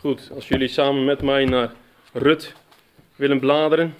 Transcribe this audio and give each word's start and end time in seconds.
Goed, 0.00 0.30
als 0.34 0.48
jullie 0.48 0.68
samen 0.68 1.04
met 1.04 1.22
mij 1.22 1.44
naar 1.44 1.72
Rut 2.12 2.54
willen 3.16 3.38
bladeren, 3.38 3.94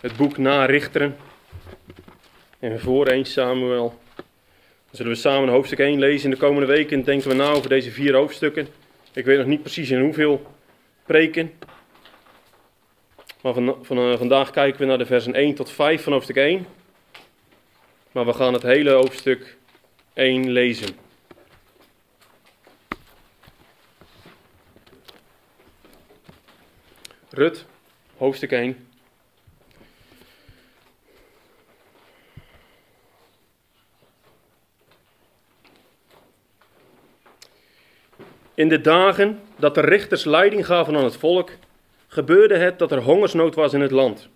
het 0.00 0.16
boek 0.16 0.38
na 0.38 0.64
Richteren 0.64 1.16
en 2.58 2.80
voor 2.80 3.06
1 3.06 3.24
Samuel, 3.24 3.98
dan 4.16 4.24
zullen 4.90 5.12
we 5.12 5.18
samen 5.18 5.48
hoofdstuk 5.48 5.78
1 5.78 5.98
lezen 5.98 6.24
in 6.24 6.30
de 6.30 6.36
komende 6.36 6.66
weken. 6.66 6.98
En 6.98 7.04
denken 7.04 7.28
we 7.28 7.34
na 7.34 7.50
over 7.50 7.68
deze 7.68 7.90
vier 7.90 8.14
hoofdstukken. 8.14 8.68
Ik 9.12 9.24
weet 9.24 9.38
nog 9.38 9.46
niet 9.46 9.62
precies 9.62 9.90
in 9.90 10.00
hoeveel 10.00 10.46
preken. 11.06 11.52
Maar 13.42 13.52
van, 13.82 13.98
uh, 13.98 14.16
vandaag 14.16 14.50
kijken 14.50 14.80
we 14.80 14.86
naar 14.86 14.98
de 14.98 15.06
versen 15.06 15.34
1 15.34 15.54
tot 15.54 15.70
5 15.70 16.02
van 16.02 16.12
hoofdstuk 16.12 16.36
1. 16.36 16.66
Maar 18.12 18.26
we 18.26 18.32
gaan 18.32 18.52
het 18.52 18.62
hele 18.62 18.90
hoofdstuk 18.90 19.56
1 20.14 20.50
lezen. 20.50 21.03
Rut, 27.34 27.66
hoofdstuk 28.16 28.52
1. 28.52 28.76
In 38.54 38.68
de 38.68 38.80
dagen 38.80 39.40
dat 39.56 39.74
de 39.74 39.80
richters 39.80 40.24
leiding 40.24 40.66
gaven 40.66 40.96
aan 40.96 41.04
het 41.04 41.16
volk, 41.16 41.50
gebeurde 42.06 42.56
het 42.56 42.78
dat 42.78 42.92
er 42.92 43.00
hongersnood 43.00 43.54
was 43.54 43.72
in 43.72 43.80
het 43.80 43.90
land. 43.90 44.28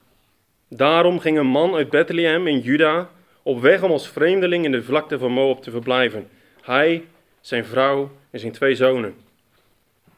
Daarom 0.69 1.21
ging 1.21 1.39
een 1.39 1.47
man 1.47 1.75
uit 1.75 1.91
Bethlehem 1.91 2.47
in 2.47 2.61
Juda 2.61 3.11
op 3.43 3.61
weg 3.61 3.83
om 3.83 3.91
als 3.91 4.09
vreemdeling 4.09 4.65
in 4.65 4.73
de 4.73 4.83
vlakte 4.83 5.19
van 5.19 5.33
Moab 5.33 5.63
te 5.63 5.71
verblijven. 5.71 6.29
Hij, 6.63 7.05
zijn 7.41 7.65
vrouw 7.65 8.11
en 8.31 8.41
zijn 8.41 8.53
twee 8.53 8.75
zonen. 8.75 9.15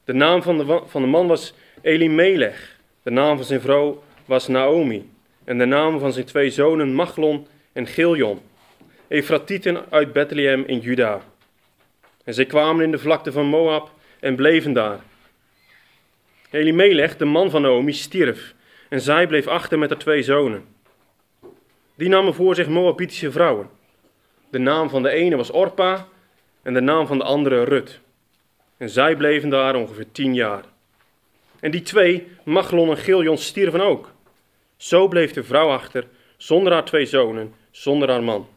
De 0.04 0.12
naam 0.12 0.42
van 0.42 0.58
de, 0.58 0.82
van 0.86 1.02
de 1.02 1.08
man 1.08 1.26
was 1.26 1.54
Elimelech. 1.82 2.76
De 3.02 3.10
naam 3.10 3.36
van 3.36 3.46
zijn 3.46 3.60
vrouw 3.60 4.02
was 4.24 4.48
Naomi. 4.48 5.10
En 5.44 5.58
de 5.58 5.64
namen 5.64 6.00
van 6.00 6.12
zijn 6.12 6.26
twee 6.26 6.50
zonen 6.50 6.94
Machlon 6.94 7.46
en 7.72 7.86
Giljon. 7.86 8.40
Efratieten 9.08 9.90
uit 9.90 10.12
Bethlehem 10.12 10.64
in 10.66 10.78
Juda. 10.78 11.20
En 12.24 12.34
zij 12.34 12.46
kwamen 12.46 12.84
in 12.84 12.90
de 12.90 12.98
vlakte 12.98 13.32
van 13.32 13.46
Moab 13.46 13.90
en 14.20 14.36
bleven 14.36 14.72
daar. 14.72 15.00
Elimelech, 16.50 17.16
de 17.16 17.24
man 17.24 17.50
van 17.50 17.62
Naomi, 17.62 17.92
stierf. 17.92 18.54
En 18.88 19.00
zij 19.00 19.26
bleef 19.26 19.46
achter 19.46 19.78
met 19.78 19.90
haar 19.90 19.98
twee 19.98 20.22
zonen. 20.22 20.64
Die 21.94 22.08
namen 22.08 22.34
voor 22.34 22.54
zich 22.54 22.68
Moabitische 22.68 23.32
vrouwen. 23.32 23.70
De 24.50 24.58
naam 24.58 24.90
van 24.90 25.02
de 25.02 25.10
ene 25.10 25.36
was 25.36 25.50
Orpa 25.50 26.06
en 26.62 26.74
de 26.74 26.80
naam 26.80 27.06
van 27.06 27.18
de 27.18 27.24
andere 27.24 27.64
Rut. 27.64 28.00
En 28.76 28.90
zij 28.90 29.16
bleven 29.16 29.48
daar 29.48 29.74
ongeveer 29.74 30.06
tien 30.12 30.34
jaar. 30.34 30.64
En 31.60 31.70
die 31.70 31.82
twee, 31.82 32.28
Machlon 32.44 32.90
en 32.90 32.96
Giljon, 32.96 33.38
stierven 33.38 33.80
ook. 33.80 34.12
Zo 34.76 35.08
bleef 35.08 35.32
de 35.32 35.44
vrouw 35.44 35.68
achter, 35.68 36.06
zonder 36.36 36.72
haar 36.72 36.84
twee 36.84 37.06
zonen, 37.06 37.54
zonder 37.70 38.08
haar 38.10 38.22
man. 38.22 38.48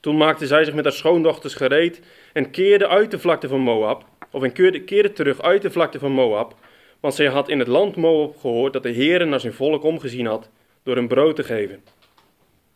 Toen 0.00 0.16
maakte 0.16 0.46
zij 0.46 0.64
zich 0.64 0.74
met 0.74 0.84
haar 0.84 0.92
schoondochters 0.92 1.54
gereed 1.54 2.00
en 2.32 2.50
keerde 2.50 2.88
uit 2.88 3.10
de 3.10 3.18
vlakte 3.18 3.48
van 3.48 3.60
Moab, 3.60 4.04
of 4.30 4.42
en 4.42 4.52
keerde, 4.84 5.12
terug 5.12 5.42
uit 5.42 5.62
de 5.62 5.70
vlakte 5.70 5.98
van 5.98 6.12
Moab, 6.12 6.54
want 7.00 7.14
zij 7.14 7.26
had 7.26 7.48
in 7.48 7.58
het 7.58 7.68
land 7.68 7.96
Moab 7.96 8.36
gehoord 8.36 8.72
dat 8.72 8.82
de 8.82 8.90
Heer 8.90 9.26
naar 9.26 9.40
zijn 9.40 9.52
volk 9.52 9.82
omgezien 9.82 10.26
had 10.26 10.48
door 10.82 10.96
hem 10.96 11.08
brood 11.08 11.36
te 11.36 11.44
geven. 11.44 11.82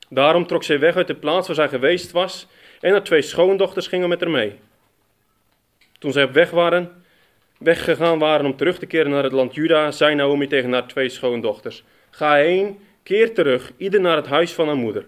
Daarom 0.09 0.47
trok 0.47 0.63
zij 0.63 0.79
weg 0.79 0.97
uit 0.97 1.07
de 1.07 1.15
plaats 1.15 1.47
waar 1.47 1.57
zij 1.57 1.69
geweest 1.69 2.11
was 2.11 2.47
en 2.81 2.91
haar 2.91 3.03
twee 3.03 3.23
schoondochters 3.23 3.87
gingen 3.87 4.09
met 4.09 4.21
haar 4.21 4.31
mee. 4.31 4.59
Toen 5.99 6.13
zij 6.13 6.25
op 6.25 6.33
weg 6.33 6.51
waren, 6.51 7.05
weggegaan 7.59 8.19
waren 8.19 8.47
om 8.47 8.57
terug 8.57 8.79
te 8.79 8.87
keren 8.87 9.11
naar 9.11 9.23
het 9.23 9.33
land 9.33 9.55
Juda, 9.55 9.91
zei 9.91 10.15
Naomi 10.15 10.47
tegen 10.47 10.73
haar 10.73 10.87
twee 10.87 11.09
schoondochters: 11.09 11.85
Ga 12.11 12.35
heen, 12.35 12.79
keer 13.03 13.35
terug, 13.35 13.73
ieder 13.77 14.01
naar 14.01 14.17
het 14.17 14.27
huis 14.27 14.53
van 14.53 14.67
haar 14.67 14.77
moeder. 14.77 15.07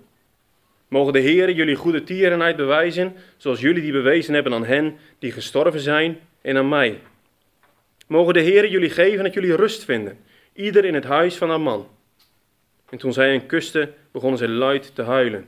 Mogen 0.89 1.13
de 1.13 1.19
Heer 1.19 1.51
jullie 1.51 1.77
goede 1.77 2.03
tierenheid 2.03 2.57
bewijzen, 2.57 3.17
zoals 3.37 3.61
jullie 3.61 3.83
die 3.83 3.93
bewezen 3.93 4.35
hebben 4.35 4.53
aan 4.53 4.65
hen 4.65 4.97
die 5.19 5.33
gestorven 5.33 5.81
zijn 5.81 6.19
en 6.43 6.57
aan 6.57 6.69
mij. 6.69 7.01
Mogen 8.07 8.35
de 8.35 8.41
Heer 8.41 8.69
jullie 8.69 8.91
geven 8.91 9.25
dat 9.25 9.35
jullie 9.35 9.57
rust 9.57 9.85
vinden, 9.85 10.19
ieder 10.53 10.85
in 10.85 10.95
het 10.95 11.05
huis 11.05 11.37
van 11.37 11.49
haar 11.49 11.61
man. 11.61 11.89
En 12.91 12.99
toen 12.99 13.13
zij 13.13 13.31
hen 13.31 13.47
kuste, 13.47 13.93
begonnen 14.13 14.39
zij 14.39 14.49
luid 14.49 14.95
te 14.95 15.03
huilen. 15.03 15.47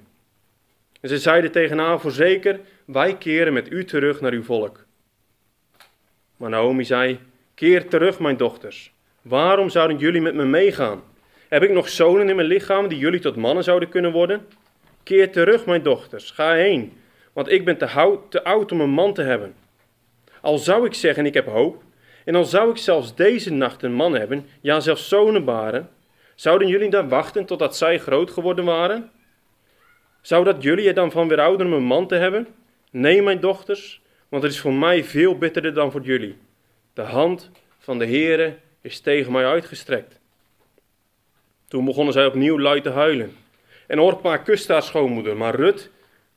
En 1.00 1.08
ze 1.08 1.19
zeiden 1.19 1.52
tegen 1.52 1.78
haar, 1.78 2.00
voorzeker, 2.00 2.60
wij 2.84 3.16
keren 3.16 3.52
met 3.52 3.72
u 3.72 3.84
terug 3.84 4.20
naar 4.20 4.32
uw 4.32 4.42
volk. 4.42 4.86
Maar 6.40 6.50
Naomi 6.50 6.84
zei, 6.84 7.18
keer 7.54 7.88
terug, 7.88 8.18
mijn 8.18 8.36
dochters. 8.36 8.92
Waarom 9.22 9.68
zouden 9.68 9.98
jullie 9.98 10.20
met 10.20 10.34
me 10.34 10.44
meegaan? 10.44 11.02
Heb 11.48 11.62
ik 11.62 11.70
nog 11.70 11.88
zonen 11.88 12.28
in 12.28 12.36
mijn 12.36 12.48
lichaam 12.48 12.88
die 12.88 12.98
jullie 12.98 13.20
tot 13.20 13.36
mannen 13.36 13.64
zouden 13.64 13.88
kunnen 13.88 14.12
worden? 14.12 14.46
Keer 15.02 15.32
terug, 15.32 15.66
mijn 15.66 15.82
dochters, 15.82 16.30
ga 16.30 16.52
heen, 16.52 16.92
want 17.32 17.50
ik 17.50 17.64
ben 17.64 17.78
te, 17.78 18.42
oud 18.44 18.72
om 18.72 18.80
een 18.80 18.90
man 18.90 19.14
te 19.14 19.22
hebben. 19.22 19.54
Al 20.40 20.58
zou 20.58 20.86
ik 20.86 20.94
zeggen, 20.94 21.26
ik 21.26 21.34
heb 21.34 21.46
hoop, 21.46 21.82
en 22.24 22.34
al 22.34 22.44
zou 22.44 22.70
ik 22.70 22.76
zelfs 22.76 23.14
deze 23.14 23.52
nacht 23.52 23.82
een 23.82 23.94
man 23.94 24.14
hebben, 24.14 24.46
ja 24.60 24.80
zelfs 24.80 25.08
zonen 25.08 25.44
baren, 25.44 25.88
zouden 26.34 26.68
jullie 26.68 26.90
dan 26.90 27.08
wachten 27.08 27.44
totdat 27.44 27.76
zij 27.76 27.98
groot 27.98 28.30
geworden 28.30 28.64
waren? 28.64 29.10
Zou 30.20 30.44
dat 30.44 30.62
jullie 30.62 30.88
er 30.88 30.94
dan 30.94 31.10
van 31.10 31.28
weerhouden 31.28 31.66
om 31.66 31.72
een 31.72 31.82
man 31.82 32.06
te 32.06 32.14
hebben? 32.14 32.46
Nee, 32.90 33.22
mijn 33.22 33.40
dochters, 33.40 34.00
want 34.30 34.42
het 34.42 34.52
is 34.52 34.60
voor 34.60 34.74
mij 34.74 35.04
veel 35.04 35.38
bitterder 35.38 35.74
dan 35.74 35.91
voor 35.91 36.02
jullie. 36.02 36.36
De 36.92 37.02
hand 37.02 37.50
van 37.78 37.98
de 37.98 38.06
Heere 38.06 38.56
is 38.80 39.00
tegen 39.00 39.32
mij 39.32 39.46
uitgestrekt. 39.46 40.18
Toen 41.68 41.84
begonnen 41.84 42.12
zij 42.12 42.26
opnieuw 42.26 42.58
luid 42.58 42.82
te 42.82 42.90
huilen. 42.90 43.36
En 43.86 44.00
Orpa 44.00 44.36
kuste 44.36 44.72
haar 44.72 44.82
schoonmoeder, 44.82 45.36
maar 45.36 45.54
Rut 45.54 45.90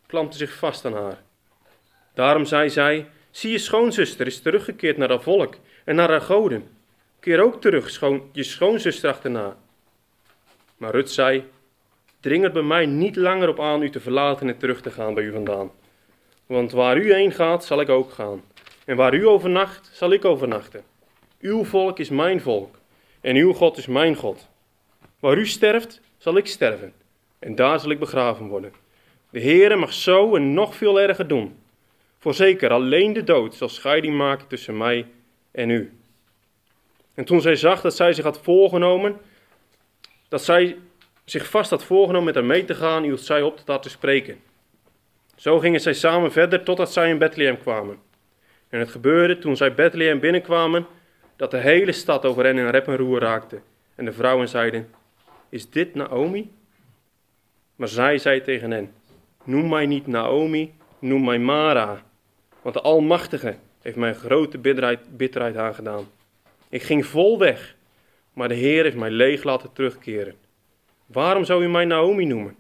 klampte 0.08 0.38
zich 0.38 0.54
vast 0.56 0.86
aan 0.86 0.94
haar. 0.94 1.22
Daarom 2.14 2.46
zei 2.46 2.70
zij, 2.70 3.08
zie 3.32 3.52
je 3.52 3.58
schoonzuster 3.58 4.28
is 4.28 4.42
teruggekeerd 4.42 4.98
naar 4.98 5.10
haar 5.10 5.22
volk 5.22 5.56
en 5.86 5.96
naar 5.96 6.10
haar 6.10 6.22
goden. 6.22 6.68
Keer 7.20 7.44
ook 7.44 7.62
terug, 7.62 7.90
schoon, 7.90 8.30
je 8.32 8.44
schoonzuster 8.44 9.10
achterna. 9.10 9.58
Maar 10.78 10.92
Rut 10.92 11.12
zei, 11.12 11.50
dring 12.20 12.44
er 12.44 12.52
bij 12.52 12.62
mij 12.62 12.86
niet 12.86 13.16
langer 13.16 13.50
op 13.50 13.60
aan 13.60 13.82
u 13.82 13.90
te 13.90 14.00
verlaten 14.00 14.48
en 14.48 14.58
terug 14.58 14.82
te 14.82 14.92
gaan 14.92 15.14
bij 15.14 15.24
u 15.24 15.32
vandaan. 15.32 15.72
Want 16.46 16.72
waar 16.72 16.98
u 16.98 17.14
heen 17.14 17.32
gaat, 17.32 17.66
zal 17.66 17.82
ik 17.82 17.90
ook 17.90 18.12
gaan. 18.12 18.44
En 18.86 18.96
waar 18.96 19.14
u 19.14 19.28
overnacht, 19.28 19.90
zal 19.94 20.12
ik 20.12 20.26
overnachten. 20.26 20.84
Uw 21.40 21.64
volk 21.64 22.00
is 22.00 22.10
mijn 22.10 22.42
volk 22.42 22.76
en 23.22 23.36
uw 23.36 23.54
God 23.54 23.78
is 23.78 23.88
mijn 23.88 24.16
God. 24.16 24.48
Waar 25.20 25.38
u 25.38 25.48
sterft, 25.48 26.02
zal 26.18 26.38
ik 26.38 26.48
sterven 26.48 26.94
en 27.40 27.56
daar 27.56 27.80
zal 27.80 27.90
ik 27.90 28.00
begraven 28.00 28.48
worden. 28.48 28.74
De 29.30 29.42
Heere 29.42 29.76
mag 29.76 29.94
zo 29.94 30.36
en 30.36 30.54
nog 30.54 30.76
veel 30.76 31.00
erger 31.00 31.28
doen. 31.28 31.60
Voorzeker, 32.20 32.70
alleen 32.72 33.14
de 33.14 33.24
dood 33.24 33.56
zal 33.56 33.70
scheiding 33.70 34.18
maken 34.18 34.48
tussen 34.48 34.78
mij 34.78 35.08
en 35.52 35.70
u. 35.70 35.94
En 37.14 37.26
toen 37.26 37.42
zij 37.42 37.56
zag 37.56 37.82
dat 37.82 37.96
zij 37.96 38.14
zich 38.14 38.24
had 38.24 38.40
voorgenomen, 38.42 39.18
dat 40.28 40.44
zij 40.44 40.78
zich 41.26 41.50
vast 41.50 41.70
had 41.70 41.84
voorgenomen 41.84 42.26
met 42.26 42.36
haar 42.36 42.46
mee 42.46 42.66
te 42.66 42.76
gaan, 42.76 43.04
hield 43.04 43.22
zij 43.22 43.42
op 43.42 43.58
tot 43.58 43.68
haar 43.68 43.82
te 43.82 43.90
spreken. 43.90 44.42
Zo 45.36 45.60
gingen 45.60 45.80
zij 45.80 45.94
samen 45.94 46.32
verder 46.32 46.64
totdat 46.64 46.94
zij 46.94 47.10
in 47.10 47.18
Bethlehem 47.18 47.58
kwamen. 47.58 47.98
En 48.70 48.80
het 48.80 48.90
gebeurde 48.90 49.38
toen 49.38 49.58
zij 49.58 49.74
Bethlehem 49.74 50.20
binnenkwamen, 50.20 50.86
dat 51.36 51.52
de 51.52 51.58
hele 51.58 51.92
stad 51.92 52.26
over 52.26 52.44
hen 52.44 52.58
in 52.58 52.70
rep 52.70 52.88
en 52.88 52.98
roer 52.98 53.20
raakte. 53.20 53.60
En 53.96 54.06
de 54.06 54.14
vrouwen 54.14 54.50
zeiden, 54.50 54.90
is 55.50 55.70
dit 55.70 55.96
Naomi? 55.96 56.52
Maar 57.76 57.88
zij 57.88 58.18
zei 58.18 58.42
tegen 58.42 58.72
hen, 58.72 58.94
noem 59.44 59.70
mij 59.70 59.86
niet 59.86 60.08
Naomi, 60.08 60.74
noem 61.00 61.24
mij 61.24 61.40
Mara. 61.40 62.04
Want 62.62 62.76
de 62.76 62.82
Almachtige 62.82 63.56
heeft 63.82 63.96
mij 63.96 64.14
grote 64.14 64.58
bitterheid, 64.58 65.18
bitterheid 65.18 65.58
aangedaan. 65.58 66.08
Ik 66.70 66.84
ging 66.84 67.06
vol 67.06 67.40
weg, 67.40 67.76
maar 68.34 68.48
de 68.48 68.54
Heer 68.54 68.84
heeft 68.84 68.96
mij 68.96 69.12
leeg 69.12 69.44
laten 69.44 69.74
terugkeren. 69.74 70.36
Waarom 71.06 71.46
zou 71.46 71.64
u 71.64 71.70
mij 71.70 71.86
Naomi 71.86 72.26
noemen, 72.26 72.56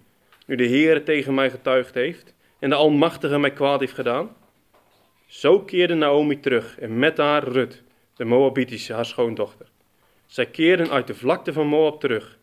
nu 0.45 0.55
de 0.55 0.65
Heer 0.65 1.03
tegen 1.03 1.33
mij 1.33 1.49
getuigd 1.49 1.93
heeft 1.93 2.32
en 2.63 2.69
de 2.69 2.75
Almachtige 2.75 3.39
mij 3.39 3.51
kwaad 3.51 3.79
heeft 3.79 3.93
gedaan? 3.93 4.35
Zo 5.25 5.59
keerde 5.59 5.93
Naomi 5.93 6.39
terug 6.39 6.79
en 6.79 6.99
met 6.99 7.17
haar 7.17 7.43
Rut, 7.43 7.83
de 8.15 8.25
Moabitische, 8.25 8.93
haar 8.93 9.05
schoondochter. 9.05 9.67
Zij 10.25 10.45
keerden 10.45 10.89
uit 10.89 11.07
de 11.07 11.15
vlakte 11.15 11.53
van 11.53 11.67
Moab 11.67 11.99
terug 11.99 12.37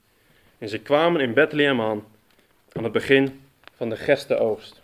en 0.58 0.68
ze 0.68 0.78
kwamen 0.78 1.20
in 1.20 1.34
Bethlehem 1.34 1.80
aan, 1.80 2.04
aan 2.72 2.84
het 2.84 2.92
begin 2.92 3.40
van 3.74 3.88
de 3.88 3.96
gerstenoogst. 3.96 4.80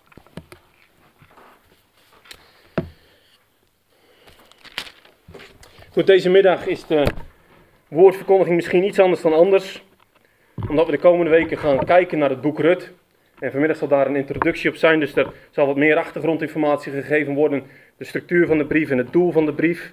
Goed, 5.91 6.07
deze 6.07 6.31
middag 6.31 6.67
is 6.67 6.87
de 6.87 7.07
woordverkondiging 7.89 8.57
misschien 8.57 8.85
iets 8.85 8.99
anders 8.99 9.23
dan 9.23 9.33
anders, 9.33 9.83
omdat 10.69 10.87
we 10.87 10.93
de 10.93 10.99
komende 10.99 11.31
weken 11.31 11.59
gaan 11.59 11.85
kijken 11.85 12.19
naar 12.19 12.31
het 12.31 12.41
boek 12.41 12.59
Rut. 12.59 12.93
En 13.39 13.51
vanmiddag 13.51 13.77
zal 13.77 13.89
daar 13.89 14.07
een 14.07 14.17
introductie 14.17 14.71
op 14.71 14.77
zijn, 14.77 15.01
dus 15.01 15.17
er 15.17 15.33
zal 15.51 15.67
wat 15.67 15.77
meer 15.77 15.97
achtergrondinformatie 15.97 16.93
gegeven 16.93 17.35
worden, 17.35 17.63
de 17.97 18.05
structuur 18.05 18.47
van 18.47 18.59
de 18.59 18.67
brief 18.67 18.91
en 18.91 18.99
het 18.99 19.13
doel 19.13 19.33
van 19.33 19.47
de 19.47 19.53
brief. 19.53 19.93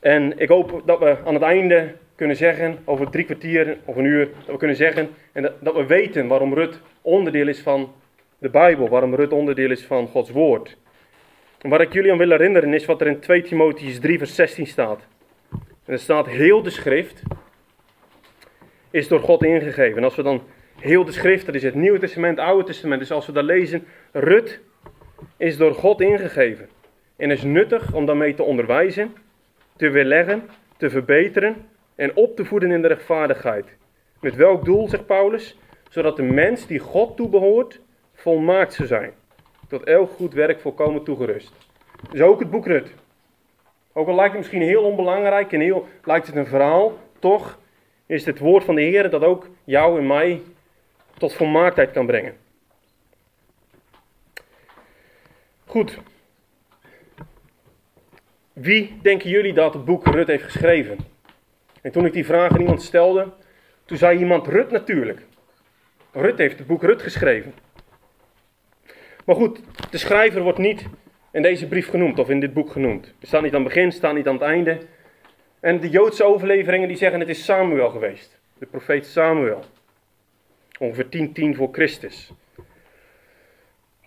En 0.00 0.38
ik 0.38 0.48
hoop 0.48 0.82
dat 0.84 0.98
we 0.98 1.16
aan 1.24 1.34
het 1.34 1.42
einde 1.42 1.94
kunnen 2.14 2.36
zeggen, 2.36 2.78
over 2.84 3.10
drie 3.10 3.24
kwartier 3.24 3.76
of 3.84 3.96
een 3.96 4.04
uur, 4.04 4.28
dat 4.38 4.46
we 4.46 4.56
kunnen 4.56 4.76
zeggen 4.76 5.08
en 5.32 5.42
dat, 5.42 5.52
dat 5.60 5.74
we 5.74 5.86
weten 5.86 6.26
waarom 6.26 6.54
Rut 6.54 6.80
onderdeel 7.00 7.48
is 7.48 7.60
van 7.60 7.92
de 8.38 8.48
Bijbel, 8.48 8.88
waarom 8.88 9.14
Rut 9.14 9.32
onderdeel 9.32 9.70
is 9.70 9.84
van 9.84 10.08
Gods 10.08 10.30
Woord. 10.30 10.76
En 11.60 11.70
waar 11.70 11.80
ik 11.80 11.92
jullie 11.92 12.12
aan 12.12 12.18
wil 12.18 12.30
herinneren 12.30 12.74
is 12.74 12.84
wat 12.84 13.00
er 13.00 13.06
in 13.06 13.20
2 13.20 13.42
Timotheus 13.42 14.00
3 14.00 14.18
vers 14.18 14.34
16 14.34 14.66
staat. 14.66 15.06
En 15.84 15.92
er 15.92 15.98
staat 15.98 16.26
heel 16.26 16.62
de 16.62 16.70
schrift 16.70 17.22
is 18.90 19.08
door 19.08 19.20
God 19.20 19.44
ingegeven. 19.44 19.96
En 19.96 20.04
als 20.04 20.16
we 20.16 20.22
dan 20.22 20.42
heel 20.80 21.04
de 21.04 21.12
schrift, 21.12 21.46
dat 21.46 21.54
is 21.54 21.62
het 21.62 21.74
Nieuwe 21.74 21.98
Testament, 21.98 22.38
Oude 22.38 22.64
Testament, 22.64 23.00
dus 23.00 23.10
als 23.12 23.26
we 23.26 23.32
dat 23.32 23.44
lezen, 23.44 23.86
Rut 24.12 24.60
is 25.36 25.56
door 25.56 25.74
God 25.74 26.00
ingegeven. 26.00 26.68
En 27.16 27.30
is 27.30 27.42
nuttig 27.42 27.92
om 27.92 28.06
daarmee 28.06 28.34
te 28.34 28.42
onderwijzen, 28.42 29.14
te 29.76 29.90
weerleggen, 29.90 30.42
te 30.76 30.90
verbeteren 30.90 31.56
en 31.94 32.16
op 32.16 32.36
te 32.36 32.44
voeden 32.44 32.70
in 32.70 32.82
de 32.82 32.88
rechtvaardigheid. 32.88 33.66
Met 34.20 34.34
welk 34.34 34.64
doel, 34.64 34.88
zegt 34.88 35.06
Paulus? 35.06 35.58
Zodat 35.88 36.16
de 36.16 36.22
mens 36.22 36.66
die 36.66 36.78
God 36.78 37.16
toebehoort, 37.16 37.80
volmaakt 38.14 38.74
zou 38.74 38.88
zijn. 38.88 39.12
Tot 39.68 39.84
elk 39.84 40.10
goed 40.10 40.34
werk 40.34 40.60
volkomen 40.60 41.04
toegerust. 41.04 41.52
Dus 42.10 42.20
ook 42.20 42.40
het 42.40 42.50
boek 42.50 42.66
Rut. 42.66 42.94
Ook 43.92 44.08
al 44.08 44.14
lijkt 44.14 44.32
het 44.32 44.40
misschien 44.40 44.62
heel 44.62 44.82
onbelangrijk 44.82 45.52
en 45.52 45.60
heel, 45.60 45.86
lijkt 46.04 46.26
het 46.26 46.36
een 46.36 46.46
verhaal, 46.46 46.98
toch 47.18 47.58
is 48.06 48.24
het 48.24 48.38
woord 48.38 48.64
van 48.64 48.74
de 48.74 48.80
Heer 48.80 49.10
dat 49.10 49.22
ook 49.22 49.48
jou 49.64 49.98
en 49.98 50.06
mij 50.06 50.40
tot 51.18 51.34
volmaaktheid 51.34 51.90
kan 51.90 52.06
brengen. 52.06 52.36
Goed. 55.64 55.98
Wie 58.52 58.98
denken 59.02 59.30
jullie 59.30 59.52
dat 59.52 59.74
het 59.74 59.84
boek 59.84 60.06
Rut 60.06 60.26
heeft 60.26 60.44
geschreven? 60.44 60.98
En 61.82 61.92
toen 61.92 62.06
ik 62.06 62.12
die 62.12 62.26
vraag 62.26 62.52
aan 62.52 62.60
iemand 62.60 62.82
stelde, 62.82 63.32
toen 63.84 63.96
zei 63.96 64.18
iemand 64.18 64.46
Rut 64.46 64.70
natuurlijk. 64.70 65.22
Rut 66.12 66.38
heeft 66.38 66.58
het 66.58 66.66
boek 66.66 66.82
Rut 66.82 67.02
geschreven. 67.02 67.54
Maar 69.24 69.36
goed, 69.36 69.60
de 69.90 69.98
schrijver 69.98 70.42
wordt 70.42 70.58
niet 70.58 70.86
in 71.30 71.42
deze 71.42 71.66
brief 71.66 71.88
genoemd 71.88 72.18
of 72.18 72.28
in 72.28 72.40
dit 72.40 72.52
boek 72.52 72.70
genoemd. 72.70 73.06
Er 73.06 73.26
staat 73.26 73.42
niet 73.42 73.54
aan 73.54 73.64
het 73.64 73.74
begin, 73.74 73.92
staat 73.92 74.14
niet 74.14 74.26
aan 74.26 74.34
het 74.34 74.42
einde. 74.42 74.78
En 75.60 75.80
de 75.80 75.88
Joodse 75.88 76.24
overleveringen 76.24 76.88
die 76.88 76.96
zeggen 76.96 77.20
het 77.20 77.28
is 77.28 77.44
Samuel 77.44 77.90
geweest. 77.90 78.38
De 78.58 78.66
profeet 78.66 79.06
Samuel. 79.06 79.64
Ongeveer 80.78 81.08
10, 81.08 81.32
10 81.32 81.54
voor 81.54 81.68
Christus. 81.72 82.32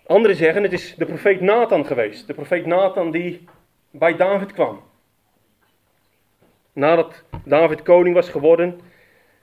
Anderen 0.06 0.36
zeggen 0.36 0.64
het 0.64 0.74
is 0.74 0.96
de 0.96 1.06
profeet 1.06 1.42
Nathan 1.42 1.86
geweest. 1.86 2.28
De 2.28 2.34
profeet 2.34 2.66
Nathan 2.66 3.12
die 3.12 3.48
bij 3.92 4.16
David 4.16 4.54
kwam. 4.54 4.82
Nadat 6.74 7.24
David 7.44 7.82
koning 7.82 8.16
was 8.16 8.30
geworden 8.30 8.80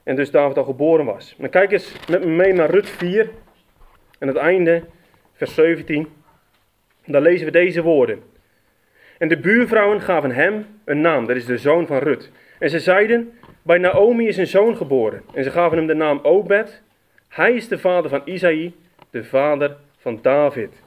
en 0.02 0.16
dus 0.16 0.30
David 0.30 0.56
al 0.56 0.64
geboren 0.64 1.04
was. 1.04 1.36
Maar 1.36 1.48
kijk 1.48 1.72
eens 1.72 1.92
met 2.08 2.24
me 2.24 2.30
mee 2.30 2.52
naar 2.52 2.70
Rut 2.70 2.88
4 2.88 3.30
en 4.18 4.28
het 4.28 4.36
einde, 4.36 4.82
vers 5.32 5.54
17. 5.54 6.08
Daar 7.04 7.20
lezen 7.22 7.46
we 7.46 7.52
deze 7.52 7.82
woorden. 7.82 8.22
En 9.18 9.28
de 9.28 9.38
buurvrouwen 9.38 10.00
gaven 10.00 10.30
hem 10.30 10.66
een 10.84 11.00
naam, 11.00 11.26
dat 11.26 11.36
is 11.36 11.44
de 11.44 11.58
zoon 11.58 11.86
van 11.86 11.98
Rut. 11.98 12.30
En 12.58 12.70
ze 12.70 12.80
zeiden, 12.80 13.38
bij 13.62 13.78
Naomi 13.78 14.26
is 14.26 14.36
een 14.36 14.46
zoon 14.46 14.76
geboren. 14.76 15.22
En 15.34 15.44
ze 15.44 15.50
gaven 15.50 15.76
hem 15.76 15.86
de 15.86 15.94
naam 15.94 16.18
Obed. 16.22 16.82
Hij 17.28 17.52
is 17.52 17.68
de 17.68 17.78
vader 17.78 18.10
van 18.10 18.22
Isaïe, 18.24 18.74
de 19.10 19.24
vader 19.24 19.76
van 19.98 20.18
David. 20.22 20.82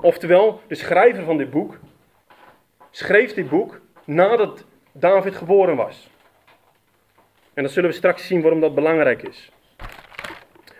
Oftewel, 0.00 0.60
de 0.66 0.74
schrijver 0.74 1.24
van 1.24 1.36
dit 1.36 1.50
boek 1.50 1.78
schreef 2.90 3.34
dit 3.34 3.48
boek 3.48 3.80
nadat 4.04 4.64
David 4.92 5.34
geboren 5.36 5.76
was. 5.76 6.10
En 7.54 7.62
dan 7.62 7.72
zullen 7.72 7.90
we 7.90 7.96
straks 7.96 8.26
zien 8.26 8.40
waarom 8.42 8.60
dat 8.60 8.74
belangrijk 8.74 9.22
is. 9.22 9.50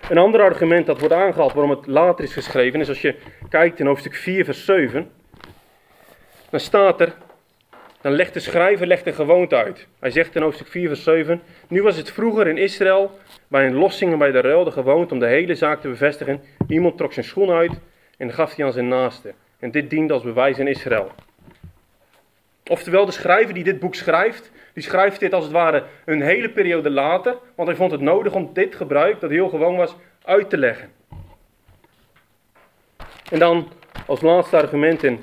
Een 0.09 0.19
ander 0.19 0.41
argument 0.41 0.87
dat 0.87 0.99
wordt 0.99 1.15
aangehaald 1.15 1.53
waarom 1.53 1.71
het 1.71 1.87
later 1.87 2.25
is 2.25 2.33
geschreven 2.33 2.81
is 2.81 2.89
als 2.89 3.01
je 3.01 3.17
kijkt 3.49 3.81
in 3.81 3.87
hoofdstuk 3.87 4.15
4 4.15 4.45
vers 4.45 4.65
7. 4.65 5.11
Dan 6.51 6.61
staat 6.61 7.01
er, 7.01 7.15
dan 8.01 8.13
legt 8.13 8.35
de 8.35 8.41
schrijver 8.41 8.87
legt 8.87 9.07
een 9.07 9.15
gewoonte 9.15 9.57
uit. 9.57 9.87
Hij 9.99 10.11
zegt 10.11 10.35
in 10.35 10.43
hoofdstuk 10.43 10.67
4 10.67 10.89
vers 10.89 11.03
7, 11.03 11.43
nu 11.69 11.83
was 11.83 11.97
het 11.97 12.11
vroeger 12.11 12.47
in 12.47 12.57
Israël 12.57 13.19
bij 13.49 13.67
een 13.67 13.75
lossing 13.75 14.13
en 14.13 14.19
bij 14.19 14.31
de 14.31 14.41
ruil 14.41 14.65
de 14.65 14.71
gewoonte 14.71 15.15
om 15.15 15.21
de 15.21 15.27
hele 15.27 15.55
zaak 15.55 15.81
te 15.81 15.89
bevestigen. 15.89 16.43
Iemand 16.69 16.97
trok 16.97 17.13
zijn 17.13 17.25
schoen 17.25 17.51
uit 17.51 17.81
en 18.19 18.33
gaf 18.33 18.55
die 18.55 18.65
aan 18.65 18.73
zijn 18.73 18.89
naaste. 18.89 19.35
En 19.59 19.71
dit 19.71 19.91
diende 19.91 20.13
als 20.13 20.23
bewijs 20.23 20.59
in 20.59 20.67
Israël. 20.67 21.13
Oftewel, 22.71 23.07
de 23.07 23.13
schrijver 23.13 23.55
die 23.55 23.65
dit 23.65 23.79
boek 23.79 23.95
schrijft, 23.95 24.51
die 24.73 24.83
schrijft 24.83 25.21
dit 25.21 25.33
als 25.33 25.45
het 25.45 25.53
ware 25.53 25.85
een 26.05 26.23
hele 26.23 26.51
periode 26.51 26.91
later, 26.91 27.37
want 27.55 27.69
hij 27.69 27.77
vond 27.77 27.93
het 27.93 28.01
nodig 28.01 28.35
om 28.35 28.51
dit 28.53 28.75
gebruik, 28.75 29.21
dat 29.21 29.31
heel 29.31 29.49
gewoon 29.49 29.77
was, 29.77 29.97
uit 30.25 30.51
te 30.51 30.59
leggen. 30.59 30.93
En 33.31 33.39
dan 33.39 33.69
als 34.07 34.21
laatste 34.21 34.57
argument 34.57 35.03
in 35.03 35.21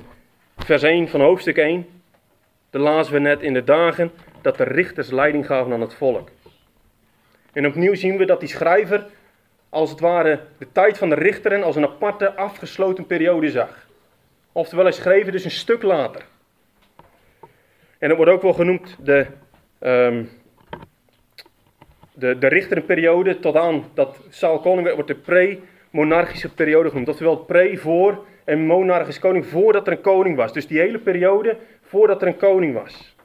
vers 0.57 0.83
1 0.83 1.09
van 1.09 1.21
hoofdstuk 1.21 1.57
1, 1.57 1.87
de 2.69 2.79
lazen 2.79 3.13
we 3.13 3.19
net 3.19 3.41
in 3.41 3.53
de 3.53 3.63
dagen 3.63 4.11
dat 4.41 4.57
de 4.57 4.63
richters 4.63 5.11
leiding 5.11 5.45
gaven 5.45 5.73
aan 5.73 5.81
het 5.81 5.93
volk. 5.93 6.29
En 7.53 7.65
opnieuw 7.65 7.95
zien 7.95 8.17
we 8.17 8.25
dat 8.25 8.39
die 8.39 8.49
schrijver 8.49 9.05
als 9.69 9.89
het 9.89 9.99
ware 9.99 10.39
de 10.57 10.67
tijd 10.71 10.97
van 10.97 11.09
de 11.09 11.15
richteren 11.15 11.63
als 11.63 11.75
een 11.75 11.83
aparte 11.83 12.35
afgesloten 12.35 13.05
periode 13.05 13.49
zag. 13.49 13.87
Oftewel, 14.51 14.83
hij 14.83 14.93
schreef 14.93 15.29
dus 15.29 15.43
een 15.43 15.51
stuk 15.51 15.81
later. 15.81 16.25
En 17.97 18.09
het 18.09 18.17
wordt 18.17 18.31
ook 18.31 18.41
wel 18.41 18.53
genoemd 18.53 18.97
de, 18.99 19.25
um, 19.79 20.29
de, 22.13 22.37
de 22.37 22.47
richterenperiode 22.47 23.39
tot 23.39 23.55
aan 23.55 23.85
dat 23.93 24.19
Saul 24.29 24.59
koning 24.59 24.83
werd, 24.83 24.95
wordt 24.95 25.09
de 25.09 25.15
pre-monarchische 25.15 26.53
periode 26.53 26.89
genoemd. 26.89 27.07
Oftewel 27.07 27.37
pre 27.37 27.77
voor 27.77 28.25
en 28.43 28.65
monarchisch 28.65 29.19
koning 29.19 29.45
voordat 29.45 29.87
er 29.87 29.93
een 29.93 30.01
koning 30.01 30.35
was. 30.35 30.53
Dus 30.53 30.67
die 30.67 30.79
hele 30.79 30.99
periode 30.99 31.57
voordat 31.81 32.21
er 32.21 32.27
een 32.27 32.37
koning 32.37 32.73
was. 32.73 33.15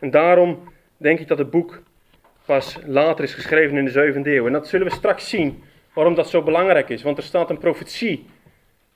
En 0.00 0.10
daarom 0.10 0.72
denk 0.96 1.18
ik 1.18 1.28
dat 1.28 1.38
het 1.38 1.50
boek 1.50 1.82
pas 2.44 2.78
later 2.86 3.24
is 3.24 3.34
geschreven 3.34 3.76
in 3.76 3.84
de 3.84 3.90
zevende 3.90 4.34
eeuw. 4.34 4.46
En 4.46 4.52
dat 4.52 4.68
zullen 4.68 4.86
we 4.86 4.92
straks 4.92 5.28
zien 5.28 5.64
waarom 5.92 6.14
dat 6.14 6.28
zo 6.28 6.42
belangrijk 6.42 6.88
is. 6.88 7.02
Want 7.02 7.16
er 7.16 7.22
staat 7.22 7.50
een 7.50 7.58
profetie 7.58 8.26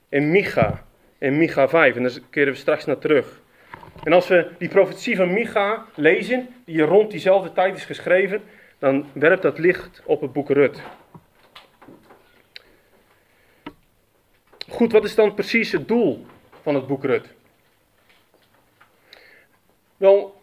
in 0.09 0.31
Micha, 0.31 0.83
in 1.17 1.37
Micha 1.37 1.67
5. 1.69 1.95
En 1.95 2.03
daar 2.03 2.19
keren 2.29 2.53
we 2.53 2.59
straks 2.59 2.85
naar 2.85 2.97
terug. 2.97 3.41
En 4.03 4.13
als 4.13 4.27
we 4.27 4.51
die 4.57 4.69
profetie 4.69 5.15
van 5.15 5.33
Micha 5.33 5.85
lezen, 5.95 6.47
die 6.65 6.81
rond 6.81 7.11
diezelfde 7.11 7.51
tijd 7.51 7.77
is 7.77 7.85
geschreven, 7.85 8.41
dan 8.79 9.05
werpt 9.13 9.41
dat 9.41 9.57
licht 9.57 10.01
op 10.05 10.21
het 10.21 10.33
boek 10.33 10.49
Rut. 10.49 10.81
Goed, 14.69 14.91
wat 14.91 15.03
is 15.03 15.15
dan 15.15 15.33
precies 15.33 15.71
het 15.71 15.87
doel 15.87 16.25
van 16.61 16.75
het 16.75 16.87
boek 16.87 17.03
Rut? 17.03 17.33
Wel, 19.97 20.36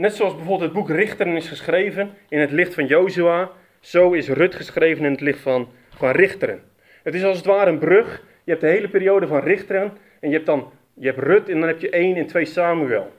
net 0.00 0.14
zoals 0.14 0.34
bijvoorbeeld 0.34 0.70
het 0.70 0.72
boek 0.72 0.88
Richteren 0.88 1.36
is 1.36 1.48
geschreven 1.48 2.10
in 2.28 2.38
het 2.38 2.50
licht 2.50 2.74
van 2.74 2.86
Jozua, 2.86 3.50
zo 3.80 4.12
is 4.12 4.28
Rut 4.28 4.54
geschreven 4.54 5.04
in 5.04 5.10
het 5.10 5.20
licht 5.20 5.40
van, 5.40 5.68
van 5.88 6.10
Richteren. 6.10 6.62
Het 7.02 7.14
is 7.14 7.24
als 7.24 7.36
het 7.36 7.46
ware 7.46 7.70
een 7.70 7.78
brug. 7.78 8.22
Je 8.44 8.50
hebt 8.50 8.62
de 8.62 8.68
hele 8.68 8.88
periode 8.88 9.26
van 9.26 9.40
Richteren 9.40 9.92
en 10.20 10.28
je 10.28 10.34
hebt 10.34 10.46
dan 10.46 10.72
je 10.94 11.06
hebt 11.06 11.18
Rut 11.18 11.48
en 11.48 11.58
dan 11.58 11.68
heb 11.68 11.80
je 11.80 11.90
1 11.90 12.16
en 12.16 12.26
2 12.26 12.44
Samuel. 12.44 13.12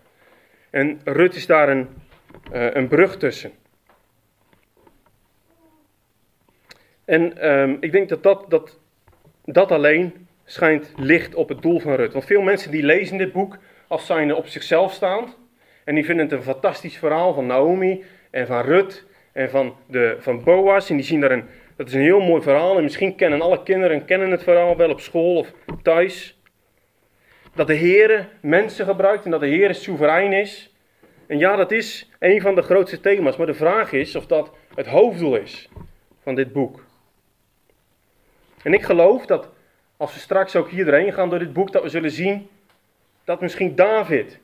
En 0.70 1.02
Rut 1.04 1.36
is 1.36 1.46
daar 1.46 1.70
een, 1.70 1.88
uh, 2.54 2.74
een 2.74 2.88
brug 2.88 3.18
tussen. 3.18 3.52
En 7.06 7.52
um, 7.52 7.78
ik 7.80 7.92
denk 7.92 8.10
dat 8.10 8.24
dat, 8.24 8.46
dat 8.50 8.80
dat 9.46 9.72
alleen 9.72 10.28
schijnt 10.46 10.94
licht 10.98 11.36
op 11.36 11.50
het 11.50 11.62
doel 11.62 11.80
van 11.80 11.94
Rut. 11.94 12.14
Want 12.14 12.26
veel 12.26 12.42
mensen 12.42 12.72
die 12.72 12.84
lezen 12.84 13.18
dit 13.18 13.32
boek 13.32 13.58
als 13.88 14.06
zijnde 14.06 14.36
op 14.36 14.48
zichzelf 14.48 14.94
staand. 14.94 15.40
En 15.92 15.98
die 15.98 16.06
vinden 16.06 16.26
het 16.26 16.34
een 16.34 16.44
fantastisch 16.44 16.98
verhaal 16.98 17.34
van 17.34 17.46
Naomi 17.46 18.04
en 18.30 18.48
van 18.48 18.62
Rut 18.62 19.06
en 19.32 19.50
van, 19.50 19.76
de, 19.88 20.16
van 20.20 20.44
Boas. 20.44 20.90
En 20.90 20.96
die 20.96 21.06
zien 21.06 21.20
daar 21.20 21.32
een, 21.32 21.46
dat 21.76 21.88
is 21.88 21.94
een 21.94 22.02
heel 22.02 22.20
mooi 22.20 22.42
verhaal. 22.42 22.78
En 22.78 22.84
misschien 22.84 23.16
kennen 23.16 23.42
alle 23.42 23.64
kinderen 23.64 24.06
kennen 24.06 24.32
het 24.32 24.44
verhaal 24.44 24.78
wel 24.78 24.90
op 24.90 25.00
school 25.00 25.38
of 25.38 25.54
thuis. 25.82 26.40
Dat 27.56 27.68
de 27.68 27.74
Heer 27.74 28.30
mensen 28.42 28.86
gebruikt 28.86 29.26
en 29.26 29.32
dat 29.32 29.40
de 29.40 29.48
Heer 29.48 29.76
soeverein 29.76 30.34
is. 30.34 30.76
En 31.28 31.38
ja, 31.38 31.56
dat 31.56 31.72
is 31.72 32.10
een 32.20 32.42
van 32.42 32.56
de 32.56 32.62
grootste 32.62 33.00
thema's. 33.00 33.38
Maar 33.38 33.48
de 33.48 33.54
vraag 33.54 33.92
is 33.92 34.16
of 34.16 34.26
dat 34.26 34.52
het 34.76 34.88
hoofddoel 34.88 35.36
is 35.36 35.70
van 36.24 36.36
dit 36.36 36.54
boek. 36.54 36.84
En 38.64 38.74
ik 38.74 38.84
geloof 38.84 39.26
dat 39.26 39.50
als 39.98 40.14
we 40.14 40.20
straks 40.20 40.56
ook 40.56 40.70
hier 40.70 40.86
doorheen 40.86 41.14
gaan 41.14 41.30
door 41.30 41.40
dit 41.40 41.54
boek, 41.54 41.72
dat 41.72 41.84
we 41.84 41.90
zullen 41.90 42.12
zien 42.12 42.50
dat 43.24 43.42
misschien 43.42 43.76
David 43.76 44.40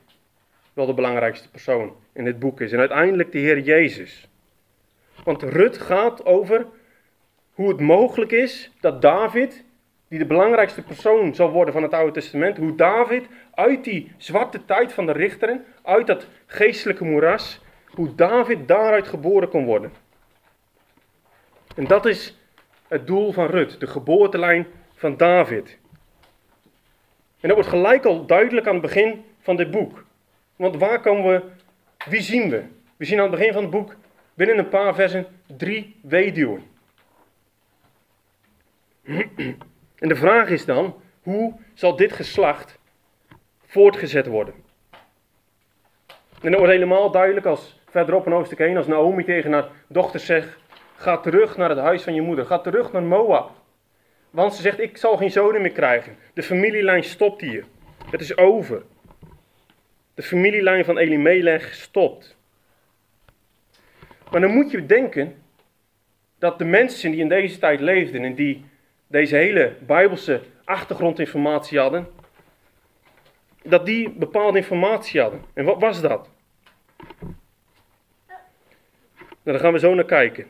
wel 0.78 0.86
de 0.86 0.94
belangrijkste 0.94 1.50
persoon 1.50 1.96
in 2.12 2.24
dit 2.24 2.38
boek 2.38 2.60
is. 2.60 2.72
En 2.72 2.78
uiteindelijk 2.78 3.32
de 3.32 3.38
Heer 3.38 3.60
Jezus. 3.60 4.28
Want 5.24 5.42
Rut 5.42 5.78
gaat 5.78 6.24
over 6.24 6.66
hoe 7.52 7.68
het 7.68 7.80
mogelijk 7.80 8.32
is 8.32 8.70
dat 8.80 9.02
David 9.02 9.64
die 10.08 10.18
de 10.18 10.26
belangrijkste 10.26 10.82
persoon 10.82 11.34
zal 11.34 11.50
worden 11.50 11.74
van 11.74 11.82
het 11.82 11.92
Oude 11.92 12.12
Testament, 12.12 12.56
hoe 12.56 12.74
David 12.74 13.26
uit 13.54 13.84
die 13.84 14.12
zwarte 14.16 14.64
tijd 14.64 14.92
van 14.92 15.06
de 15.06 15.12
richteren, 15.12 15.64
uit 15.82 16.06
dat 16.06 16.26
geestelijke 16.46 17.04
moeras, 17.04 17.60
hoe 17.90 18.14
David 18.14 18.68
daaruit 18.68 19.08
geboren 19.08 19.48
kon 19.48 19.64
worden. 19.64 19.92
En 21.76 21.84
dat 21.84 22.06
is 22.06 22.38
het 22.88 23.06
doel 23.06 23.32
van 23.32 23.46
Rut, 23.46 23.80
de 23.80 23.86
geboortelijn 23.86 24.66
van 24.94 25.16
David. 25.16 25.78
En 27.40 27.48
dat 27.48 27.54
wordt 27.54 27.68
gelijk 27.68 28.04
al 28.04 28.26
duidelijk 28.26 28.66
aan 28.66 28.72
het 28.72 28.82
begin 28.82 29.24
van 29.40 29.56
dit 29.56 29.70
boek. 29.70 30.06
Want 30.58 30.76
waar 30.76 31.00
komen 31.00 31.32
we, 31.32 31.42
wie 32.08 32.20
zien 32.20 32.50
we? 32.50 32.64
We 32.96 33.04
zien 33.04 33.18
aan 33.18 33.30
het 33.30 33.38
begin 33.38 33.52
van 33.52 33.62
het 33.62 33.70
boek, 33.70 33.96
binnen 34.34 34.58
een 34.58 34.68
paar 34.68 34.94
versen, 34.94 35.26
drie 35.56 36.00
weduwen. 36.02 36.62
En 39.98 40.08
de 40.08 40.16
vraag 40.16 40.48
is 40.48 40.64
dan, 40.64 40.94
hoe 41.22 41.54
zal 41.74 41.96
dit 41.96 42.12
geslacht 42.12 42.78
voortgezet 43.66 44.26
worden? 44.26 44.54
En 46.42 46.50
dat 46.50 46.54
wordt 46.54 46.72
helemaal 46.72 47.10
duidelijk 47.10 47.46
als 47.46 47.80
verderop 47.88 48.26
in 48.26 48.32
hoofdstuk 48.32 48.58
1, 48.58 48.76
als 48.76 48.86
Naomi 48.86 49.24
tegen 49.24 49.52
haar 49.52 49.68
dochter 49.88 50.20
zegt, 50.20 50.56
ga 50.94 51.18
terug 51.18 51.56
naar 51.56 51.68
het 51.68 51.78
huis 51.78 52.02
van 52.02 52.14
je 52.14 52.20
moeder, 52.20 52.46
ga 52.46 52.58
terug 52.58 52.92
naar 52.92 53.02
Moab. 53.02 53.50
Want 54.30 54.54
ze 54.54 54.62
zegt, 54.62 54.80
ik 54.80 54.96
zal 54.96 55.16
geen 55.16 55.30
zonen 55.30 55.62
meer 55.62 55.72
krijgen. 55.72 56.16
De 56.34 56.42
familielijn 56.42 57.04
stopt 57.04 57.40
hier. 57.40 57.64
Het 58.10 58.20
is 58.20 58.36
over. 58.36 58.82
De 60.18 60.24
familielijn 60.24 60.84
van 60.84 60.98
Elimelech 60.98 61.74
stopt. 61.74 62.36
Maar 64.30 64.40
dan 64.40 64.50
moet 64.50 64.70
je 64.70 64.86
denken 64.86 65.42
dat 66.38 66.58
de 66.58 66.64
mensen 66.64 67.10
die 67.10 67.20
in 67.20 67.28
deze 67.28 67.58
tijd 67.58 67.80
leefden 67.80 68.24
en 68.24 68.34
die 68.34 68.64
deze 69.06 69.36
hele 69.36 69.76
bijbelse 69.86 70.40
achtergrondinformatie 70.64 71.78
hadden, 71.78 72.08
dat 73.62 73.86
die 73.86 74.10
bepaalde 74.10 74.58
informatie 74.58 75.20
hadden. 75.20 75.44
En 75.52 75.64
wat 75.64 75.80
was 75.80 76.00
dat? 76.00 76.28
Nou, 77.16 77.28
daar 79.42 79.58
gaan 79.58 79.72
we 79.72 79.78
zo 79.78 79.94
naar 79.94 80.04
kijken. 80.04 80.46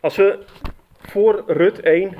Als 0.00 0.16
we 0.16 0.44
voor 0.98 1.44
Rut 1.46 1.80
1 1.80 2.16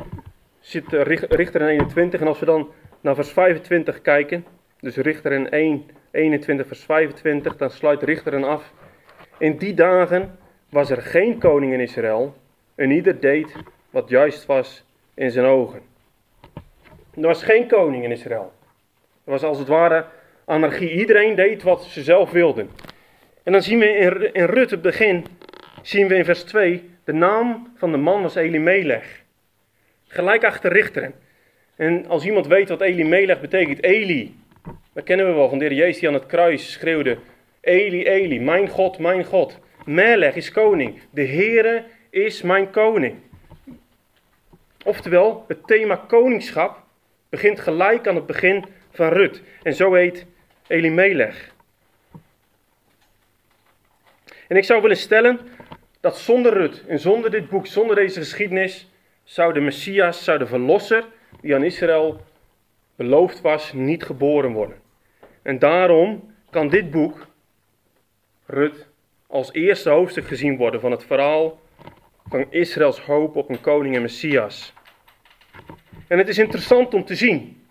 zit 0.60 0.92
Richter 0.92 1.60
in 1.60 1.66
21 1.66 2.20
en 2.20 2.26
als 2.26 2.38
we 2.38 2.46
dan 2.46 2.72
naar 3.00 3.14
vers 3.14 3.30
25 3.30 4.00
kijken, 4.00 4.44
dus 4.80 4.96
Richter 4.96 5.32
in 5.32 5.50
1, 5.50 5.90
21 6.10 6.66
vers 6.66 6.84
25, 6.84 7.56
dan 7.56 7.70
sluit 7.70 8.02
Richter 8.02 8.46
af. 8.46 8.72
In 9.38 9.56
die 9.56 9.74
dagen 9.74 10.38
was 10.68 10.90
er 10.90 11.02
geen 11.02 11.38
koning 11.38 11.72
in 11.72 11.80
Israël 11.80 12.36
en 12.74 12.90
ieder 12.90 13.20
deed 13.20 13.54
wat 13.90 14.08
juist 14.08 14.46
was 14.46 14.84
in 15.14 15.30
zijn 15.30 15.46
ogen. 15.46 15.80
Er 17.14 17.26
was 17.26 17.42
geen 17.42 17.68
koning 17.68 18.04
in 18.04 18.10
Israël. 18.10 18.52
Er 19.24 19.30
was 19.30 19.42
als 19.42 19.58
het 19.58 19.68
ware 19.68 20.04
anarchie. 20.44 20.90
Iedereen 20.90 21.34
deed 21.34 21.62
wat 21.62 21.84
ze 21.84 22.02
zelf 22.02 22.30
wilden. 22.30 22.70
En 23.42 23.52
dan 23.52 23.62
zien 23.62 23.78
we 23.78 23.86
in, 23.86 24.34
in 24.34 24.44
Rut 24.44 24.70
het 24.70 24.82
begin, 24.82 25.26
zien 25.82 26.08
we 26.08 26.14
in 26.14 26.24
vers 26.24 26.42
2, 26.42 26.90
de 27.04 27.12
naam 27.12 27.72
van 27.76 27.90
de 27.90 27.96
man 27.96 28.22
was 28.22 28.34
Elimelech. 28.34 29.22
Gelijk 30.06 30.44
achter 30.44 30.72
richteren. 30.72 31.14
En 31.78 32.06
als 32.06 32.24
iemand 32.24 32.46
weet 32.46 32.68
wat 32.68 32.80
Elimelech 32.80 33.40
betekent, 33.40 33.82
Eli, 33.82 34.36
dat 34.92 35.04
kennen 35.04 35.26
we 35.26 35.32
wel 35.32 35.48
van 35.48 35.58
de 35.58 35.64
heer 35.64 35.74
Jezus 35.74 35.98
die 35.98 36.08
aan 36.08 36.14
het 36.14 36.26
kruis 36.26 36.72
schreeuwde, 36.72 37.18
Eli, 37.60 38.04
Eli, 38.04 38.40
mijn 38.40 38.68
God, 38.68 38.98
mijn 38.98 39.24
God. 39.24 39.58
Melech 39.84 40.34
is 40.34 40.50
koning. 40.50 41.00
De 41.10 41.26
Heere 41.26 41.84
is 42.10 42.42
mijn 42.42 42.70
koning. 42.70 43.14
Oftewel, 44.84 45.44
het 45.48 45.66
thema 45.66 45.96
koningschap 45.96 46.82
begint 47.28 47.60
gelijk 47.60 48.06
aan 48.06 48.14
het 48.14 48.26
begin 48.26 48.64
van 48.92 49.08
Rut. 49.08 49.42
En 49.62 49.74
zo 49.74 49.94
heet 49.94 50.26
Elimelech. 50.66 51.54
En 54.48 54.56
ik 54.56 54.64
zou 54.64 54.82
willen 54.82 54.96
stellen 54.96 55.40
dat 56.00 56.18
zonder 56.18 56.52
Rut 56.52 56.84
en 56.86 56.98
zonder 56.98 57.30
dit 57.30 57.48
boek, 57.48 57.66
zonder 57.66 57.96
deze 57.96 58.18
geschiedenis, 58.18 58.88
zou 59.24 59.52
de 59.52 59.60
Messias, 59.60 60.24
zou 60.24 60.38
de 60.38 60.46
verlosser 60.46 61.04
die 61.40 61.54
aan 61.54 61.64
Israël 61.64 62.20
beloofd 62.96 63.40
was, 63.40 63.72
niet 63.72 64.04
geboren 64.04 64.52
worden. 64.52 64.76
En 65.42 65.58
daarom 65.58 66.34
kan 66.50 66.68
dit 66.68 66.90
boek, 66.90 67.26
Rut, 68.46 68.86
als 69.26 69.52
eerste 69.52 69.90
hoofdstuk 69.90 70.26
gezien 70.26 70.56
worden 70.56 70.80
van 70.80 70.90
het 70.90 71.04
verhaal 71.04 71.58
van 72.28 72.46
Israëls 72.50 73.00
hoop 73.00 73.36
op 73.36 73.48
een 73.48 73.60
koning 73.60 73.94
en 73.94 74.02
Messias. 74.02 74.72
En 76.06 76.18
het 76.18 76.28
is 76.28 76.38
interessant 76.38 76.94
om 76.94 77.04
te 77.04 77.14
zien. 77.14 77.66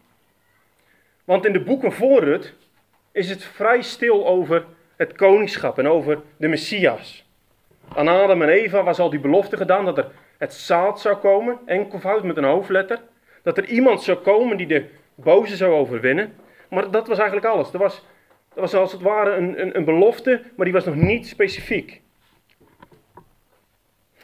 Want 1.24 1.46
in 1.46 1.54
de 1.54 1.64
boeken 1.64 1.92
voor 1.92 2.24
Rut 2.24 2.54
is 3.12 3.30
het 3.30 3.44
vrij 3.44 3.82
stil 3.82 4.28
over 4.28 4.66
het 4.96 5.14
koningschap 5.14 5.78
en 5.78 5.88
over 5.88 6.22
de 6.38 6.48
Messias. 6.48 7.26
Aan 7.96 8.08
Adam 8.08 8.42
en 8.42 8.50
Eva 8.50 8.84
was 8.84 9.00
al 9.00 9.10
die 9.10 9.20
belofte 9.20 9.58
gedaan 9.58 9.86
dat 9.86 9.98
er 9.98 10.12
het 10.38 10.54
zaad 10.54 11.02
zou 11.02 11.16
komen, 11.16 11.60
enkelvoud 11.66 12.24
met 12.24 12.38
een 12.38 12.44
hoofdletter. 12.44 13.00
Dat 13.48 13.58
er 13.58 13.66
iemand 13.66 14.04
zou 14.04 14.18
komen 14.18 14.58
die 14.58 14.68
de 14.68 14.86
boze 15.16 15.56
zou 15.56 15.74
overwinnen. 15.74 16.36
Maar 16.70 16.92
dat 16.92 17.08
was 17.08 17.18
eigenlijk 17.18 17.48
alles. 17.48 17.74
Er 17.74 17.80
was, 17.80 18.06
er 18.54 18.62
was 18.62 18.74
als 18.74 18.92
het 18.92 19.02
ware 19.02 19.36
een, 19.36 19.62
een, 19.62 19.78
een 19.78 19.86
belofte, 19.86 20.42
maar 20.56 20.66
die 20.66 20.74
was 20.74 20.86
nog 20.86 20.96
niet 20.96 21.28
specifiek. 21.28 22.02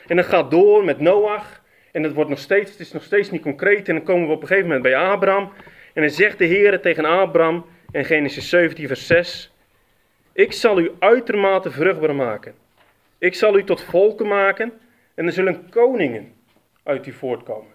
En 0.08 0.15
dat 0.15 0.25
gaat 0.25 0.51
door 0.51 0.84
met 0.84 1.00
Noach. 1.00 1.62
En 1.92 2.03
het, 2.03 2.13
wordt 2.13 2.30
nog 2.30 2.39
steeds, 2.39 2.72
het 2.72 2.80
is 2.80 2.92
nog 2.92 3.03
steeds 3.03 3.32
niet 3.32 3.42
concreet. 3.42 3.89
En 3.89 3.96
dan 3.96 4.03
komen 4.03 4.27
we 4.27 4.34
op 4.34 4.42
een 4.42 4.48
gegeven 4.48 4.68
moment 4.68 4.84
bij 4.84 4.98
Abraham. 4.98 5.51
En 5.94 6.01
dan 6.01 6.12
zegt 6.12 6.38
de 6.38 6.46
Heer 6.46 6.82
tegen 6.82 7.06
Abraham 7.06 7.65
in 7.92 8.06
Genesis 8.06 8.50
17, 8.50 8.88
vers 8.88 9.08
6. 9.08 9.53
Ik 10.34 10.51
zal 10.51 10.80
u 10.80 10.92
uitermate 11.00 11.72
vruchtbaar 11.72 12.15
maken. 12.15 12.53
Ik 13.18 13.36
zal 13.36 13.58
u 13.58 13.63
tot 13.63 13.82
volken 13.84 14.27
maken. 14.27 14.74
En 15.15 15.25
er 15.25 15.32
zullen 15.32 15.70
koningen 15.70 16.34
uit 16.84 17.08
u 17.08 17.12
voortkomen. 17.12 17.73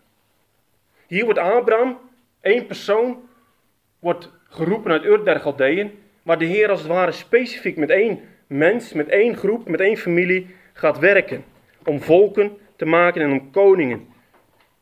Hier 1.09 1.25
wordt 1.25 1.39
Abraham, 1.39 1.99
één 2.41 2.67
persoon, 2.67 3.29
wordt 3.99 4.31
geroepen 4.49 4.91
uit 4.91 5.05
Ur 5.05 5.25
der 5.25 5.41
Galdeën. 5.41 5.99
Waar 6.23 6.39
de 6.39 6.45
Heer 6.45 6.71
als 6.71 6.81
het 6.81 6.89
ware 6.89 7.13
specifiek 7.13 7.77
met 7.77 7.91
één 7.91 8.21
mens, 8.47 8.93
met 8.93 9.09
één 9.09 9.37
groep, 9.37 9.69
met 9.69 9.81
één 9.81 9.97
familie 9.97 10.55
gaat 10.73 10.99
werken 10.99 11.45
om 11.85 12.01
volken 12.01 12.59
te 12.77 12.85
maken 12.85 13.23
en 13.23 13.33
om 13.33 13.51
koningen 13.51 14.07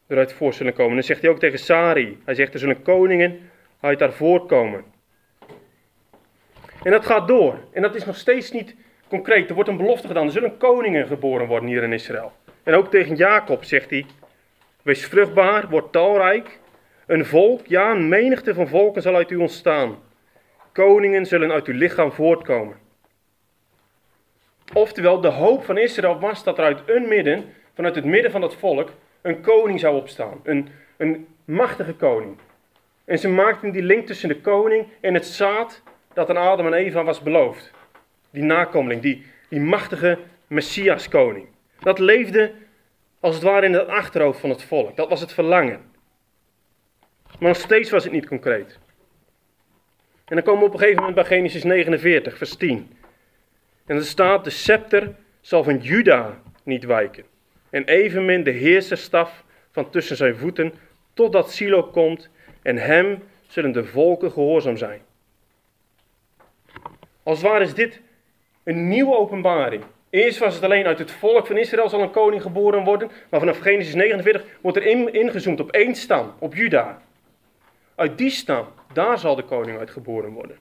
eruit 0.07 0.33
voor 0.33 0.55
zullen 0.55 0.73
komen. 0.73 0.97
En 0.97 1.05
zegt 1.05 1.21
hij 1.21 1.31
ook 1.31 1.39
tegen 1.39 1.59
Sari, 1.59 2.19
hij 2.25 2.35
zegt 2.35 2.53
er 2.53 2.59
zullen 2.59 2.83
koningen 2.83 3.39
uit 3.81 3.99
daar 3.99 4.13
voortkomen. 4.13 4.85
En 6.83 6.91
dat 6.91 7.07
gaat 7.07 7.29
door. 7.29 7.59
En 7.73 7.83
dat 7.83 7.95
is 7.95 8.05
nog 8.05 8.17
steeds 8.17 8.51
niet 8.51 8.75
concreet. 9.09 9.49
Er 9.49 9.55
wordt 9.55 9.71
een 9.71 9.77
belofte 9.77 10.07
gedaan. 10.07 10.27
Er 10.27 10.33
zullen 10.33 10.57
koningen 10.57 11.07
geboren 11.07 11.47
worden 11.47 11.69
hier 11.69 11.83
in 11.83 11.93
Israël. 11.93 12.33
En 12.63 12.75
ook 12.75 12.91
tegen 12.91 13.17
Jacob 13.17 13.65
zegt 13.65 13.91
hij: 13.91 14.07
Wees 14.87 15.07
vruchtbaar, 15.07 15.69
word 15.69 15.93
talrijk. 15.93 16.59
Een 17.07 17.25
volk, 17.25 17.67
ja, 17.67 17.91
een 17.91 18.09
menigte 18.09 18.55
van 18.55 18.69
volken 18.69 19.03
zal 19.03 19.15
uit 19.15 19.31
u 19.31 19.37
ontstaan. 19.37 19.99
Koningen 20.73 21.27
zullen 21.27 21.53
uit 21.53 21.67
uw 21.67 21.75
lichaam 21.75 22.13
voortkomen. 22.13 22.77
Oftewel, 24.73 25.21
de 25.21 25.29
hoop 25.29 25.65
van 25.65 25.79
Israël 25.79 26.19
was 26.19 26.45
dat 26.45 26.59
er 26.59 26.65
uit 26.65 26.81
een 26.87 27.09
midden, 27.09 27.45
vanuit 27.75 27.95
het 27.95 28.05
midden 28.05 28.31
van 28.31 28.41
dat 28.41 28.55
volk, 28.55 28.91
een 29.23 29.41
koning 29.41 29.81
zou 29.81 29.97
opstaan. 29.97 30.41
Een, 30.43 30.69
een 30.97 31.27
machtige 31.45 31.95
koning. 31.95 32.37
En 33.05 33.19
ze 33.19 33.29
maakten 33.29 33.71
die 33.71 33.83
link 33.83 34.07
tussen 34.07 34.29
de 34.29 34.41
koning 34.41 34.87
en 35.01 35.15
het 35.15 35.27
zaad 35.27 35.83
dat 36.13 36.31
aan 36.31 36.37
Adam 36.37 36.67
en 36.67 36.73
Eva 36.73 37.05
was 37.05 37.21
beloofd. 37.21 37.71
Die 38.31 38.43
nakomeling, 38.43 39.03
die, 39.03 39.27
die 39.49 39.61
machtige 39.61 40.19
Messias-koning. 40.47 41.47
Dat 41.81 41.99
leefde 41.99 42.53
als 43.21 43.35
het 43.35 43.45
ware 43.45 43.67
in 43.67 43.73
het 43.73 43.89
achterhoofd 43.89 44.41
van 44.41 44.51
het 44.51 44.63
volk. 44.63 44.97
Dat 44.97 45.09
was 45.09 45.21
het 45.21 45.33
verlangen. 45.33 45.81
Maar 47.39 47.49
nog 47.49 47.57
steeds 47.57 47.91
was 47.91 48.05
het 48.05 48.13
niet 48.13 48.27
concreet. 48.27 48.79
En 50.25 50.37
dan 50.37 50.43
komen 50.43 50.61
we 50.61 50.67
op 50.67 50.73
een 50.73 50.79
gegeven 50.79 51.01
moment 51.01 51.15
bij 51.15 51.25
Genesis 51.25 51.63
49, 51.63 52.37
vers 52.37 52.57
10. 52.57 52.97
En 53.87 53.97
er 53.97 54.05
staat, 54.05 54.45
de 54.45 54.51
scepter 54.51 55.15
zal 55.41 55.65
van 55.65 55.79
Juda 55.79 56.41
niet 56.63 56.85
wijken. 56.85 57.25
En 57.71 57.85
evenmin 57.85 58.43
de 58.43 58.51
heerserstaf 58.51 59.45
van 59.71 59.91
tussen 59.91 60.17
zijn 60.17 60.37
voeten, 60.37 60.75
totdat 61.15 61.53
Silo 61.53 61.83
komt 61.83 62.31
en 62.63 62.77
hem 62.77 63.23
zullen 63.47 63.73
de 63.73 63.85
volken 63.85 64.33
gehoorzaam 64.33 64.77
zijn. 64.77 65.01
Als 67.23 67.43
ware 67.43 67.65
is 67.65 67.75
dit 67.75 68.01
een 68.65 68.89
nieuwe 68.89 69.17
openbaring. 69.17 69.85
Eerst 70.17 70.39
was 70.39 70.55
het 70.55 70.65
alleen 70.65 70.87
uit 70.87 70.99
het 70.99 71.11
volk 71.11 71.47
van 71.47 71.57
Israël 71.57 71.89
zal 71.89 72.01
een 72.01 72.11
koning 72.11 72.43
geboren 72.43 72.85
worden, 72.85 73.11
maar 73.29 73.41
vanaf 73.41 73.59
Genesis 73.59 73.95
49 73.95 74.45
wordt 74.61 74.79
er 74.79 74.87
in, 74.87 75.13
ingezoomd 75.13 75.61
op 75.61 75.71
één 75.71 75.95
stam, 75.95 76.33
op 76.39 76.55
Juda. 76.55 77.03
Uit 77.95 78.19
die 78.19 78.31
stam, 78.31 78.67
daar 78.93 79.19
zal 79.19 79.35
de 79.35 79.43
koning 79.43 79.79
uit 79.79 79.91
geboren 79.91 80.31
worden. 80.31 80.57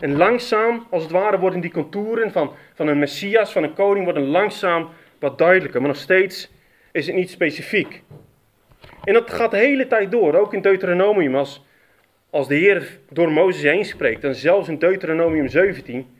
En 0.00 0.16
langzaam, 0.16 0.86
als 0.90 1.02
het 1.02 1.12
ware, 1.12 1.38
worden 1.38 1.60
die 1.60 1.70
contouren 1.70 2.32
van, 2.32 2.52
van 2.74 2.86
een 2.86 2.98
Messias, 2.98 3.52
van 3.52 3.62
een 3.62 3.74
koning, 3.74 4.04
worden 4.04 4.26
langzaam 4.26 4.88
wat 5.18 5.38
duidelijker, 5.38 5.80
maar 5.80 5.90
nog 5.90 5.98
steeds 5.98 6.50
is 6.92 7.06
het 7.06 7.16
niet 7.16 7.30
specifiek. 7.30 8.02
En 9.04 9.12
dat 9.12 9.30
gaat 9.30 9.50
de 9.50 9.56
hele 9.56 9.86
tijd 9.86 10.10
door, 10.10 10.34
ook 10.34 10.54
in 10.54 10.60
Deuteronomium. 10.60 11.36
Als, 11.36 11.64
als 12.30 12.48
de 12.48 12.54
Heer 12.54 12.98
door 13.10 13.32
Mozes 13.32 13.62
heen 13.62 13.84
spreekt, 13.84 14.24
en 14.24 14.34
zelfs 14.34 14.68
in 14.68 14.78
Deuteronomium 14.78 15.48
17, 15.48 16.14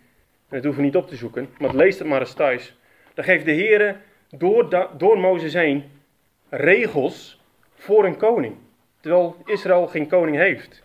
dat 0.48 0.64
hoeven 0.64 0.80
we 0.80 0.86
niet 0.86 0.96
op 0.96 1.08
te 1.08 1.16
zoeken, 1.16 1.48
maar 1.58 1.74
lees 1.74 1.98
het 1.98 2.08
maar 2.08 2.20
eens 2.20 2.34
thuis. 2.34 2.76
Dan 3.14 3.24
geeft 3.24 3.44
de 3.44 3.52
Heer 3.52 4.00
door, 4.30 4.88
door 4.96 5.18
Mozes 5.18 5.52
heen 5.52 5.84
regels 6.48 7.40
voor 7.74 8.04
een 8.04 8.16
koning. 8.16 8.54
Terwijl 9.00 9.36
Israël 9.44 9.86
geen 9.86 10.08
koning 10.08 10.36
heeft. 10.36 10.84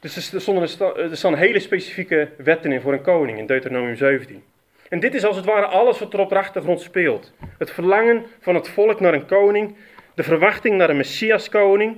Dus 0.00 0.32
er, 0.32 1.16
staan 1.16 1.34
hele 1.34 1.60
specifieke 1.60 2.28
wetten 2.36 2.72
in 2.72 2.80
voor 2.80 2.92
een 2.92 3.02
koning 3.02 3.38
in 3.38 3.46
Deuteronomium 3.46 3.96
17. 3.96 4.42
En 4.88 5.00
dit 5.00 5.14
is 5.14 5.24
als 5.24 5.36
het 5.36 5.44
ware 5.44 5.66
alles 5.66 5.98
wat 5.98 6.12
er 6.12 6.20
op 6.20 6.28
de 6.28 6.38
achtergrond 6.38 6.80
speelt. 6.80 7.32
Het 7.58 7.70
verlangen 7.70 8.24
van 8.40 8.54
het 8.54 8.68
volk 8.68 9.00
naar 9.00 9.14
een 9.14 9.26
koning, 9.26 9.76
de 10.14 10.22
verwachting 10.22 10.76
naar 10.76 10.90
een 10.90 10.96
Messias-koning. 10.96 11.96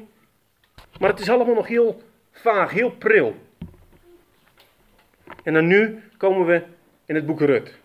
Maar 0.99 1.11
het 1.11 1.21
is 1.21 1.31
allemaal 1.31 1.55
nog 1.55 1.67
heel 1.67 2.03
vaag, 2.33 2.71
heel 2.71 2.91
pril. 2.91 3.37
En 5.43 5.53
dan 5.53 5.67
nu 5.67 6.03
komen 6.17 6.47
we 6.47 6.63
in 7.07 7.15
het 7.15 7.27
boek 7.27 7.41
Rut. 7.41 7.79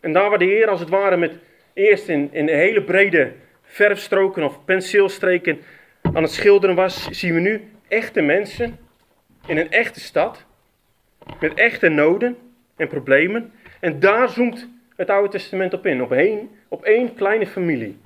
En 0.00 0.12
daar 0.12 0.28
waar 0.28 0.38
de 0.38 0.44
Heer 0.44 0.68
als 0.68 0.80
het 0.80 0.88
ware 0.88 1.16
met 1.16 1.32
eerst 1.72 2.08
in, 2.08 2.28
in 2.32 2.48
hele 2.48 2.82
brede 2.82 3.32
verfstroken 3.62 4.42
of 4.42 4.64
penseelstreken 4.64 5.58
aan 6.02 6.22
het 6.22 6.32
schilderen 6.32 6.76
was, 6.76 7.08
zien 7.10 7.34
we 7.34 7.40
nu 7.40 7.62
echte 7.88 8.20
mensen 8.20 8.78
in 9.46 9.56
een 9.56 9.70
echte 9.70 10.00
stad 10.00 10.44
met 11.40 11.54
echte 11.54 11.88
noden 11.88 12.36
en 12.76 12.88
problemen. 12.88 13.52
En 13.80 14.00
daar 14.00 14.28
zoomt 14.28 14.68
het 14.96 15.10
Oude 15.10 15.28
Testament 15.28 15.74
op 15.74 15.86
in, 15.86 16.02
op 16.02 16.12
één, 16.12 16.50
op 16.68 16.84
één 16.84 17.14
kleine 17.14 17.46
familie. 17.46 17.98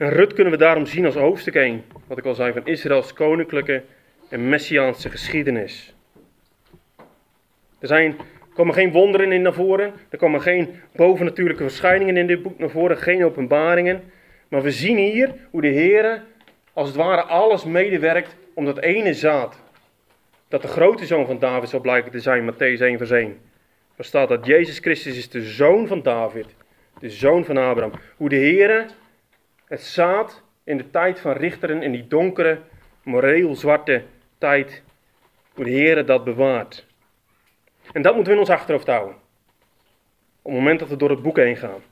En 0.00 0.08
Rut 0.08 0.32
kunnen 0.32 0.52
we 0.52 0.58
daarom 0.58 0.86
zien 0.86 1.04
als 1.04 1.14
hoofdstuk 1.14 1.54
1, 1.54 1.84
wat 2.06 2.18
ik 2.18 2.24
al 2.24 2.34
zei, 2.34 2.52
van 2.52 2.66
Israëls 2.66 3.12
koninklijke 3.12 3.82
en 4.28 4.48
messiaanse 4.48 5.10
geschiedenis. 5.10 5.94
Er 7.78 7.88
zijn, 7.88 8.16
komen 8.54 8.74
geen 8.74 8.92
wonderen 8.92 9.32
in 9.32 9.42
naar 9.42 9.52
voren, 9.52 9.92
er 10.08 10.18
komen 10.18 10.40
geen 10.40 10.80
bovennatuurlijke 10.92 11.62
verschijningen 11.62 12.16
in 12.16 12.26
dit 12.26 12.42
boek 12.42 12.58
naar 12.58 12.70
voren, 12.70 12.96
geen 12.96 13.24
openbaringen. 13.24 14.02
Maar 14.48 14.62
we 14.62 14.70
zien 14.70 14.96
hier 14.96 15.34
hoe 15.50 15.60
de 15.60 15.68
Heer 15.68 16.22
als 16.72 16.88
het 16.88 16.96
ware 16.96 17.22
alles 17.22 17.64
medewerkt 17.64 18.36
om 18.54 18.64
dat 18.64 18.78
ene 18.78 19.14
zaad, 19.14 19.62
dat 20.48 20.62
de 20.62 20.68
grote 20.68 21.06
zoon 21.06 21.26
van 21.26 21.38
David 21.38 21.68
zal 21.68 21.80
blijken 21.80 22.10
te 22.10 22.20
zijn, 22.20 22.52
Matthäus 22.52 22.80
1 22.80 22.98
vers 22.98 23.10
1. 23.10 23.38
Er 23.96 24.04
staat 24.04 24.28
dat 24.28 24.46
Jezus 24.46 24.78
Christus 24.78 25.16
is 25.16 25.28
de 25.28 25.42
zoon 25.42 25.86
van 25.86 26.02
David, 26.02 26.46
de 26.98 27.10
zoon 27.10 27.44
van 27.44 27.56
Abraham. 27.56 27.92
Hoe 28.16 28.28
de 28.28 28.36
Heer 28.36 28.86
het 29.70 29.82
zaad 29.82 30.42
in 30.64 30.76
de 30.76 30.90
tijd 30.90 31.20
van 31.20 31.32
richteren, 31.32 31.82
in 31.82 31.92
die 31.92 32.06
donkere, 32.06 32.60
moreel 33.02 33.54
zwarte 33.54 34.02
tijd, 34.38 34.82
hoe 35.54 35.64
de 35.64 35.70
Heer 35.70 36.06
dat 36.06 36.24
bewaart. 36.24 36.86
En 37.92 38.02
dat 38.02 38.14
moeten 38.14 38.32
we 38.32 38.38
in 38.38 38.44
ons 38.46 38.54
achterhoofd 38.54 38.86
houden. 38.86 39.14
Op 40.42 40.50
het 40.50 40.60
moment 40.60 40.78
dat 40.78 40.88
we 40.88 40.96
door 40.96 41.10
het 41.10 41.22
boek 41.22 41.36
heen 41.36 41.56
gaan. 41.56 41.82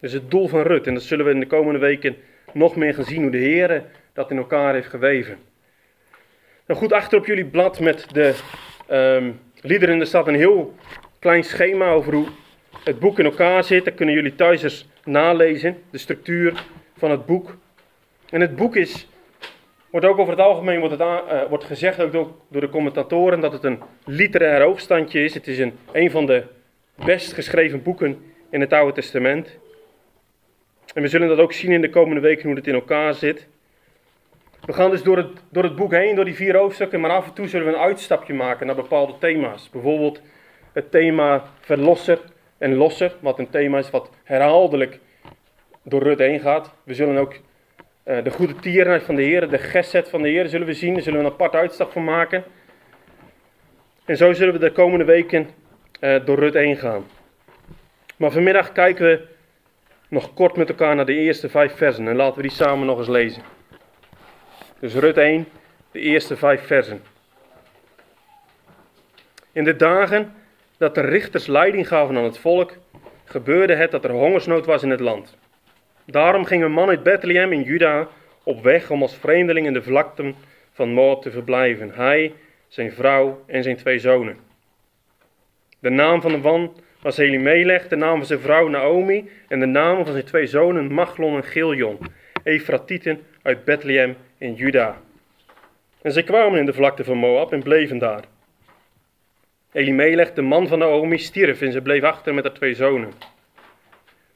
Dus 0.00 0.12
het 0.12 0.30
doel 0.30 0.48
van 0.48 0.62
Rut, 0.62 0.86
en 0.86 0.94
dat 0.94 1.02
zullen 1.02 1.24
we 1.24 1.30
in 1.30 1.40
de 1.40 1.46
komende 1.46 1.78
weken 1.78 2.16
nog 2.52 2.76
meer 2.76 2.94
gaan 2.94 3.04
zien, 3.04 3.22
hoe 3.22 3.30
de 3.30 3.38
Heer 3.38 3.84
dat 4.12 4.30
in 4.30 4.36
elkaar 4.36 4.74
heeft 4.74 4.88
geweven. 4.88 5.38
Nou 6.66 6.80
goed, 6.80 6.92
achter 6.92 7.18
op 7.18 7.26
jullie 7.26 7.46
blad 7.46 7.80
met 7.80 8.06
de 8.12 8.34
um, 8.90 9.40
liederen, 9.60 10.00
er 10.00 10.06
staat 10.06 10.28
een 10.28 10.34
heel 10.34 10.74
klein 11.18 11.44
schema 11.44 11.90
over 11.90 12.14
hoe 12.14 12.28
het 12.84 12.98
boek 12.98 13.18
in 13.18 13.24
elkaar 13.24 13.64
zit. 13.64 13.84
Dat 13.84 13.94
kunnen 13.94 14.14
jullie 14.14 14.34
thuis 14.34 14.62
eens 14.62 14.88
nalezen, 15.04 15.82
de 15.90 15.98
structuur 15.98 16.64
van 16.96 17.10
het 17.10 17.26
boek. 17.26 17.56
En 18.30 18.40
het 18.40 18.56
boek 18.56 18.76
is, 18.76 19.08
wordt 19.90 20.06
ook 20.06 20.18
over 20.18 20.32
het 20.32 20.42
algemeen 20.42 20.78
wordt, 20.78 20.98
het 20.98 21.08
uh, 21.08 21.42
wordt 21.48 21.64
gezegd, 21.64 22.00
ook 22.00 22.12
door, 22.12 22.30
door, 22.48 22.60
de 22.60 22.68
commentatoren, 22.68 23.40
dat 23.40 23.52
het 23.52 23.64
een 23.64 23.80
literair 24.04 24.62
hoogstandje 24.62 25.24
is. 25.24 25.34
Het 25.34 25.46
is 25.46 25.58
een, 25.58 25.78
een 25.92 26.10
van 26.10 26.26
de 26.26 26.42
best 27.04 27.32
geschreven 27.32 27.82
boeken 27.82 28.24
in 28.50 28.60
het 28.60 28.72
Oude 28.72 28.92
Testament. 28.92 29.58
En 30.94 31.02
we 31.02 31.08
zullen 31.08 31.28
dat 31.28 31.38
ook 31.38 31.52
zien 31.52 31.72
in 31.72 31.80
de 31.80 31.90
komende 31.90 32.20
weken 32.20 32.46
hoe 32.46 32.56
het 32.56 32.66
in 32.66 32.74
elkaar 32.74 33.14
zit. 33.14 33.46
We 34.64 34.72
gaan 34.72 34.90
dus 34.90 35.02
door 35.02 35.16
het, 35.16 35.28
door 35.48 35.62
het 35.62 35.76
boek 35.76 35.92
heen, 35.92 36.14
door 36.14 36.24
die 36.24 36.34
vier 36.34 36.56
hoofdstukken, 36.56 37.00
maar 37.00 37.10
af 37.10 37.26
en 37.26 37.32
toe 37.32 37.48
zullen 37.48 37.66
we 37.66 37.72
een 37.72 37.78
uitstapje 37.78 38.34
maken 38.34 38.66
naar 38.66 38.74
bepaalde 38.74 39.14
thema's. 39.18 39.70
Bijvoorbeeld 39.70 40.20
het 40.72 40.90
thema 40.90 41.44
verlosser 41.60 42.20
en 42.58 42.74
losser, 42.74 43.16
wat 43.20 43.38
een 43.38 43.50
thema 43.50 43.78
is 43.78 43.90
wat 43.90 44.10
herhaaldelijk 44.24 44.98
door 45.82 46.02
Rut 46.02 46.18
heen 46.18 46.40
gaat. 46.40 46.74
We 46.82 46.94
zullen 46.94 47.16
ook 47.16 47.34
uh, 48.04 48.24
de 48.24 48.30
goede 48.30 48.54
tierenheid 48.54 49.02
van 49.02 49.14
de 49.14 49.22
Heer, 49.22 49.48
de 49.48 49.58
geset 49.58 50.08
van 50.08 50.22
de 50.22 50.28
Heer, 50.28 50.48
zullen 50.48 50.66
we 50.66 50.74
zien. 50.74 50.94
Daar 50.94 51.02
zullen 51.02 51.18
we 51.18 51.24
een 51.24 51.32
apart 51.32 51.54
uitstap 51.54 51.92
van 51.92 52.04
maken. 52.04 52.44
En 54.04 54.16
zo 54.16 54.32
zullen 54.32 54.52
we 54.52 54.58
de 54.58 54.72
komende 54.72 55.04
weken 55.04 55.50
uh, 56.00 56.24
door 56.24 56.38
Rut 56.38 56.54
heen 56.54 56.76
gaan. 56.76 57.04
Maar 58.16 58.30
vanmiddag 58.30 58.72
kijken 58.72 59.06
we 59.06 59.26
nog 60.08 60.34
kort 60.34 60.56
met 60.56 60.68
elkaar 60.68 60.94
naar 60.94 61.06
de 61.06 61.14
eerste 61.14 61.48
vijf 61.48 61.76
versen 61.76 62.08
en 62.08 62.16
laten 62.16 62.36
we 62.36 62.42
die 62.42 62.50
samen 62.56 62.86
nog 62.86 62.98
eens 62.98 63.08
lezen. 63.08 63.42
Dus 64.80 64.94
Rut 64.94 65.16
1, 65.16 65.46
de 65.90 66.00
eerste 66.00 66.36
vijf 66.36 66.66
versen. 66.66 67.02
In 69.52 69.64
de 69.64 69.76
dagen 69.76 70.34
dat 70.78 70.94
de 70.94 71.00
richters 71.00 71.46
leiding 71.46 71.88
gaven 71.88 72.16
aan 72.16 72.24
het 72.24 72.38
volk, 72.38 72.76
gebeurde 73.24 73.74
het 73.74 73.90
dat 73.90 74.04
er 74.04 74.10
hongersnood 74.10 74.66
was 74.66 74.82
in 74.82 74.90
het 74.90 75.00
land. 75.00 75.36
Daarom 76.06 76.44
ging 76.44 76.62
een 76.62 76.72
man 76.72 76.88
uit 76.88 77.02
Bethlehem 77.02 77.52
in 77.52 77.62
Juda 77.62 78.08
op 78.42 78.62
weg 78.62 78.90
om 78.90 79.02
als 79.02 79.16
vreemdeling 79.16 79.66
in 79.66 79.72
de 79.72 79.82
vlakten 79.82 80.34
van 80.72 80.92
Moab 80.92 81.22
te 81.22 81.30
verblijven. 81.30 81.90
Hij, 81.94 82.32
zijn 82.68 82.92
vrouw 82.92 83.42
en 83.46 83.62
zijn 83.62 83.76
twee 83.76 83.98
zonen. 83.98 84.36
De 85.78 85.90
naam 85.90 86.20
van 86.20 86.32
de 86.32 86.38
man 86.38 86.76
was 87.00 87.18
Elimelech, 87.18 87.88
de 87.88 87.96
naam 87.96 88.16
van 88.16 88.26
zijn 88.26 88.40
vrouw 88.40 88.68
Naomi 88.68 89.30
en 89.48 89.60
de 89.60 89.66
namen 89.66 90.04
van 90.04 90.12
zijn 90.12 90.24
twee 90.24 90.46
zonen 90.46 90.92
Machlon 90.92 91.36
en 91.36 91.44
Giljon, 91.44 91.98
Efratieten 92.42 93.20
uit 93.42 93.64
Bethlehem 93.64 94.16
in 94.38 94.54
Juda. 94.54 94.96
En 96.02 96.12
zij 96.12 96.22
kwamen 96.22 96.58
in 96.58 96.66
de 96.66 96.72
vlakte 96.72 97.04
van 97.04 97.16
Moab 97.16 97.52
en 97.52 97.62
bleven 97.62 97.98
daar. 97.98 98.24
Elimelech, 99.76 100.32
de 100.32 100.42
man 100.42 100.68
van 100.68 100.78
Naomi, 100.78 101.18
stierf 101.18 101.60
en 101.62 101.72
ze 101.72 101.80
bleef 101.80 102.02
achter 102.02 102.34
met 102.34 102.44
haar 102.44 102.52
twee 102.52 102.74
zonen. 102.74 103.12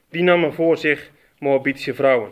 Die 0.09 0.23
namen 0.23 0.53
voor 0.53 0.77
zich 0.77 1.11
Moabitische 1.39 1.93
vrouwen. 1.93 2.31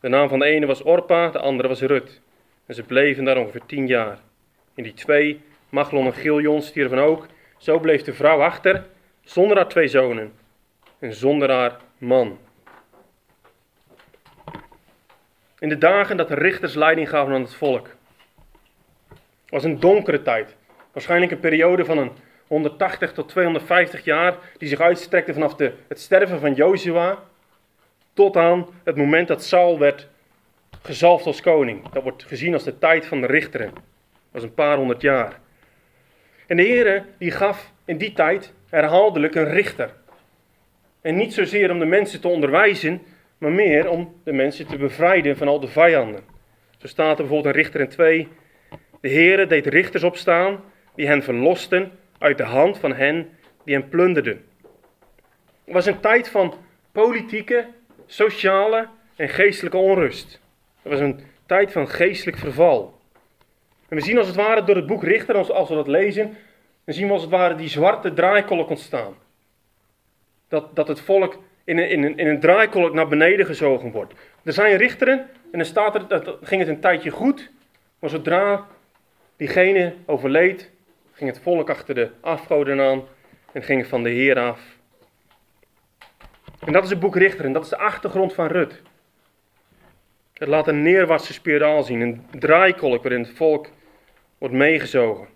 De 0.00 0.08
naam 0.08 0.28
van 0.28 0.38
de 0.38 0.44
ene 0.44 0.66
was 0.66 0.82
Orpa, 0.82 1.30
de 1.30 1.38
andere 1.38 1.68
was 1.68 1.80
Rut. 1.80 2.20
En 2.66 2.74
ze 2.74 2.82
bleven 2.82 3.24
daar 3.24 3.36
ongeveer 3.36 3.66
tien 3.66 3.86
jaar. 3.86 4.18
En 4.74 4.82
die 4.82 4.94
twee, 4.94 5.40
Machlon 5.68 6.06
en 6.06 6.12
Giljon, 6.12 6.62
stierven 6.62 6.98
ook. 6.98 7.26
Zo 7.56 7.78
bleef 7.78 8.02
de 8.02 8.14
vrouw 8.14 8.40
achter 8.40 8.86
zonder 9.20 9.56
haar 9.56 9.68
twee 9.68 9.88
zonen 9.88 10.32
en 10.98 11.14
zonder 11.14 11.50
haar 11.50 11.76
man. 11.98 12.38
In 15.58 15.68
de 15.68 15.78
dagen 15.78 16.16
dat 16.16 16.28
de 16.28 16.34
richters 16.34 16.74
leiding 16.74 17.08
gaven 17.08 17.34
aan 17.34 17.42
het 17.42 17.54
volk, 17.54 17.96
was 19.48 19.64
een 19.64 19.80
donkere 19.80 20.22
tijd. 20.22 20.56
Waarschijnlijk 20.92 21.32
een 21.32 21.40
periode 21.40 21.84
van 21.84 21.98
een 21.98 22.10
180 22.48 23.12
tot 23.12 23.28
250 23.28 24.04
jaar, 24.04 24.36
die 24.58 24.68
zich 24.68 24.80
uitstrekte 24.80 25.32
vanaf 25.32 25.54
de, 25.54 25.72
het 25.88 26.00
sterven 26.00 26.40
van 26.40 26.54
Jozua 26.54 27.18
tot 28.12 28.36
aan 28.36 28.66
het 28.84 28.96
moment 28.96 29.28
dat 29.28 29.44
Saul 29.44 29.78
werd 29.78 30.08
gezalfd 30.82 31.26
als 31.26 31.40
koning. 31.40 31.88
Dat 31.88 32.02
wordt 32.02 32.24
gezien 32.24 32.52
als 32.52 32.64
de 32.64 32.78
tijd 32.78 33.06
van 33.06 33.20
de 33.20 33.26
richteren. 33.26 33.70
Dat 33.74 33.82
was 34.30 34.42
een 34.42 34.54
paar 34.54 34.76
honderd 34.76 35.02
jaar. 35.02 35.40
En 36.46 36.56
de 36.56 36.62
Heer 36.62 37.04
die 37.18 37.30
gaf 37.30 37.72
in 37.84 37.98
die 37.98 38.12
tijd 38.12 38.52
herhaaldelijk 38.68 39.34
een 39.34 39.50
richter. 39.50 39.94
En 41.00 41.16
niet 41.16 41.34
zozeer 41.34 41.70
om 41.70 41.78
de 41.78 41.84
mensen 41.84 42.20
te 42.20 42.28
onderwijzen, 42.28 43.02
maar 43.38 43.52
meer 43.52 43.88
om 43.88 44.14
de 44.24 44.32
mensen 44.32 44.66
te 44.66 44.76
bevrijden 44.76 45.36
van 45.36 45.48
al 45.48 45.60
de 45.60 45.68
vijanden. 45.68 46.24
Zo 46.78 46.86
staat 46.86 47.18
er 47.18 47.26
bijvoorbeeld 47.26 47.54
in 47.54 47.60
Richter 47.60 47.80
in 47.80 47.88
2. 47.88 48.28
De 49.00 49.08
Heere 49.08 49.46
deed 49.46 49.66
richters 49.66 50.02
opstaan 50.02 50.60
die 50.94 51.06
hen 51.06 51.22
verlosten 51.22 51.92
uit 52.18 52.36
de 52.36 52.44
hand 52.44 52.78
van 52.78 52.94
hen 52.94 53.30
die 53.64 53.74
hen 53.74 53.88
plunderden. 53.88 54.44
Het 55.64 55.74
was 55.74 55.86
een 55.86 56.00
tijd 56.00 56.28
van 56.28 56.54
politieke, 56.92 57.66
sociale 58.06 58.88
en 59.16 59.28
geestelijke 59.28 59.76
onrust. 59.76 60.40
Het 60.82 60.92
was 60.92 61.00
een 61.00 61.20
tijd 61.46 61.72
van 61.72 61.88
geestelijk 61.88 62.38
verval. 62.38 63.00
En 63.88 63.96
we 63.96 64.02
zien 64.02 64.18
als 64.18 64.26
het 64.26 64.36
ware 64.36 64.64
door 64.64 64.76
het 64.76 64.86
boek 64.86 65.02
Richter, 65.02 65.52
als 65.52 65.68
we 65.68 65.74
dat 65.74 65.86
lezen, 65.86 66.36
dan 66.84 66.94
zien 66.94 67.06
we 67.06 67.12
als 67.12 67.22
het 67.22 67.30
ware 67.30 67.54
die 67.54 67.68
zwarte 67.68 68.12
draaikolk 68.12 68.68
ontstaan. 68.68 69.14
Dat, 70.48 70.76
dat 70.76 70.88
het 70.88 71.00
volk 71.00 71.38
in 71.64 71.78
een, 71.78 71.90
in, 71.90 72.02
een, 72.02 72.18
in 72.18 72.26
een 72.26 72.40
draaikolk 72.40 72.92
naar 72.92 73.08
beneden 73.08 73.46
gezogen 73.46 73.90
wordt. 73.90 74.12
Er 74.42 74.52
zijn 74.52 74.76
richteren 74.76 75.18
en 75.18 75.58
dan 75.58 75.64
staat 75.64 75.94
er, 75.94 76.08
dat 76.08 76.38
ging 76.42 76.60
het 76.60 76.70
een 76.70 76.80
tijdje 76.80 77.10
goed, 77.10 77.50
maar 77.98 78.10
zodra 78.10 78.66
diegene 79.36 79.94
overleed, 80.06 80.70
ging 81.18 81.30
het 81.30 81.42
volk 81.42 81.70
achter 81.70 81.94
de 81.94 82.10
afgoden 82.20 82.80
aan 82.80 83.02
en 83.52 83.62
ging 83.62 83.86
van 83.86 84.02
de 84.02 84.10
Heer 84.10 84.38
af. 84.38 84.60
En 86.64 86.72
dat 86.72 86.84
is 86.84 86.90
het 86.90 87.00
boek 87.00 87.16
Richter 87.16 87.44
en 87.44 87.52
dat 87.52 87.62
is 87.62 87.68
de 87.68 87.76
achtergrond 87.76 88.34
van 88.34 88.46
Rut. 88.46 88.82
Het 90.32 90.48
laat 90.48 90.68
een 90.68 90.82
neerwaartse 90.82 91.32
spiraal 91.32 91.82
zien, 91.82 92.00
een 92.00 92.26
draaikolk 92.30 93.02
waarin 93.02 93.20
het 93.20 93.36
volk 93.36 93.70
wordt 94.38 94.54
meegezogen. 94.54 95.28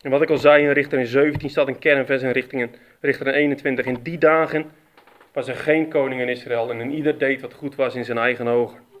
En 0.00 0.10
wat 0.10 0.22
ik 0.22 0.30
al 0.30 0.38
zei 0.38 0.64
in 0.64 0.70
Richter 0.70 0.98
in 0.98 1.06
17 1.06 1.50
staat 1.50 1.68
een 1.68 1.78
kernvers 1.78 2.22
in 2.22 2.30
richting 2.30 2.70
Richter 3.00 3.26
in 3.26 3.32
21. 3.32 3.86
In 3.86 4.02
die 4.02 4.18
dagen 4.18 4.70
was 5.32 5.48
er 5.48 5.56
geen 5.56 5.88
koning 5.88 6.20
in 6.20 6.28
Israël 6.28 6.70
en 6.70 6.90
ieder 6.90 7.18
deed 7.18 7.40
wat 7.40 7.54
goed 7.54 7.74
was 7.74 7.94
in 7.94 8.04
zijn 8.04 8.18
eigen 8.18 8.46
ogen. 8.46 8.91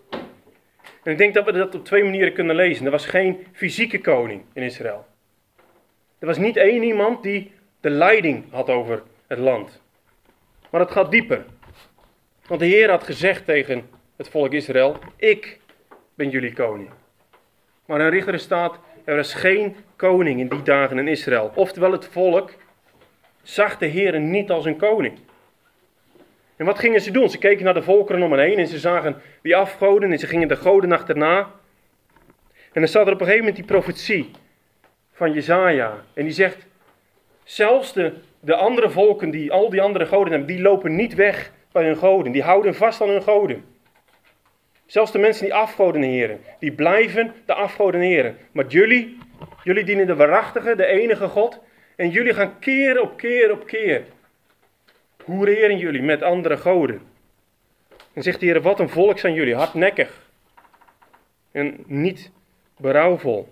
En 1.02 1.12
ik 1.12 1.18
denk 1.18 1.34
dat 1.34 1.44
we 1.44 1.52
dat 1.52 1.74
op 1.74 1.84
twee 1.84 2.04
manieren 2.04 2.32
kunnen 2.32 2.56
lezen. 2.56 2.84
Er 2.84 2.90
was 2.90 3.06
geen 3.06 3.46
fysieke 3.52 4.00
koning 4.00 4.42
in 4.52 4.62
Israël. 4.62 5.06
Er 6.18 6.26
was 6.26 6.38
niet 6.38 6.56
één 6.56 6.82
iemand 6.82 7.22
die 7.22 7.52
de 7.80 7.90
leiding 7.90 8.44
had 8.50 8.70
over 8.70 9.02
het 9.26 9.38
land. 9.38 9.82
Maar 10.70 10.80
het 10.80 10.90
gaat 10.90 11.10
dieper. 11.10 11.44
Want 12.46 12.60
de 12.60 12.66
Heer 12.66 12.90
had 12.90 13.02
gezegd 13.02 13.44
tegen 13.44 13.88
het 14.16 14.28
volk 14.28 14.52
Israël: 14.52 14.96
Ik 15.16 15.60
ben 16.14 16.30
jullie 16.30 16.52
koning. 16.52 16.90
Maar 17.86 18.00
in 18.00 18.08
Richter 18.08 18.38
staat: 18.38 18.78
Er 19.04 19.16
was 19.16 19.34
geen 19.34 19.76
koning 19.96 20.40
in 20.40 20.48
die 20.48 20.62
dagen 20.62 20.98
in 20.98 21.08
Israël. 21.08 21.52
Oftewel, 21.54 21.92
het 21.92 22.06
volk 22.06 22.50
zag 23.42 23.78
de 23.78 23.86
Heer 23.86 24.20
niet 24.20 24.50
als 24.50 24.64
een 24.64 24.76
koning. 24.76 25.18
En 26.62 26.68
wat 26.68 26.78
gingen 26.78 27.00
ze 27.00 27.10
doen? 27.10 27.30
Ze 27.30 27.38
keken 27.38 27.64
naar 27.64 27.74
de 27.74 27.82
volkeren 27.82 28.22
om 28.22 28.32
hen 28.32 28.40
heen 28.40 28.58
en 28.58 28.66
ze 28.66 28.78
zagen 28.78 29.22
die 29.42 29.56
afgoden 29.56 30.12
en 30.12 30.18
ze 30.18 30.26
gingen 30.26 30.48
de 30.48 30.56
goden 30.56 30.92
achterna. 30.92 31.38
En 32.72 32.80
dan 32.80 32.88
staat 32.88 33.06
er 33.06 33.12
op 33.12 33.20
een 33.20 33.26
gegeven 33.26 33.38
moment 33.38 33.56
die 33.56 33.64
profetie 33.64 34.30
van 35.12 35.32
Jezaja. 35.32 36.04
En 36.14 36.24
die 36.24 36.32
zegt, 36.32 36.66
zelfs 37.44 37.92
de, 37.92 38.12
de 38.40 38.54
andere 38.54 38.90
volken 38.90 39.30
die 39.30 39.52
al 39.52 39.70
die 39.70 39.82
andere 39.82 40.06
goden 40.06 40.28
hebben, 40.28 40.48
die 40.48 40.62
lopen 40.62 40.96
niet 40.96 41.14
weg 41.14 41.52
bij 41.72 41.84
hun 41.84 41.96
goden. 41.96 42.32
Die 42.32 42.42
houden 42.42 42.74
vast 42.74 43.00
aan 43.00 43.08
hun 43.08 43.22
goden. 43.22 43.64
Zelfs 44.86 45.12
de 45.12 45.18
mensen 45.18 45.44
die 45.44 45.54
afgoden 45.54 46.02
heren, 46.02 46.40
die 46.58 46.72
blijven 46.72 47.34
de 47.46 47.54
afgoden 47.54 48.00
heren. 48.00 48.36
Maar 48.52 48.66
jullie, 48.66 49.18
jullie 49.64 49.84
dienen 49.84 50.06
de 50.06 50.16
waarachtige, 50.16 50.76
de 50.76 50.86
enige 50.86 51.28
God. 51.28 51.60
En 51.96 52.10
jullie 52.10 52.34
gaan 52.34 52.58
keer 52.58 53.00
op 53.00 53.16
keer 53.16 53.52
op 53.52 53.66
keer 53.66 54.02
hoereren 55.24 55.78
jullie 55.78 56.02
met 56.02 56.22
andere 56.22 56.56
goden. 56.56 57.00
En 58.12 58.22
zegt 58.22 58.40
de 58.40 58.46
Heer, 58.46 58.62
wat 58.62 58.80
een 58.80 58.88
volk 58.88 59.18
zijn 59.18 59.34
jullie, 59.34 59.54
hardnekkig 59.54 60.30
en 61.50 61.84
niet 61.86 62.30
berouwvol. 62.76 63.48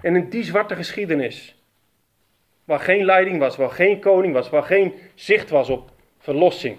En 0.00 0.16
in 0.16 0.28
die 0.28 0.44
zwarte 0.44 0.74
geschiedenis, 0.74 1.62
waar 2.64 2.80
geen 2.80 3.04
leiding 3.04 3.38
was, 3.38 3.56
waar 3.56 3.70
geen 3.70 4.00
koning 4.00 4.32
was, 4.32 4.50
waar 4.50 4.62
geen 4.62 4.94
zicht 5.14 5.50
was 5.50 5.68
op 5.68 5.90
verlossing, 6.18 6.78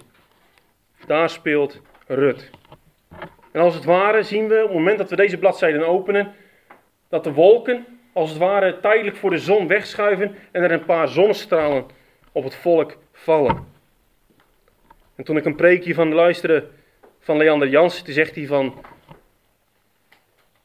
daar 1.06 1.30
speelt 1.30 1.82
Rut. 2.08 2.50
En 3.52 3.62
als 3.62 3.76
het 3.76 3.84
ware 3.84 4.24
zien 4.24 4.48
we 4.48 4.56
op 4.56 4.68
het 4.68 4.78
moment 4.78 4.98
dat 4.98 5.10
we 5.10 5.16
deze 5.16 5.38
bladzijden 5.38 5.88
openen, 5.88 6.34
dat 7.10 7.24
de 7.24 7.34
wolken 7.34 7.99
als 8.14 8.30
het 8.30 8.40
ware 8.40 8.80
tijdelijk 8.80 9.16
voor 9.16 9.30
de 9.30 9.40
zon 9.40 9.68
wegschuiven 9.68 10.36
en 10.52 10.64
er 10.64 10.72
een 10.72 10.86
paar 10.86 11.08
zonnestralen 11.08 11.86
op 12.32 12.44
het 12.44 12.56
volk 12.56 12.98
vallen. 13.12 13.68
En 15.16 15.24
toen 15.24 15.38
ik 15.38 15.46
een 15.46 15.56
preekje 15.56 15.94
van 15.94 16.14
luisterde 16.14 16.68
van 17.20 17.38
Leander 17.38 17.68
Jansen, 17.68 18.06
toen 18.06 18.14
zegt 18.14 18.36
hij 18.36 18.46
van 18.46 18.86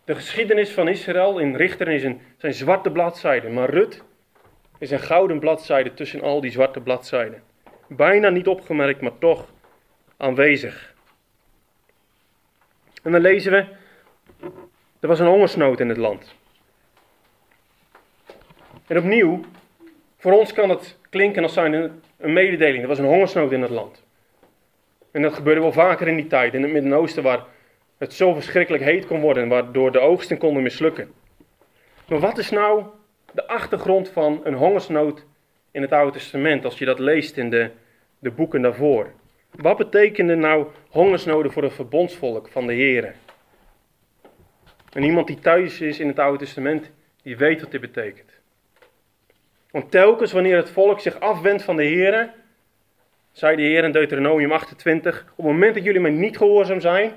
de 0.05 0.15
geschiedenis 0.15 0.71
van 0.71 0.89
Israël 0.89 1.39
in 1.39 1.57
Richter 1.57 1.89
is 1.89 2.05
een, 2.05 2.21
zijn 2.37 2.55
zwarte 2.55 2.91
bladzijden, 2.91 3.53
maar 3.53 3.71
Rut 3.71 4.03
is 4.79 4.91
een 4.91 5.01
gouden 5.01 5.39
bladzijde 5.39 5.95
tussen 5.95 6.21
al 6.21 6.41
die 6.41 6.51
zwarte 6.51 6.81
bladzijden. 6.81 7.43
Bijna 7.89 8.29
niet 8.29 8.47
opgemerkt, 8.47 9.01
maar 9.01 9.19
toch 9.19 9.53
aanwezig. 10.17 10.95
En 13.03 13.13
dan 13.13 13.21
lezen 13.21 13.53
we, 13.53 13.67
er 15.01 15.09
was 15.09 15.21
een 15.21 15.27
hongersnood 15.27 15.81
in 15.81 15.89
het 15.89 15.99
land. 15.99 16.35
En 18.87 18.99
opnieuw, 18.99 19.41
voor 20.17 20.33
ons 20.33 20.53
kan 20.53 20.71
het 20.71 20.99
klinken 21.11 21.43
als 21.43 21.53
zijn 21.53 21.73
een 21.73 22.33
mededeling. 22.33 22.83
Er 22.83 22.89
was 22.89 22.99
een 22.99 23.05
hongersnood 23.05 23.53
in 23.53 23.63
het 23.63 23.71
land. 23.71 24.03
En 25.11 25.23
dat 25.23 25.35
gebeurde 25.35 25.61
wel 25.61 25.73
vaker 25.73 26.09
in 26.09 26.17
die 26.17 26.27
tijd, 26.27 26.55
in 26.55 26.63
het 26.63 26.73
Midden-Oosten, 26.73 27.23
waar 27.23 27.45
het 27.99 28.13
zo 28.13 28.33
verschrikkelijk 28.33 28.85
heet 28.85 29.07
kon 29.07 29.21
worden, 29.21 29.49
waardoor 29.49 29.93
de 29.93 29.99
oogsten 29.99 30.39
konden 30.39 30.63
mislukken. 30.63 31.13
Maar 32.09 32.19
wat 32.19 32.39
is 32.39 32.51
nou 32.51 32.85
de 33.33 33.47
achtergrond 33.47 34.09
van 34.09 34.41
een 34.45 34.55
hongersnood 34.55 35.25
in 35.71 35.83
het 35.83 35.93
Oude 35.93 36.13
Testament, 36.13 36.65
als 36.65 36.79
je 36.79 36.85
dat 36.85 36.99
leest 36.99 37.37
in 37.37 37.51
de, 37.51 37.71
de 38.19 38.31
boeken 38.31 38.63
daarvoor? 38.63 39.13
Wat 39.51 39.77
betekende 39.77 40.35
nou 40.35 40.67
hongersnoden 40.89 41.53
voor 41.53 41.63
een 41.63 41.71
verbondsvolk 41.71 42.49
van 42.49 42.67
de 42.67 42.73
Heeren? 42.73 43.15
En 44.93 45.03
iemand 45.03 45.27
die 45.27 45.39
thuis 45.39 45.81
is 45.81 46.01
in 46.01 46.09
het 46.09 46.19
Oude 46.19 46.39
Testament, 46.39 46.91
die 47.23 47.37
weet 47.37 47.61
wat 47.61 47.71
dit 47.71 47.81
betekent. 47.81 48.34
Want 49.75 49.91
telkens 49.91 50.33
wanneer 50.33 50.57
het 50.57 50.71
volk 50.71 51.01
zich 51.01 51.21
afwendt 51.21 51.63
van 51.63 51.77
de 51.77 51.83
Heer, 51.85 52.33
zei 53.33 53.57
de 53.57 53.63
Heer 53.63 53.85
in 53.85 53.93
Deuteronomium 53.93 54.53
28, 54.53 55.21
op 55.31 55.45
het 55.45 55.47
moment 55.47 55.75
dat 55.75 55.85
jullie 55.85 56.01
mij 56.01 56.11
niet 56.11 56.37
gehoorzaam 56.37 56.81
zijn, 56.81 57.13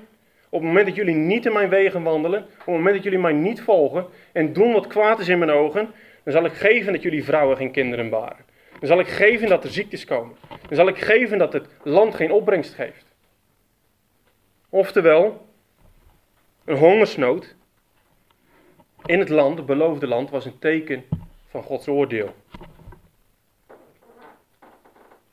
op 0.50 0.60
het 0.60 0.68
moment 0.68 0.86
dat 0.86 0.96
jullie 0.96 1.16
niet 1.16 1.46
in 1.46 1.54
mijn 1.54 1.70
wegen 1.70 2.04
wandelen, 2.04 2.44
op 2.44 2.58
het 2.58 2.66
moment 2.66 2.96
dat 2.96 3.04
jullie 3.04 3.20
mij 3.20 3.34
niet 3.34 3.62
volgen 3.62 4.06
en 4.32 4.54
doen 4.54 4.74
wat 4.74 4.88
kwaad 4.88 5.20
is 5.20 5.28
in 5.28 5.40
mijn 5.40 5.52
ogen, 5.52 5.92
dan 6.24 6.34
zal 6.34 6.46
ik 6.46 6.54
geven 6.54 6.94
dat 6.94 7.02
jullie 7.02 7.24
vrouwen 7.24 7.58
geen 7.58 7.72
kinderen 7.72 8.10
baren. 8.10 8.46
Dan 8.80 8.88
zal 8.88 9.00
ik 9.00 9.08
geven 9.08 9.50
dat 9.50 9.64
er 9.64 9.70
ziektes 9.70 10.06
komen. 10.06 10.36
Dan 10.50 10.76
zal 10.76 10.88
ik 10.88 10.98
geven 10.98 11.38
dat 11.38 11.54
het 11.54 11.68
land 11.84 12.16
geen 12.16 12.32
opbrengst 12.32 12.74
geeft. 12.74 13.06
Oftewel, 14.70 15.48
een 16.66 16.78
hongersnood 16.78 17.56
in 19.06 19.20
het 19.20 19.30
land, 19.30 19.58
het 19.58 19.66
beloofde 19.66 20.08
land, 20.08 20.30
was 20.30 20.46
een 20.46 20.60
teken 20.60 21.04
van 21.48 21.64
Gods 21.64 21.88
oordeel. 21.88 22.36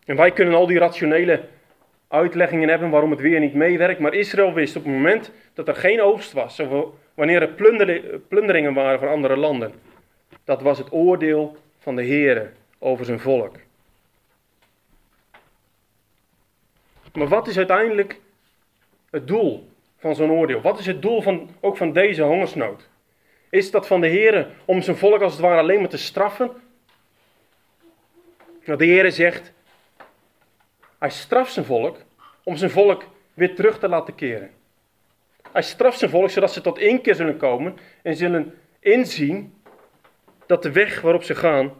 En 0.05 0.17
wij 0.17 0.31
kunnen 0.31 0.55
al 0.55 0.67
die 0.67 0.79
rationele 0.79 1.49
uitleggingen 2.09 2.69
hebben 2.69 2.91
waarom 2.91 3.11
het 3.11 3.21
weer 3.21 3.41
niet 3.41 3.55
meewerkt, 3.55 4.01
maar 4.01 4.15
Israël 4.15 4.53
wist 4.53 4.77
op 4.77 4.85
het 4.85 4.93
moment 4.93 5.33
dat 5.55 5.69
er 5.69 5.75
geen 5.75 6.03
oogst 6.03 6.33
was, 6.33 6.61
wanneer 7.15 7.43
er 7.43 7.79
plunderingen 8.29 8.75
waren 8.75 8.99
van 8.99 9.09
andere 9.09 9.37
landen, 9.37 9.73
dat 10.45 10.63
was 10.63 10.79
het 10.79 10.93
oordeel 10.93 11.57
van 11.79 11.97
de 11.97 12.03
Heer 12.03 12.53
over 12.79 13.05
zijn 13.05 13.21
volk. 13.21 13.57
Maar 17.13 17.29
wat 17.29 17.47
is 17.47 17.57
uiteindelijk 17.57 18.21
het 19.11 19.27
doel 19.27 19.69
van 19.97 20.15
zo'n 20.15 20.31
oordeel? 20.31 20.61
Wat 20.61 20.79
is 20.79 20.87
het 20.87 21.03
doel 21.03 21.23
van, 21.23 21.51
ook 21.61 21.77
van 21.77 21.93
deze 21.93 22.23
hongersnood? 22.23 22.89
Is 23.55 23.71
dat 23.71 23.87
van 23.87 24.01
de 24.01 24.07
Heer 24.07 24.47
om 24.65 24.83
zijn 24.83 24.97
volk 24.97 25.21
als 25.23 25.33
het 25.33 25.41
ware 25.41 25.61
alleen 25.61 25.81
maar 25.81 25.89
te 25.89 25.99
straffen? 25.99 26.51
Nou, 28.65 28.79
de 28.79 28.85
Heer 28.85 29.13
zegt, 29.13 29.53
hij 30.99 31.11
straft 31.11 31.53
zijn 31.53 31.65
volk 31.65 31.97
om 32.43 32.57
zijn 32.57 32.71
volk 32.71 33.05
weer 33.35 33.55
terug 33.55 33.79
te 33.79 33.89
laten 33.89 34.15
keren. 34.15 34.51
Hij 35.53 35.63
straft 35.63 35.99
zijn 35.99 36.11
volk 36.11 36.31
zodat 36.31 36.53
ze 36.53 36.61
tot 36.61 36.79
inkeer 36.79 37.15
zullen 37.15 37.37
komen 37.37 37.77
en 38.03 38.17
zullen 38.17 38.55
inzien 38.81 39.55
dat 40.47 40.63
de 40.63 40.73
weg 40.73 41.01
waarop 41.01 41.23
ze 41.23 41.35
gaan 41.35 41.73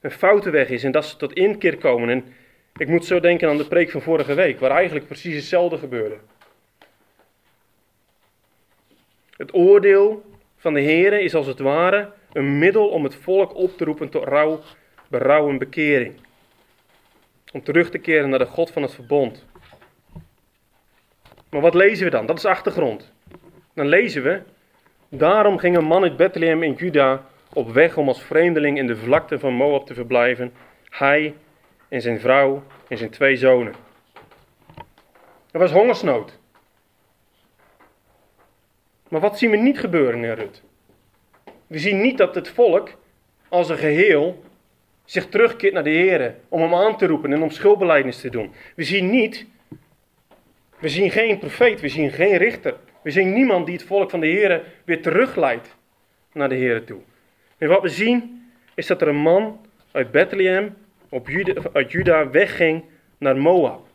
een 0.00 0.10
foute 0.10 0.50
weg 0.50 0.68
is 0.68 0.84
en 0.84 0.92
dat 0.92 1.06
ze 1.06 1.16
tot 1.16 1.32
inkeer 1.32 1.78
komen. 1.78 2.08
En 2.08 2.34
ik 2.76 2.88
moet 2.88 3.04
zo 3.04 3.20
denken 3.20 3.48
aan 3.48 3.56
de 3.56 3.68
preek 3.68 3.90
van 3.90 4.02
vorige 4.02 4.34
week, 4.34 4.60
waar 4.60 4.70
eigenlijk 4.70 5.06
precies 5.06 5.34
hetzelfde 5.34 5.78
gebeurde. 5.78 6.18
Het 9.36 9.54
oordeel 9.54 10.29
van 10.60 10.74
de 10.74 10.80
Heer 10.80 11.12
is 11.12 11.34
als 11.34 11.46
het 11.46 11.58
ware 11.58 12.12
een 12.32 12.58
middel 12.58 12.88
om 12.88 13.04
het 13.04 13.14
volk 13.14 13.54
op 13.54 13.76
te 13.76 13.84
roepen 13.84 14.08
tot 14.08 14.24
rouw, 14.24 14.60
berouw 15.08 15.48
en 15.48 15.58
bekering. 15.58 16.14
Om 17.52 17.62
terug 17.62 17.90
te 17.90 17.98
keren 17.98 18.30
naar 18.30 18.38
de 18.38 18.46
God 18.46 18.70
van 18.70 18.82
het 18.82 18.94
verbond. 18.94 19.46
Maar 21.50 21.60
wat 21.60 21.74
lezen 21.74 22.04
we 22.04 22.10
dan? 22.10 22.26
Dat 22.26 22.38
is 22.38 22.44
achtergrond. 22.44 23.12
Dan 23.74 23.86
lezen 23.86 24.22
we, 24.22 24.42
daarom 25.08 25.58
ging 25.58 25.76
een 25.76 25.84
man 25.84 26.02
uit 26.02 26.16
Bethlehem 26.16 26.62
in 26.62 26.72
Juda 26.72 27.24
op 27.52 27.70
weg 27.72 27.96
om 27.96 28.08
als 28.08 28.22
vreemdeling 28.22 28.78
in 28.78 28.86
de 28.86 28.96
vlakte 28.96 29.38
van 29.38 29.52
Moab 29.52 29.86
te 29.86 29.94
verblijven. 29.94 30.52
Hij 30.88 31.34
en 31.88 32.00
zijn 32.00 32.20
vrouw 32.20 32.62
en 32.88 32.98
zijn 32.98 33.10
twee 33.10 33.36
zonen. 33.36 33.74
Er 35.50 35.58
was 35.58 35.72
hongersnood. 35.72 36.39
Maar 39.10 39.20
wat 39.20 39.38
zien 39.38 39.50
we 39.50 39.56
niet 39.56 39.78
gebeuren 39.78 40.24
in 40.24 40.32
Rut? 40.32 40.62
We 41.66 41.78
zien 41.78 42.00
niet 42.00 42.18
dat 42.18 42.34
het 42.34 42.48
volk 42.48 42.88
als 43.48 43.68
een 43.68 43.78
geheel 43.78 44.42
zich 45.04 45.26
terugkeert 45.26 45.72
naar 45.72 45.84
de 45.84 45.90
Heer 45.90 46.34
om 46.48 46.60
hem 46.60 46.74
aan 46.74 46.96
te 46.96 47.06
roepen 47.06 47.32
en 47.32 47.42
om 47.42 47.50
schuldbeleidnis 47.50 48.20
te 48.20 48.30
doen. 48.30 48.52
We 48.74 48.82
zien 48.82 49.10
niet, 49.10 49.46
we 50.78 50.88
zien 50.88 51.10
geen 51.10 51.38
profeet, 51.38 51.80
we 51.80 51.88
zien 51.88 52.10
geen 52.10 52.36
richter. 52.36 52.76
We 53.02 53.10
zien 53.10 53.32
niemand 53.32 53.66
die 53.66 53.74
het 53.74 53.84
volk 53.84 54.10
van 54.10 54.20
de 54.20 54.26
Heer 54.26 54.62
weer 54.84 55.02
terugleidt 55.02 55.76
naar 56.32 56.48
de 56.48 56.54
Heer 56.54 56.84
toe. 56.84 57.00
En 57.58 57.68
wat 57.68 57.82
we 57.82 57.88
zien 57.88 58.50
is 58.74 58.86
dat 58.86 59.00
er 59.00 59.08
een 59.08 59.16
man 59.16 59.66
uit 59.92 60.10
Bethlehem 60.10 60.76
op 61.08 61.28
Juda, 61.28 61.62
uit 61.72 61.92
Juda 61.92 62.30
wegging 62.30 62.84
naar 63.18 63.36
Moab. 63.36 63.86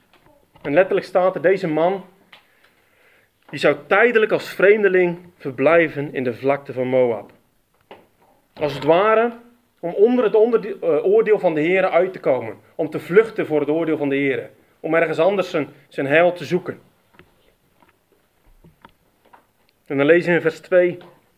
En 0.62 0.74
letterlijk 0.74 1.06
staat 1.06 1.36
er, 1.36 1.42
deze 1.42 1.68
man, 1.68 2.06
die 3.50 3.60
zou 3.60 3.76
tijdelijk 3.88 4.32
als 4.32 4.50
vreemdeling 4.50 5.18
verblijven 5.38 6.14
in 6.14 6.24
de 6.24 6.34
vlakte 6.34 6.74
van 6.74 6.88
Moab. 6.88 7.32
Als 8.54 8.74
het 8.74 8.84
ware 8.84 9.32
om 9.80 9.94
onder 9.94 10.24
het 10.24 10.34
eh, 10.36 11.06
oordeel 11.06 11.40
van 11.40 11.54
de 11.54 11.62
Heer 11.62 11.90
uit 11.90 12.14
te 12.14 12.20
komen. 12.20 12.56
Om 12.76 12.90
te 12.90 13.00
vluchten 13.00 13.46
voor 13.46 13.60
het 13.60 13.70
oordeel 13.70 13.98
van 13.98 14.10
de 14.10 14.16
Heer. 14.16 14.50
Om 14.80 14.94
ergens 14.96 15.20
anders 15.20 15.50
zijn, 15.88 16.08
heil 16.08 16.34
te 16.34 16.46
zoeken. 16.46 16.80
En 19.86 19.98
dan 19.98 20.06
lezen 20.06 20.30
we 20.30 20.36
in 20.36 20.42
vers 20.42 20.60
2. 20.60 20.98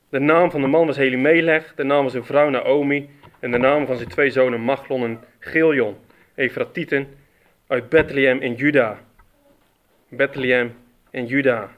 De 0.09 0.19
naam 0.19 0.51
van 0.51 0.61
de 0.61 0.67
man 0.67 0.85
was 0.85 0.97
Helimelech, 0.97 1.73
de 1.75 1.83
naam 1.83 2.01
van 2.01 2.11
zijn 2.11 2.23
vrouw 2.23 2.49
Naomi 2.49 3.09
en 3.39 3.51
de 3.51 3.57
naam 3.57 3.85
van 3.85 3.97
zijn 3.97 4.09
twee 4.09 4.29
zonen 4.29 4.61
Machlon 4.61 5.03
en 5.03 5.19
Giljon, 5.39 5.95
Efratieten, 6.35 7.07
uit 7.67 7.89
Bethlehem 7.89 8.39
in 8.39 8.53
Juda. 8.53 8.99
Bethlehem 10.09 10.75
in 11.09 11.25
Juda. 11.25 11.76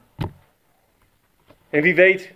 En 1.70 1.82
wie 1.82 1.96
weet, 1.96 2.34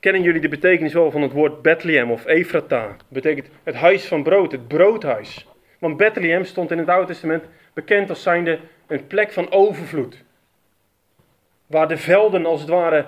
kennen 0.00 0.22
jullie 0.22 0.40
de 0.40 0.48
betekenis 0.48 0.92
wel 0.92 1.10
van 1.10 1.22
het 1.22 1.32
woord 1.32 1.62
Bethlehem 1.62 2.10
of 2.10 2.26
Efrata? 2.26 2.86
Dat 2.86 3.08
betekent 3.08 3.48
het 3.62 3.74
huis 3.74 4.06
van 4.06 4.22
brood, 4.22 4.52
het 4.52 4.68
broodhuis. 4.68 5.46
Want 5.78 5.96
Bethlehem 5.96 6.44
stond 6.44 6.70
in 6.70 6.78
het 6.78 6.88
Oude 6.88 7.06
Testament 7.06 7.44
bekend 7.72 8.08
als 8.08 8.22
zijnde 8.22 8.58
een 8.86 9.06
plek 9.06 9.32
van 9.32 9.50
overvloed. 9.50 10.24
Waar 11.66 11.88
de 11.88 11.96
velden 11.96 12.46
als 12.46 12.60
het 12.60 12.70
ware, 12.70 13.06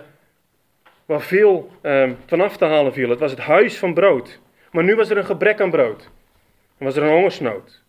waar 1.06 1.20
veel 1.20 1.70
eh, 1.80 2.10
vanaf 2.26 2.56
te 2.56 2.64
halen 2.64 2.92
viel. 2.92 3.10
Het 3.10 3.18
was 3.18 3.30
het 3.30 3.40
huis 3.40 3.78
van 3.78 3.94
brood. 3.94 4.40
Maar 4.70 4.84
nu 4.84 4.94
was 4.94 5.10
er 5.10 5.16
een 5.16 5.24
gebrek 5.24 5.60
aan 5.60 5.70
brood. 5.70 6.10
En 6.78 6.84
was 6.84 6.96
er 6.96 7.02
een 7.02 7.12
hongersnood. 7.12 7.83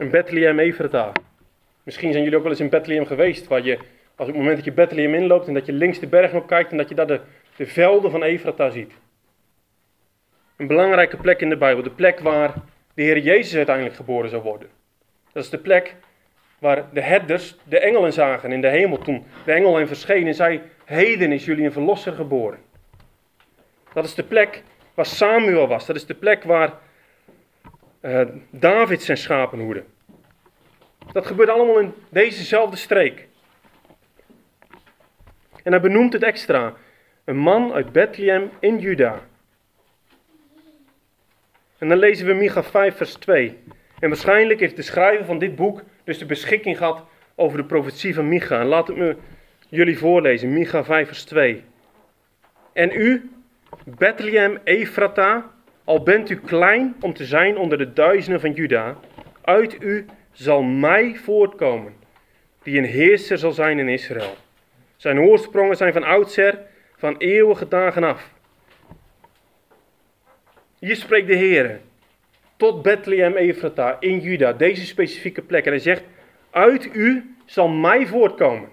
Een 0.00 0.10
Bethlehem 0.10 0.58
Efrata. 0.58 1.12
Misschien 1.82 2.12
zijn 2.12 2.22
jullie 2.22 2.38
ook 2.38 2.44
wel 2.44 2.52
eens 2.52 2.60
in 2.60 2.68
Bethlehem 2.68 3.06
geweest, 3.06 3.46
waar 3.46 3.62
je, 3.62 3.76
als 3.76 3.86
op 4.14 4.26
het 4.26 4.36
moment 4.36 4.56
dat 4.56 4.64
je 4.64 4.72
Bethlehem 4.72 5.14
inloopt 5.14 5.46
en 5.46 5.54
dat 5.54 5.66
je 5.66 5.72
links 5.72 5.98
de 5.98 6.06
bergen 6.06 6.38
op 6.38 6.46
kijkt 6.46 6.70
en 6.70 6.76
dat 6.76 6.88
je 6.88 6.94
daar 6.94 7.06
de, 7.06 7.20
de 7.56 7.66
velden 7.66 8.10
van 8.10 8.22
Efrata 8.22 8.70
ziet. 8.70 8.92
Een 10.56 10.66
belangrijke 10.66 11.16
plek 11.16 11.40
in 11.40 11.48
de 11.48 11.56
Bijbel, 11.56 11.82
de 11.82 11.90
plek 11.90 12.20
waar 12.20 12.54
de 12.94 13.02
Heer 13.02 13.18
Jezus 13.18 13.56
uiteindelijk 13.56 13.96
geboren 13.96 14.30
zou 14.30 14.42
worden. 14.42 14.68
Dat 15.32 15.44
is 15.44 15.50
de 15.50 15.58
plek 15.58 15.96
waar 16.58 16.84
de 16.92 17.00
herders 17.00 17.56
de 17.64 17.78
engelen 17.78 18.12
zagen 18.12 18.52
in 18.52 18.60
de 18.60 18.68
hemel 18.68 18.98
toen 18.98 19.24
de 19.44 19.52
engel 19.52 19.76
hen 19.76 19.86
verscheen 19.86 20.26
en 20.26 20.34
zei, 20.34 20.60
heden 20.84 21.32
is 21.32 21.44
jullie 21.44 21.64
een 21.64 21.72
verlosser 21.72 22.12
geboren. 22.12 22.58
Dat 23.92 24.04
is 24.04 24.14
de 24.14 24.24
plek 24.24 24.62
waar 24.94 25.06
Samuel 25.06 25.68
was, 25.68 25.86
dat 25.86 25.96
is 25.96 26.06
de 26.06 26.14
plek 26.14 26.42
waar 26.42 26.72
uh, 28.00 28.20
David 28.50 29.02
zijn 29.02 29.16
schapen 29.16 29.58
hoede. 29.58 29.84
Dat 31.12 31.26
gebeurt 31.26 31.48
allemaal 31.48 31.78
in 31.78 31.94
dezezelfde 32.08 32.76
streek. 32.76 33.28
En 35.62 35.72
hij 35.72 35.80
benoemt 35.80 36.12
het 36.12 36.22
extra. 36.22 36.74
Een 37.24 37.36
man 37.36 37.72
uit 37.72 37.92
Bethlehem 37.92 38.50
in 38.60 38.78
Juda. 38.78 39.20
En 41.78 41.88
dan 41.88 41.98
lezen 41.98 42.26
we 42.26 42.32
Micha 42.32 42.62
5, 42.62 42.96
vers 42.96 43.14
2. 43.14 43.58
En 43.98 44.08
waarschijnlijk 44.08 44.60
heeft 44.60 44.76
de 44.76 44.82
schrijver 44.82 45.24
van 45.24 45.38
dit 45.38 45.56
boek 45.56 45.82
dus 46.04 46.18
de 46.18 46.26
beschikking 46.26 46.76
gehad 46.76 47.04
over 47.34 47.58
de 47.58 47.64
profetie 47.64 48.14
van 48.14 48.28
Micha. 48.28 48.60
En 48.60 48.66
laat 48.66 48.86
het 48.86 48.96
me 48.96 49.16
jullie 49.68 49.98
voorlezen. 49.98 50.52
Micha 50.52 50.84
5, 50.84 51.06
vers 51.06 51.24
2. 51.24 51.64
En 52.72 52.90
u, 52.92 53.30
Bethlehem 53.84 54.58
Ephrata, 54.64 55.50
al 55.90 56.02
bent 56.02 56.30
u 56.30 56.40
klein 56.40 56.96
om 57.00 57.14
te 57.14 57.24
zijn 57.24 57.58
onder 57.58 57.78
de 57.78 57.92
duizenden 57.92 58.40
van 58.40 58.52
Juda, 58.52 58.96
uit 59.40 59.82
u 59.82 60.06
zal 60.32 60.62
mij 60.62 61.14
voortkomen, 61.14 61.94
die 62.62 62.78
een 62.78 62.84
heerser 62.84 63.38
zal 63.38 63.52
zijn 63.52 63.78
in 63.78 63.88
Israël. 63.88 64.34
Zijn 64.96 65.20
oorsprongen 65.20 65.76
zijn 65.76 65.92
van 65.92 66.04
oudsher, 66.04 66.58
van 66.96 67.16
eeuwige 67.16 67.68
dagen 67.68 68.04
af. 68.04 68.30
Hier 70.78 70.96
spreekt 70.96 71.26
de 71.26 71.34
Heer 71.34 71.80
tot 72.56 72.82
Bethlehem 72.82 73.36
Ephrata 73.36 73.96
in 74.00 74.18
Juda, 74.18 74.52
deze 74.52 74.86
specifieke 74.86 75.42
plek. 75.42 75.64
En 75.64 75.70
hij 75.70 75.80
zegt, 75.80 76.02
uit 76.50 76.94
u 76.94 77.34
zal 77.44 77.68
mij 77.68 78.06
voortkomen. 78.06 78.68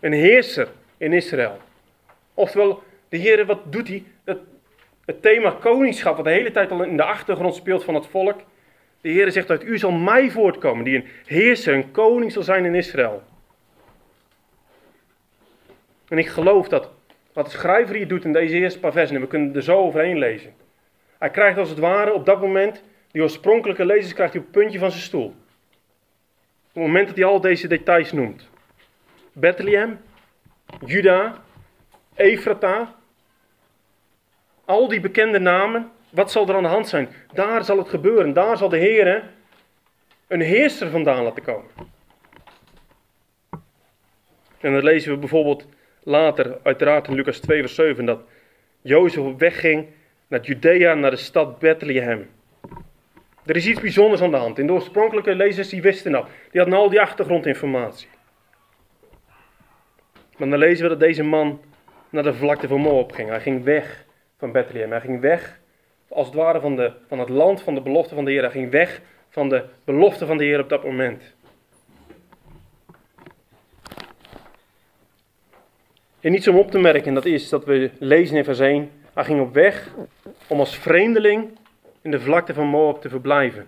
Een 0.00 0.12
heerser 0.12 0.68
in 0.96 1.12
Israël. 1.12 1.58
Oftewel, 2.34 2.82
de 3.08 3.16
Heer, 3.16 3.46
wat 3.46 3.72
doet 3.72 3.88
hij? 3.88 4.04
Het, 5.04 5.22
thema 5.22 5.50
koningschap, 5.50 6.16
wat 6.16 6.24
de 6.24 6.30
hele 6.30 6.50
tijd 6.50 6.70
al 6.70 6.82
in 6.82 6.96
de 6.96 7.04
achtergrond 7.04 7.54
speelt 7.54 7.84
van 7.84 7.94
het 7.94 8.06
volk. 8.06 8.40
De 9.00 9.08
Heer 9.08 9.32
zegt, 9.32 9.50
uit 9.50 9.64
u 9.64 9.78
zal 9.78 9.92
mij 9.92 10.30
voortkomen, 10.30 10.84
die 10.84 10.96
een 10.96 11.08
heerser, 11.26 11.74
een 11.74 11.90
koning 11.90 12.32
zal 12.32 12.42
zijn 12.42 12.64
in 12.64 12.74
Israël. 12.74 13.22
En 16.08 16.18
ik 16.18 16.28
geloof 16.28 16.68
dat 16.68 16.90
wat 17.32 17.44
de 17.44 17.50
schrijver 17.50 17.94
hier 17.94 18.08
doet 18.08 18.24
in 18.24 18.32
deze 18.32 18.54
eerste 18.54 18.80
paar 18.80 18.92
versen, 18.92 19.16
en 19.16 19.22
we 19.22 19.28
kunnen 19.28 19.54
er 19.54 19.62
zo 19.62 19.78
overheen 19.78 20.18
lezen. 20.18 20.54
Hij 21.18 21.30
krijgt 21.30 21.58
als 21.58 21.68
het 21.68 21.78
ware 21.78 22.12
op 22.12 22.26
dat 22.26 22.40
moment, 22.40 22.82
die 23.10 23.22
oorspronkelijke 23.22 23.84
lezers 23.84 24.14
krijgt 24.14 24.32
hij 24.32 24.42
op 24.42 24.48
het 24.48 24.56
puntje 24.56 24.78
van 24.78 24.90
zijn 24.90 25.02
stoel. 25.02 25.26
Op 25.26 26.72
het 26.72 26.82
moment 26.82 27.06
dat 27.06 27.16
hij 27.16 27.24
al 27.24 27.40
deze 27.40 27.68
details 27.68 28.12
noemt. 28.12 28.48
Bethlehem, 29.32 30.00
Juda, 30.84 31.42
Efrata, 32.14 32.94
al 34.64 34.88
die 34.88 35.00
bekende 35.00 35.38
namen, 35.38 35.90
wat 36.10 36.30
zal 36.30 36.48
er 36.48 36.54
aan 36.54 36.62
de 36.62 36.68
hand 36.68 36.88
zijn? 36.88 37.08
Daar 37.32 37.64
zal 37.64 37.78
het 37.78 37.88
gebeuren. 37.88 38.32
Daar 38.32 38.56
zal 38.56 38.68
de 38.68 38.76
Heer 38.76 39.24
een 40.26 40.40
heerser 40.40 40.90
vandaan 40.90 41.22
laten 41.22 41.42
komen. 41.42 41.70
En 44.60 44.72
dan 44.72 44.82
lezen 44.82 45.12
we 45.12 45.18
bijvoorbeeld 45.18 45.66
later, 46.02 46.58
uiteraard 46.62 47.08
in 47.08 47.14
Lucas 47.14 47.38
2, 47.38 47.60
vers 47.60 47.74
7, 47.74 48.04
dat 48.04 48.20
Jozef 48.80 49.24
op 49.24 49.38
weg 49.38 49.60
ging 49.60 49.86
naar 50.28 50.40
Judea, 50.40 50.94
naar 50.94 51.10
de 51.10 51.16
stad 51.16 51.58
Bethlehem. 51.58 52.30
Er 53.46 53.56
is 53.56 53.66
iets 53.66 53.80
bijzonders 53.80 54.20
aan 54.20 54.30
de 54.30 54.36
hand. 54.36 54.58
In 54.58 54.66
de 54.66 54.72
oorspronkelijke 54.72 55.34
lezers 55.34 55.68
die 55.68 55.82
wisten 55.82 56.12
dat. 56.12 56.28
Die 56.50 56.60
hadden 56.60 56.78
al 56.78 56.90
die 56.90 57.00
achtergrondinformatie. 57.00 58.08
Maar 60.36 60.48
dan 60.48 60.58
lezen 60.58 60.82
we 60.82 60.88
dat 60.88 61.00
deze 61.00 61.22
man 61.22 61.60
naar 62.10 62.22
de 62.22 62.34
vlakte 62.34 62.68
van 62.68 62.80
Moab 62.80 63.12
ging. 63.12 63.28
Hij 63.28 63.40
ging 63.40 63.64
weg 63.64 64.04
van 64.42 64.52
Bethlehem. 64.52 64.90
Hij 64.90 65.00
ging 65.00 65.20
weg 65.20 65.60
als 66.08 66.26
het 66.26 66.36
ware 66.36 66.60
van, 66.60 66.76
de, 66.76 66.92
van 67.08 67.18
het 67.18 67.28
land 67.28 67.62
van 67.62 67.74
de 67.74 67.80
belofte 67.80 68.14
van 68.14 68.24
de 68.24 68.30
Heer. 68.30 68.42
Hij 68.42 68.50
ging 68.50 68.70
weg 68.70 69.00
van 69.28 69.48
de 69.48 69.64
belofte 69.84 70.26
van 70.26 70.36
de 70.36 70.44
Heer 70.44 70.60
op 70.60 70.68
dat 70.68 70.84
moment. 70.84 71.34
En 76.20 76.34
iets 76.34 76.48
om 76.48 76.58
op 76.58 76.70
te 76.70 76.78
merken, 76.78 77.14
dat 77.14 77.24
is 77.24 77.48
dat 77.48 77.64
we 77.64 77.90
lezen 77.98 78.36
in 78.36 78.44
vers 78.44 78.58
1. 78.58 78.90
Hij 79.14 79.24
ging 79.24 79.40
op 79.40 79.54
weg 79.54 79.94
om 80.46 80.58
als 80.58 80.76
vreemdeling 80.76 81.58
in 82.00 82.10
de 82.10 82.20
vlakte 82.20 82.54
van 82.54 82.66
Moab 82.66 83.00
te 83.00 83.08
verblijven. 83.08 83.66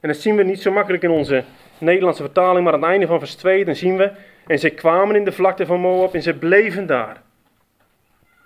En 0.00 0.08
dat 0.08 0.16
zien 0.16 0.36
we 0.36 0.42
niet 0.42 0.62
zo 0.62 0.72
makkelijk 0.72 1.02
in 1.02 1.10
onze 1.10 1.44
Nederlandse 1.78 2.22
vertaling, 2.22 2.64
maar 2.64 2.72
aan 2.72 2.80
het 2.80 2.90
einde 2.90 3.06
van 3.06 3.18
vers 3.18 3.34
2, 3.34 3.64
dan 3.64 3.76
zien 3.76 3.96
we, 3.96 4.12
en 4.46 4.58
ze 4.58 4.70
kwamen 4.70 5.16
in 5.16 5.24
de 5.24 5.32
vlakte 5.32 5.66
van 5.66 5.80
Moab 5.80 6.14
en 6.14 6.22
ze 6.22 6.34
bleven 6.34 6.86
daar. 6.86 7.22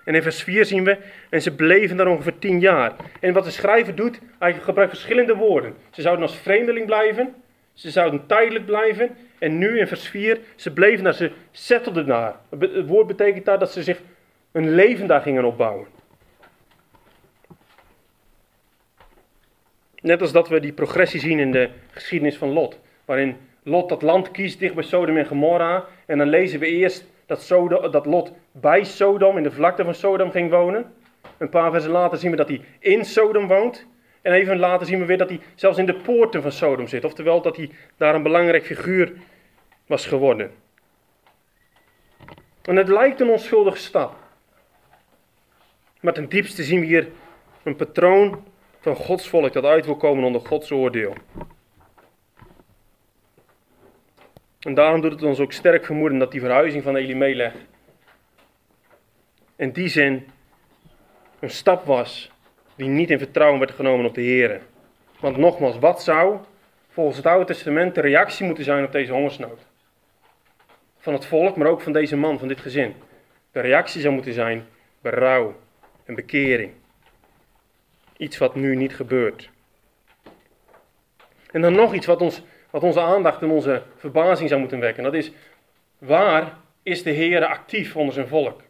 En 0.06 0.14
in 0.14 0.22
vers 0.22 0.42
4 0.42 0.64
zien 0.64 0.84
we, 0.84 0.98
en 1.30 1.42
ze 1.42 1.54
bleven 1.54 1.96
daar 1.96 2.06
ongeveer 2.06 2.38
tien 2.38 2.60
jaar. 2.60 2.92
En 3.20 3.32
wat 3.32 3.44
de 3.44 3.50
schrijver 3.50 3.94
doet, 3.94 4.20
hij 4.38 4.54
gebruikt 4.54 4.92
verschillende 4.92 5.34
woorden. 5.34 5.74
Ze 5.90 6.02
zouden 6.02 6.26
als 6.26 6.36
vreemdeling 6.36 6.86
blijven, 6.86 7.34
ze 7.72 7.90
zouden 7.90 8.26
tijdelijk 8.26 8.66
blijven. 8.66 9.16
En 9.38 9.58
nu 9.58 9.78
in 9.78 9.86
vers 9.86 10.08
4, 10.08 10.38
ze 10.56 10.72
bleven 10.72 11.04
daar, 11.04 11.14
ze 11.14 11.30
settelden 11.50 12.06
daar. 12.06 12.36
Het 12.58 12.86
woord 12.86 13.06
betekent 13.06 13.44
daar 13.44 13.58
dat 13.58 13.72
ze 13.72 13.82
zich 13.82 14.00
een 14.52 14.74
leven 14.74 15.06
daar 15.06 15.20
gingen 15.20 15.44
opbouwen. 15.44 15.86
Net 20.00 20.20
als 20.20 20.32
dat 20.32 20.48
we 20.48 20.60
die 20.60 20.72
progressie 20.72 21.20
zien 21.20 21.38
in 21.38 21.52
de 21.52 21.68
geschiedenis 21.90 22.36
van 22.36 22.48
Lot. 22.48 22.80
Waarin 23.04 23.36
Lot 23.62 23.88
dat 23.88 24.02
land 24.02 24.30
kiest 24.30 24.58
dicht 24.58 24.74
bij 24.74 24.84
Sodom 24.84 25.16
en 25.16 25.26
Gomorra. 25.26 25.84
En 26.06 26.18
dan 26.18 26.28
lezen 26.28 26.60
we 26.60 26.66
eerst 26.66 27.04
dat, 27.26 27.42
Sodom, 27.42 27.90
dat 27.90 28.06
Lot 28.06 28.32
bij 28.52 28.84
Sodom, 28.84 29.36
in 29.36 29.42
de 29.42 29.50
vlakte 29.50 29.84
van 29.84 29.94
Sodom 29.94 30.30
ging 30.30 30.50
wonen. 30.50 30.94
Een 31.38 31.48
paar 31.48 31.70
versen 31.70 31.90
later 31.90 32.18
zien 32.18 32.30
we 32.30 32.36
dat 32.36 32.48
hij 32.48 32.60
in 32.78 33.04
Sodom 33.04 33.46
woont. 33.46 33.86
En 34.22 34.32
even 34.32 34.58
later 34.58 34.86
zien 34.86 34.98
we 34.98 35.04
weer 35.04 35.18
dat 35.18 35.28
hij 35.28 35.40
zelfs 35.54 35.78
in 35.78 35.86
de 35.86 35.94
poorten 35.94 36.42
van 36.42 36.52
Sodom 36.52 36.86
zit. 36.86 37.04
Oftewel 37.04 37.42
dat 37.42 37.56
hij 37.56 37.70
daar 37.96 38.14
een 38.14 38.22
belangrijk 38.22 38.64
figuur 38.64 39.12
was 39.86 40.06
geworden. 40.06 40.50
En 42.62 42.76
het 42.76 42.88
lijkt 42.88 43.20
een 43.20 43.30
onschuldige 43.30 43.78
stap. 43.78 44.14
Maar 46.00 46.12
ten 46.12 46.28
diepste 46.28 46.62
zien 46.62 46.80
we 46.80 46.86
hier 46.86 47.08
een 47.62 47.76
patroon 47.76 48.44
van 48.80 48.96
Gods 48.96 49.28
volk 49.28 49.52
dat 49.52 49.64
uit 49.64 49.86
wil 49.86 49.96
komen 49.96 50.24
onder 50.24 50.40
Gods 50.40 50.70
oordeel. 50.70 51.14
En 54.66 54.74
daarom 54.74 55.00
doet 55.00 55.12
het 55.12 55.22
ons 55.22 55.40
ook 55.40 55.52
sterk 55.52 55.84
vermoeden 55.84 56.18
dat 56.18 56.30
die 56.30 56.40
verhuizing 56.40 56.82
van 56.82 56.96
Elimelech 56.96 57.54
in 59.56 59.70
die 59.70 59.88
zin 59.88 60.28
een 61.40 61.50
stap 61.50 61.84
was 61.84 62.30
die 62.74 62.88
niet 62.88 63.10
in 63.10 63.18
vertrouwen 63.18 63.58
werd 63.58 63.70
genomen 63.70 64.06
op 64.06 64.14
de 64.14 64.20
Heer. 64.20 64.60
Want 65.20 65.36
nogmaals, 65.36 65.78
wat 65.78 66.02
zou 66.02 66.38
volgens 66.88 67.16
het 67.16 67.26
Oude 67.26 67.44
Testament 67.44 67.94
de 67.94 68.00
reactie 68.00 68.46
moeten 68.46 68.64
zijn 68.64 68.84
op 68.84 68.92
deze 68.92 69.12
hongersnood? 69.12 69.60
Van 70.98 71.12
het 71.12 71.24
volk, 71.26 71.56
maar 71.56 71.68
ook 71.68 71.80
van 71.80 71.92
deze 71.92 72.16
man, 72.16 72.38
van 72.38 72.48
dit 72.48 72.60
gezin. 72.60 72.94
De 73.52 73.60
reactie 73.60 74.00
zou 74.00 74.14
moeten 74.14 74.32
zijn 74.32 74.66
berouw 75.00 75.56
en 76.04 76.14
bekering. 76.14 76.72
Iets 78.16 78.38
wat 78.38 78.54
nu 78.54 78.76
niet 78.76 78.94
gebeurt. 78.94 79.50
En 81.50 81.60
dan 81.60 81.72
nog 81.72 81.94
iets 81.94 82.06
wat, 82.06 82.20
ons, 82.20 82.42
wat 82.76 82.84
onze 82.84 83.00
aandacht 83.00 83.42
en 83.42 83.50
onze 83.50 83.82
verbazing 83.96 84.48
zou 84.48 84.60
moeten 84.60 84.80
wekken. 84.80 85.02
Dat 85.02 85.14
is, 85.14 85.32
waar 85.98 86.56
is 86.82 87.02
de 87.02 87.10
Heer 87.10 87.44
actief 87.44 87.96
onder 87.96 88.14
zijn 88.14 88.28
volk? 88.28 88.60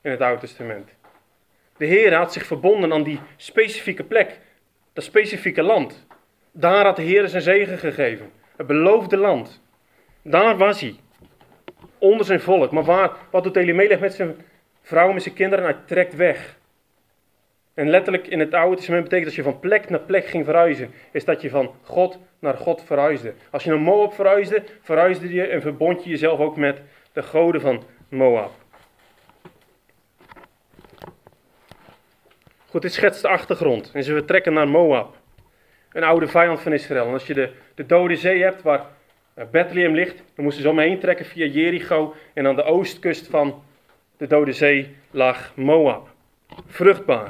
In 0.00 0.10
het 0.10 0.20
Oude 0.20 0.40
Testament. 0.40 0.90
De 1.76 1.84
Heer 1.84 2.14
had 2.14 2.32
zich 2.32 2.46
verbonden 2.46 2.92
aan 2.92 3.02
die 3.02 3.20
specifieke 3.36 4.04
plek, 4.04 4.40
dat 4.92 5.04
specifieke 5.04 5.62
land. 5.62 6.06
Daar 6.52 6.84
had 6.84 6.96
de 6.96 7.02
Heer 7.02 7.28
zijn 7.28 7.42
zegen 7.42 7.78
gegeven. 7.78 8.30
Het 8.56 8.66
beloofde 8.66 9.16
land. 9.16 9.62
Daar 10.22 10.56
was 10.56 10.80
hij. 10.80 10.96
Onder 11.98 12.26
zijn 12.26 12.40
volk. 12.40 12.70
Maar 12.70 12.84
waar, 12.84 13.10
wat 13.30 13.44
doet 13.44 13.56
Elimelech 13.56 14.00
met 14.00 14.14
zijn 14.14 14.36
vrouw, 14.82 15.12
met 15.12 15.22
zijn 15.22 15.34
kinderen? 15.34 15.64
Hij 15.64 15.76
trekt 15.84 16.14
weg. 16.14 16.58
En 17.74 17.90
letterlijk 17.90 18.26
in 18.26 18.40
het 18.40 18.54
Oude 18.54 18.76
Testament 18.76 19.02
betekent 19.02 19.26
dat 19.26 19.36
je 19.36 19.50
van 19.50 19.60
plek 19.60 19.88
naar 19.88 20.00
plek 20.00 20.26
ging 20.26 20.44
verhuizen, 20.44 20.90
is 21.12 21.24
dat 21.24 21.40
je 21.40 21.50
van 21.50 21.74
God 21.82 22.18
naar 22.38 22.54
God 22.54 22.82
verhuisde. 22.82 23.34
Als 23.50 23.64
je 23.64 23.70
naar 23.70 23.80
Moab 23.80 24.14
verhuisde, 24.14 24.64
verhuisde 24.82 25.32
je 25.32 25.46
en 25.46 25.62
verbond 25.62 26.04
je 26.04 26.10
jezelf 26.10 26.40
ook 26.40 26.56
met 26.56 26.80
de 27.12 27.22
goden 27.22 27.60
van 27.60 27.82
Moab. 28.08 28.52
Goed, 32.68 32.82
dit 32.82 32.92
schetst 32.92 33.22
de 33.22 33.28
achtergrond. 33.28 33.90
En 33.92 34.04
ze 34.04 34.12
vertrekken 34.12 34.52
naar 34.52 34.68
Moab, 34.68 35.16
een 35.92 36.04
oude 36.04 36.26
vijand 36.26 36.60
van 36.60 36.72
Israël. 36.72 37.06
En 37.06 37.12
als 37.12 37.26
je 37.26 37.34
de, 37.34 37.52
de 37.74 37.86
Dode 37.86 38.16
Zee 38.16 38.42
hebt, 38.42 38.62
waar 38.62 38.86
eh, 39.34 39.44
Bethlehem 39.50 39.94
ligt, 39.94 40.16
dan 40.34 40.44
moesten 40.44 40.62
ze 40.62 40.70
om 40.70 40.78
heen 40.78 40.98
trekken 40.98 41.26
via 41.26 41.46
Jericho. 41.46 42.14
En 42.32 42.46
aan 42.46 42.56
de 42.56 42.62
oostkust 42.62 43.26
van 43.26 43.62
de 44.16 44.26
Dode 44.26 44.52
Zee 44.52 44.96
lag 45.10 45.52
Moab. 45.54 46.08
Vruchtbaar. 46.66 47.28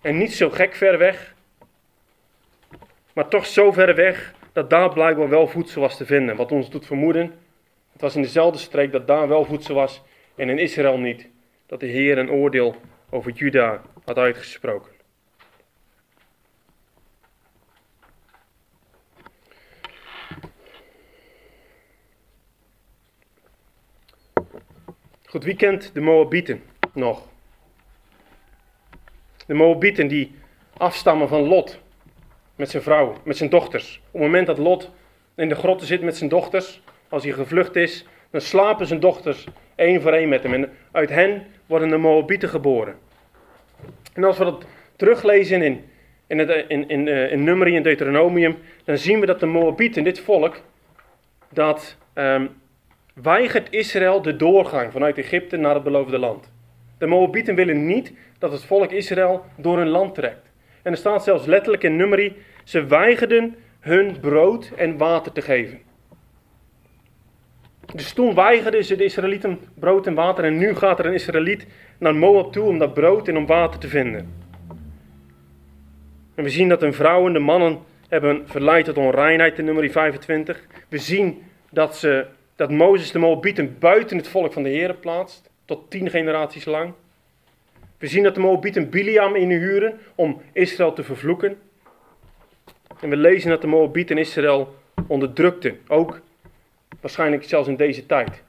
En 0.00 0.18
niet 0.18 0.34
zo 0.34 0.50
gek 0.50 0.74
ver 0.74 0.98
weg, 0.98 1.34
maar 3.18 3.28
toch 3.28 3.46
zo 3.46 3.72
ver 3.72 3.94
weg 3.94 4.34
dat 4.52 4.70
daar 4.70 4.92
blijkbaar 4.92 5.28
wel 5.28 5.46
voedsel 5.46 5.80
was 5.80 5.96
te 5.96 6.06
vinden. 6.06 6.36
Wat 6.36 6.52
ons 6.52 6.70
doet 6.70 6.86
vermoeden, 6.86 7.34
het 7.92 8.00
was 8.00 8.16
in 8.16 8.22
dezelfde 8.22 8.58
streek 8.58 8.92
dat 8.92 9.06
daar 9.06 9.28
wel 9.28 9.44
voedsel 9.44 9.74
was 9.74 10.02
en 10.34 10.48
in 10.48 10.58
Israël 10.58 10.98
niet. 10.98 11.28
Dat 11.66 11.80
de 11.80 11.86
Heer 11.86 12.18
een 12.18 12.30
oordeel 12.30 12.76
over 13.10 13.32
Juda 13.32 13.82
had 14.04 14.16
uitgesproken. 14.16 14.92
Goed, 25.24 25.44
wie 25.44 25.56
kent 25.56 25.90
de 25.94 26.00
Moabieten 26.00 26.62
nog? 26.92 27.26
De 29.46 29.54
Moabieten 29.54 30.08
die 30.08 30.34
afstammen 30.76 31.28
van 31.28 31.40
Lot 31.40 31.86
met 32.58 32.70
zijn 32.70 32.82
vrouw, 32.82 33.14
met 33.24 33.36
zijn 33.36 33.50
dochters. 33.50 34.00
Op 34.06 34.12
het 34.12 34.22
moment 34.22 34.46
dat 34.46 34.58
Lot 34.58 34.90
in 35.36 35.48
de 35.48 35.54
grotten 35.54 35.86
zit 35.86 36.02
met 36.02 36.16
zijn 36.16 36.30
dochters, 36.30 36.80
als 37.08 37.24
hij 37.24 37.32
gevlucht 37.32 37.76
is, 37.76 38.06
dan 38.30 38.40
slapen 38.40 38.86
zijn 38.86 39.00
dochters 39.00 39.46
één 39.74 40.02
voor 40.02 40.12
één 40.12 40.28
met 40.28 40.42
hem. 40.42 40.54
En 40.54 40.70
uit 40.92 41.08
hen 41.08 41.46
worden 41.66 41.88
de 41.88 41.96
Moabieten 41.96 42.48
geboren. 42.48 42.94
En 44.12 44.24
als 44.24 44.38
we 44.38 44.44
dat 44.44 44.64
teruglezen 44.96 45.62
in, 45.62 45.84
in, 46.26 46.38
het, 46.38 46.64
in, 46.68 46.88
in, 46.88 47.06
uh, 47.06 47.32
in 47.32 47.48
en 47.48 47.82
Deuteronomium, 47.82 48.56
dan 48.84 48.98
zien 48.98 49.20
we 49.20 49.26
dat 49.26 49.40
de 49.40 49.46
Moabieten, 49.46 50.04
dit 50.04 50.20
volk, 50.20 50.60
dat 51.48 51.96
um, 52.14 52.50
weigert 53.14 53.70
Israël 53.70 54.22
de 54.22 54.36
doorgang 54.36 54.92
vanuit 54.92 55.18
Egypte 55.18 55.56
naar 55.56 55.74
het 55.74 55.82
beloofde 55.82 56.18
land. 56.18 56.52
De 56.98 57.06
Moabieten 57.06 57.54
willen 57.54 57.86
niet 57.86 58.12
dat 58.38 58.52
het 58.52 58.64
volk 58.64 58.90
Israël 58.90 59.44
door 59.56 59.76
hun 59.78 59.88
land 59.88 60.14
trekt. 60.14 60.47
En 60.88 60.94
er 60.94 61.00
staat 61.00 61.24
zelfs 61.24 61.46
letterlijk 61.46 61.82
in 61.82 61.96
Numeri, 61.96 62.36
ze 62.64 62.84
weigerden 62.86 63.56
hun 63.80 64.20
brood 64.20 64.70
en 64.76 64.96
water 64.96 65.32
te 65.32 65.42
geven. 65.42 65.78
Dus 67.94 68.12
toen 68.12 68.34
weigerden 68.34 68.84
ze 68.84 68.96
de 68.96 69.04
Israëlieten 69.04 69.60
brood 69.74 70.06
en 70.06 70.14
water 70.14 70.44
en 70.44 70.58
nu 70.58 70.74
gaat 70.74 70.98
er 70.98 71.06
een 71.06 71.14
Israëliet 71.14 71.66
naar 71.98 72.14
Moab 72.14 72.52
toe 72.52 72.68
om 72.68 72.78
dat 72.78 72.94
brood 72.94 73.28
en 73.28 73.36
om 73.36 73.46
water 73.46 73.80
te 73.80 73.88
vinden. 73.88 74.34
En 76.34 76.44
we 76.44 76.50
zien 76.50 76.68
dat 76.68 76.80
hun 76.80 76.94
vrouwen 76.94 77.32
de 77.32 77.38
mannen 77.38 77.78
hebben 78.08 78.42
verleid 78.46 78.84
tot 78.84 78.96
onreinheid 78.96 79.58
in 79.58 79.64
nummer 79.64 79.90
25. 79.90 80.66
We 80.88 80.98
zien 80.98 81.42
dat, 81.70 81.96
ze, 81.96 82.26
dat 82.56 82.70
Mozes 82.70 83.12
de 83.12 83.18
Moabieten 83.18 83.76
buiten 83.78 84.16
het 84.16 84.28
volk 84.28 84.52
van 84.52 84.62
de 84.62 84.68
Heer 84.68 84.94
plaatst, 84.94 85.50
tot 85.64 85.90
tien 85.90 86.10
generaties 86.10 86.64
lang. 86.64 86.92
We 87.98 88.06
zien 88.06 88.22
dat 88.22 88.34
de 88.34 88.40
Moabieten 88.40 88.90
Biliam 88.90 89.36
inhuren 89.36 90.00
om 90.14 90.42
Israël 90.52 90.92
te 90.92 91.02
vervloeken. 91.02 91.58
En 93.00 93.08
we 93.08 93.16
lezen 93.16 93.50
dat 93.50 93.60
de 93.60 93.66
Moabieten 93.66 94.18
Israël 94.18 94.76
onderdrukten, 95.06 95.80
ook 95.88 96.20
waarschijnlijk 97.00 97.44
zelfs 97.44 97.68
in 97.68 97.76
deze 97.76 98.06
tijd. 98.06 98.42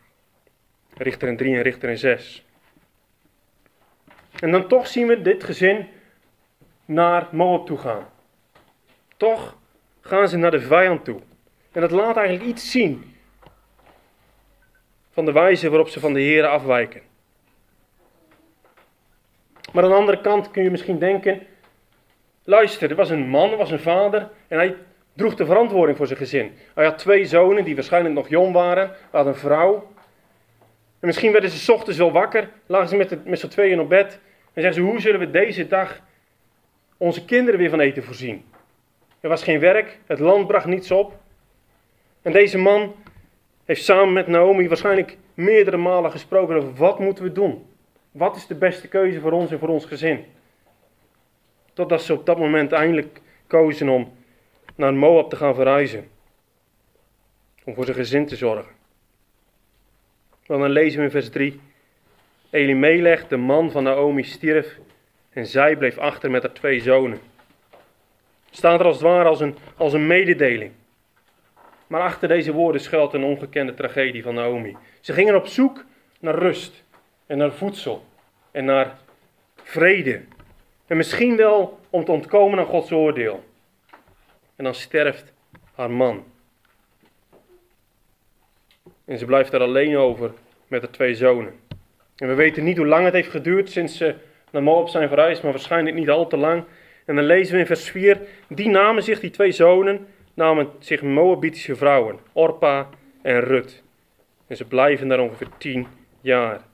Richter 0.97 1.27
in 1.27 1.38
3 1.38 1.55
en 1.55 1.62
Richter 1.62 1.89
in 1.89 1.97
6. 1.97 2.45
En 4.39 4.51
dan 4.51 4.67
toch 4.67 4.88
zien 4.88 5.07
we 5.07 5.21
dit 5.21 5.43
gezin 5.43 5.88
naar 6.85 7.27
Moab 7.31 7.65
toe 7.65 7.77
gaan. 7.77 8.07
Toch 9.17 9.57
gaan 10.01 10.29
ze 10.29 10.38
naar 10.38 10.51
de 10.51 10.62
vijand 10.62 11.05
toe. 11.05 11.19
En 11.71 11.81
dat 11.81 11.91
laat 11.91 12.17
eigenlijk 12.17 12.49
iets 12.49 12.71
zien 12.71 13.15
van 15.12 15.25
de 15.25 15.31
wijze 15.31 15.69
waarop 15.69 15.88
ze 15.88 15.99
van 15.99 16.13
de 16.13 16.21
Heer 16.21 16.45
afwijken. 16.45 17.08
Maar 19.73 19.84
aan 19.84 19.89
de 19.89 19.95
andere 19.95 20.21
kant 20.21 20.51
kun 20.51 20.63
je 20.63 20.71
misschien 20.71 20.99
denken: 20.99 21.41
luister, 22.43 22.89
er 22.89 22.95
was 22.95 23.10
een 23.10 23.27
man, 23.27 23.51
er 23.51 23.58
was 23.58 23.71
een 23.71 23.79
vader 23.79 24.29
en 24.47 24.58
hij 24.58 24.75
droeg 25.13 25.36
de 25.36 25.45
verantwoording 25.45 25.97
voor 25.97 26.08
zijn 26.08 26.19
gezin. 26.19 26.51
Hij 26.73 26.86
had 26.86 26.97
twee 26.97 27.25
zonen 27.25 27.63
die 27.63 27.75
waarschijnlijk 27.75 28.15
nog 28.15 28.29
jong 28.29 28.53
waren, 28.53 28.88
hij 28.88 28.95
had 29.12 29.25
een 29.25 29.36
vrouw. 29.36 29.88
En 30.99 31.08
misschien 31.08 31.32
werden 31.32 31.49
ze 31.49 31.73
ochtends 31.73 31.97
wel 31.97 32.12
wakker, 32.12 32.49
lagen 32.65 32.89
ze 32.89 32.95
met, 32.95 33.25
met 33.25 33.39
z'n 33.39 33.47
tweeën 33.47 33.79
op 33.79 33.89
bed 33.89 34.19
en 34.53 34.62
zeggen 34.62 34.73
ze: 34.73 34.89
hoe 34.89 34.99
zullen 34.99 35.19
we 35.19 35.32
deze 35.32 35.67
dag 35.67 36.01
onze 36.97 37.25
kinderen 37.25 37.60
weer 37.60 37.69
van 37.69 37.79
eten 37.79 38.03
voorzien? 38.03 38.45
Er 39.19 39.29
was 39.29 39.43
geen 39.43 39.60
werk, 39.60 39.99
het 40.05 40.19
land 40.19 40.47
bracht 40.47 40.65
niets 40.65 40.91
op. 40.91 41.17
En 42.21 42.32
deze 42.32 42.58
man 42.58 42.95
heeft 43.65 43.84
samen 43.84 44.13
met 44.13 44.27
Naomi 44.27 44.67
waarschijnlijk 44.67 45.17
meerdere 45.34 45.77
malen 45.77 46.12
gesproken 46.12 46.55
over 46.55 46.73
wat 46.73 46.99
moeten 46.99 47.23
we 47.23 47.32
doen. 47.32 47.65
Wat 48.19 48.36
is 48.36 48.47
de 48.47 48.55
beste 48.55 48.88
keuze 48.88 49.19
voor 49.19 49.32
ons 49.32 49.51
en 49.51 49.60
voor 49.60 49.67
ons 49.67 49.86
gezin? 49.86 50.25
Totdat 51.73 52.01
ze 52.01 52.13
op 52.13 52.25
dat 52.25 52.38
moment 52.38 52.71
eindelijk 52.71 53.21
kozen 53.47 53.89
om 53.89 54.12
naar 54.75 54.93
Moab 54.93 55.29
te 55.29 55.36
gaan 55.36 55.55
verhuizen. 55.55 56.10
Om 57.63 57.73
voor 57.73 57.86
zijn 57.86 57.97
gezin 57.97 58.25
te 58.25 58.36
zorgen. 58.36 58.71
Dan 60.45 60.69
lezen 60.69 60.99
we 60.99 61.05
in 61.05 61.12
vers 61.12 61.29
3. 61.29 61.60
Elimelech, 62.49 63.27
de 63.27 63.38
man 63.38 63.71
van 63.71 63.84
Naomi, 63.84 64.23
stierf 64.23 64.77
en 65.29 65.46
zij 65.46 65.77
bleef 65.77 65.98
achter 65.98 66.31
met 66.31 66.41
haar 66.41 66.54
twee 66.54 66.79
zonen. 66.79 67.19
Staat 68.50 68.79
er 68.79 68.85
als 68.85 68.96
het 68.96 69.06
ware 69.06 69.29
als 69.29 69.39
een, 69.39 69.56
als 69.77 69.93
een 69.93 70.08
mededeling. 70.08 70.71
Maar 71.87 72.02
achter 72.02 72.27
deze 72.27 72.54
woorden 72.54 72.81
schuilt 72.81 73.13
een 73.13 73.23
ongekende 73.23 73.73
tragedie 73.73 74.23
van 74.23 74.33
Naomi. 74.33 74.77
Ze 75.00 75.13
gingen 75.13 75.35
op 75.35 75.48
zoek 75.48 75.85
naar 76.19 76.35
rust 76.35 76.83
en 77.25 77.37
naar 77.37 77.52
voedsel 77.52 78.08
en 78.60 78.65
naar 78.65 78.97
vrede. 79.63 80.21
En 80.87 80.97
misschien 80.97 81.35
wel 81.35 81.79
om 81.89 82.05
te 82.05 82.12
ontkomen 82.12 82.60
aan 82.60 82.65
Gods 82.65 82.91
oordeel. 82.91 83.43
En 84.55 84.63
dan 84.63 84.73
sterft 84.73 85.33
haar 85.75 85.91
man. 85.91 86.23
En 89.05 89.17
ze 89.17 89.25
blijft 89.25 89.53
er 89.53 89.62
alleen 89.62 89.97
over 89.97 90.31
met 90.67 90.81
haar 90.81 90.91
twee 90.91 91.15
zonen. 91.15 91.53
En 92.15 92.27
we 92.27 92.33
weten 92.33 92.63
niet 92.63 92.77
hoe 92.77 92.87
lang 92.87 93.05
het 93.05 93.13
heeft 93.13 93.29
geduurd 93.29 93.69
sinds 93.69 93.97
ze 93.97 94.15
naar 94.51 94.63
Moab 94.63 94.89
zijn 94.89 95.07
verhuisd, 95.07 95.43
maar 95.43 95.51
waarschijnlijk 95.51 95.95
niet 95.95 96.10
al 96.10 96.27
te 96.27 96.37
lang. 96.37 96.63
En 97.05 97.15
dan 97.15 97.25
lezen 97.25 97.53
we 97.53 97.60
in 97.60 97.65
vers 97.65 97.89
4, 97.89 98.21
die 98.47 98.69
namen 98.69 99.03
zich, 99.03 99.19
die 99.19 99.29
twee 99.29 99.51
zonen, 99.51 100.07
namen 100.33 100.69
zich 100.79 101.01
Moabitische 101.01 101.75
vrouwen, 101.75 102.19
Orpa 102.33 102.89
en 103.21 103.39
Rut. 103.39 103.83
En 104.47 104.57
ze 104.57 104.65
blijven 104.65 105.07
daar 105.07 105.19
ongeveer 105.19 105.49
tien 105.57 105.87
jaar. 106.21 106.67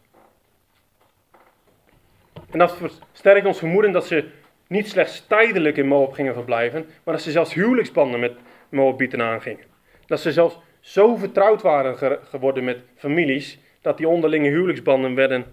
En 2.56 2.62
dat 2.62 2.78
versterkt 2.78 3.46
ons 3.46 3.58
vermoeden 3.58 3.92
dat 3.92 4.08
ze 4.08 4.30
niet 4.68 4.90
slechts 4.90 5.28
tijdelijk 5.28 5.78
in 5.78 5.88
Moab 5.88 6.14
gingen 6.14 6.34
verblijven, 6.34 6.86
maar 7.04 7.14
dat 7.14 7.24
ze 7.24 7.32
zelfs 7.32 7.54
huwelijksbanden 7.54 8.20
met 8.20 8.34
Moabieten 8.70 9.22
aangingen. 9.22 9.64
Dat 10.06 10.20
ze 10.20 10.32
zelfs 10.32 10.60
zo 10.80 11.16
vertrouwd 11.16 11.62
waren 11.62 12.20
geworden 12.24 12.64
met 12.64 12.78
families, 12.96 13.60
dat 13.82 13.98
die 13.98 14.08
onderlinge 14.08 14.50
huwelijksbanden 14.50 15.16
werden 15.16 15.46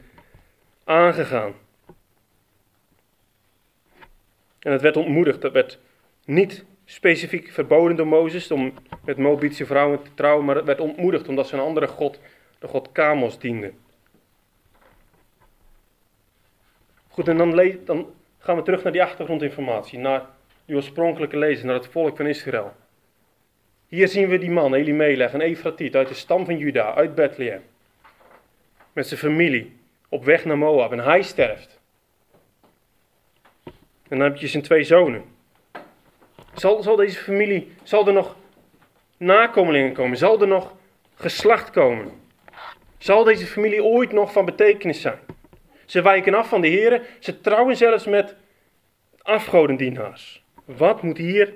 aangegaan. 0.85 1.53
En 4.59 4.73
het 4.73 4.83
werd 4.83 4.97
ontmoedigd, 4.97 5.41
dat 5.41 5.53
werd 5.53 5.79
niet 6.25 6.65
specifiek 6.85 7.51
verboden 7.51 7.97
door 7.97 8.07
Mozes 8.07 8.51
om 8.51 8.75
met 9.05 9.17
Moabitische 9.17 9.67
vrouwen 9.67 10.03
te 10.03 10.15
trouwen, 10.15 10.45
maar 10.45 10.57
het 10.57 10.65
werd 10.65 10.81
ontmoedigd 10.81 11.29
omdat 11.29 11.49
ze 11.49 11.55
een 11.55 11.63
andere 11.63 11.87
god, 11.87 12.21
de 12.59 12.69
god 12.69 12.93
Kamos, 12.93 13.39
dienden. 13.39 13.82
Goed, 17.13 17.29
en 17.29 17.37
dan, 17.37 17.77
dan 17.85 18.15
gaan 18.39 18.57
we 18.57 18.63
terug 18.63 18.83
naar 18.83 18.93
die 18.93 19.03
achtergrondinformatie, 19.03 19.99
naar 19.99 20.27
die 20.65 20.77
oorspronkelijke 20.77 21.37
lezing, 21.37 21.67
naar 21.67 21.75
het 21.75 21.87
volk 21.87 22.17
van 22.17 22.27
Israël. 22.27 22.73
Hier 23.89 24.09
zien 24.09 24.29
we 24.29 24.39
die 24.39 24.51
man, 24.51 24.75
Elimelech, 24.75 25.33
een 25.33 25.41
Efratiet 25.41 25.97
uit 25.97 26.09
de 26.09 26.15
stam 26.15 26.45
van 26.45 26.59
Juda, 26.59 26.95
uit 26.95 27.15
Bethlehem. 27.15 27.63
Met 28.93 29.07
zijn 29.07 29.21
familie, 29.21 29.77
op 30.09 30.25
weg 30.25 30.45
naar 30.45 30.59
Moab. 30.59 30.93
En 30.93 30.99
hij 30.99 31.23
sterft. 31.23 31.81
En 34.09 34.19
dan 34.19 34.21
heb 34.21 34.37
je 34.37 34.47
zijn 34.47 34.63
twee 34.63 34.85
zonen. 34.85 35.25
Zal, 36.55 36.83
zal 36.83 36.97
deze 36.97 37.19
familie, 37.19 37.73
zal 37.83 38.07
er 38.07 38.13
nog 38.13 38.37
nakomelingen 39.17 39.93
komen? 39.93 40.17
Zal 40.17 40.41
er 40.41 40.47
nog 40.47 40.75
geslacht 41.15 41.71
komen? 41.71 42.11
Zal 42.99 43.25
deze 43.25 43.47
familie 43.47 43.85
ooit 43.85 44.13
nog 44.13 44.33
van 44.33 44.45
betekenis 44.45 45.01
zijn? 45.01 45.19
Ze 45.93 46.03
wijken 46.03 46.35
af 46.35 46.49
van 46.49 46.61
de 46.61 46.69
Heer. 46.69 47.03
Ze 47.19 47.41
trouwen 47.41 47.77
zelfs 47.77 48.07
met 48.07 48.37
afgodendienaars. 49.23 50.43
Wat 50.65 51.03
moet 51.03 51.19
hier 51.19 51.53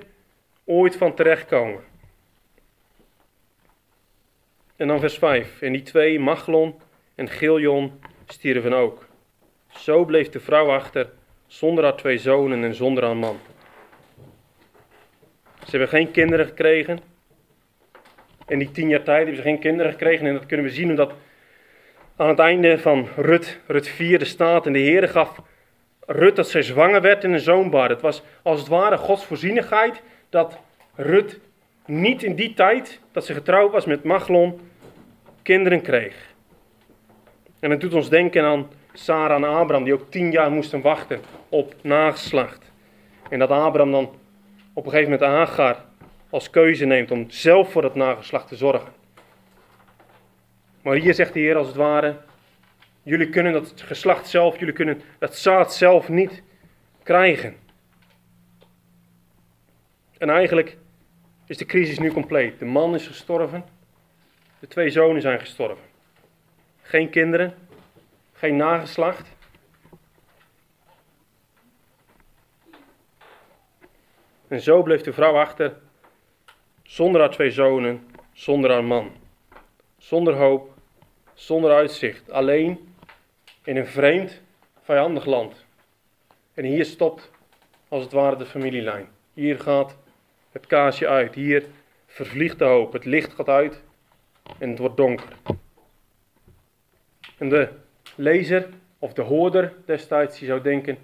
ooit 0.65 0.95
van 0.95 1.15
terechtkomen? 1.15 1.83
En 4.75 4.87
dan 4.87 4.99
vers 4.99 5.17
5. 5.17 5.61
En 5.61 5.71
die 5.71 5.81
twee, 5.81 6.19
Machlon 6.19 6.75
en 7.15 7.29
Giljon, 7.29 7.99
stierven 8.27 8.73
ook. 8.73 9.07
Zo 9.67 10.05
bleef 10.05 10.29
de 10.29 10.39
vrouw 10.39 10.69
achter, 10.69 11.09
zonder 11.47 11.83
haar 11.83 11.95
twee 11.95 12.17
zonen 12.17 12.63
en 12.63 12.75
zonder 12.75 13.03
haar 13.03 13.17
man. 13.17 13.39
Ze 15.63 15.69
hebben 15.69 15.89
geen 15.89 16.11
kinderen 16.11 16.45
gekregen. 16.45 16.99
In 18.47 18.59
die 18.59 18.71
tien 18.71 18.89
jaar 18.89 19.03
tijd 19.03 19.17
hebben 19.17 19.35
ze 19.35 19.41
geen 19.41 19.59
kinderen 19.59 19.91
gekregen. 19.91 20.27
En 20.27 20.33
dat 20.33 20.45
kunnen 20.45 20.65
we 20.65 20.71
zien 20.71 20.89
omdat 20.89 21.13
aan 22.17 22.27
het 22.27 22.39
einde 22.39 22.79
van 22.79 23.07
Rut, 23.15 23.59
Rut 23.67 23.87
4, 23.87 24.19
de 24.19 24.25
staat. 24.25 24.65
En 24.65 24.73
de 24.73 24.79
Heer 24.79 25.09
gaf 25.09 25.39
Rut 26.05 26.35
dat 26.35 26.49
zij 26.49 26.61
zwanger 26.61 27.01
werd 27.01 27.23
in 27.23 27.33
een 27.33 27.39
zoonbaar. 27.39 27.89
Het 27.89 28.01
was 28.01 28.23
als 28.41 28.59
het 28.59 28.67
ware 28.67 28.97
Gods 28.97 29.25
voorzienigheid 29.25 30.01
dat 30.29 30.57
Rut 30.95 31.39
niet 31.85 32.23
in 32.23 32.35
die 32.35 32.53
tijd 32.53 32.99
dat 33.11 33.25
ze 33.25 33.33
getrouwd 33.33 33.71
was 33.71 33.85
met 33.85 34.03
Machlon 34.03 34.59
kinderen 35.43 35.81
kreeg. 35.81 36.15
En 37.59 37.71
het 37.71 37.81
doet 37.81 37.93
ons 37.93 38.09
denken 38.09 38.43
aan 38.43 38.67
Sarah 38.93 39.35
en 39.35 39.43
Abraham, 39.43 39.83
die 39.83 39.93
ook 39.93 40.11
tien 40.11 40.31
jaar 40.31 40.51
moesten 40.51 40.81
wachten 40.81 41.19
op 41.49 41.75
nageslacht. 41.81 42.71
En 43.29 43.39
dat 43.39 43.49
Abraham 43.49 43.91
dan 43.91 44.09
op 44.73 44.85
een 44.85 44.91
gegeven 44.91 45.11
moment 45.11 45.31
Hagar 45.31 45.85
als 46.29 46.49
keuze 46.49 46.85
neemt 46.85 47.11
om 47.11 47.25
zelf 47.29 47.71
voor 47.71 47.81
dat 47.81 47.95
nageslacht 47.95 48.47
te 48.47 48.55
zorgen. 48.55 48.96
Maar 50.87 50.95
hier 50.95 51.13
zegt 51.13 51.33
de 51.33 51.39
Heer 51.39 51.55
als 51.55 51.67
het 51.67 51.75
ware, 51.75 52.17
jullie 53.03 53.29
kunnen 53.29 53.53
dat 53.53 53.73
geslacht 53.81 54.27
zelf, 54.27 54.59
jullie 54.59 54.73
kunnen 54.73 55.01
dat 55.19 55.35
zaad 55.35 55.73
zelf 55.73 56.09
niet 56.09 56.43
krijgen. 57.03 57.55
En 60.17 60.29
eigenlijk 60.29 60.77
is 61.45 61.57
de 61.57 61.65
crisis 61.65 61.99
nu 61.99 62.11
compleet. 62.11 62.59
De 62.59 62.65
man 62.65 62.95
is 62.95 63.07
gestorven, 63.07 63.65
de 64.59 64.67
twee 64.67 64.89
zonen 64.89 65.21
zijn 65.21 65.39
gestorven. 65.39 65.83
Geen 66.81 67.09
kinderen, 67.09 67.53
geen 68.33 68.55
nageslacht. 68.55 69.35
En 74.47 74.61
zo 74.61 74.83
bleef 74.83 75.01
de 75.01 75.13
vrouw 75.13 75.37
achter, 75.37 75.77
zonder 76.83 77.21
haar 77.21 77.31
twee 77.31 77.51
zonen, 77.51 78.07
zonder 78.33 78.71
haar 78.71 78.83
man. 78.83 79.11
Zonder 79.97 80.35
hoop, 80.35 80.75
zonder 81.37 81.71
uitzicht, 81.71 82.31
alleen 82.31 82.93
in 83.63 83.77
een 83.77 83.87
vreemd, 83.87 84.41
vijandig 84.81 85.25
land. 85.25 85.65
En 86.53 86.63
hier 86.63 86.85
stopt 86.85 87.31
als 87.87 88.03
het 88.03 88.11
ware 88.11 88.35
de 88.35 88.45
familielijn. 88.45 89.07
Hier 89.33 89.59
gaat 89.59 89.97
het 90.51 90.67
kaasje 90.67 91.07
uit, 91.07 91.35
hier 91.35 91.65
vervliegt 92.05 92.59
de 92.59 92.65
hoop, 92.65 92.93
het 92.93 93.05
licht 93.05 93.33
gaat 93.33 93.49
uit 93.49 93.81
en 94.57 94.69
het 94.69 94.79
wordt 94.79 94.97
donker. 94.97 95.27
En 97.37 97.49
de 97.49 97.69
lezer 98.15 98.69
of 98.99 99.13
de 99.13 99.21
hoorder 99.21 99.73
destijds 99.85 100.39
die 100.39 100.47
zou 100.47 100.61
denken: 100.61 100.97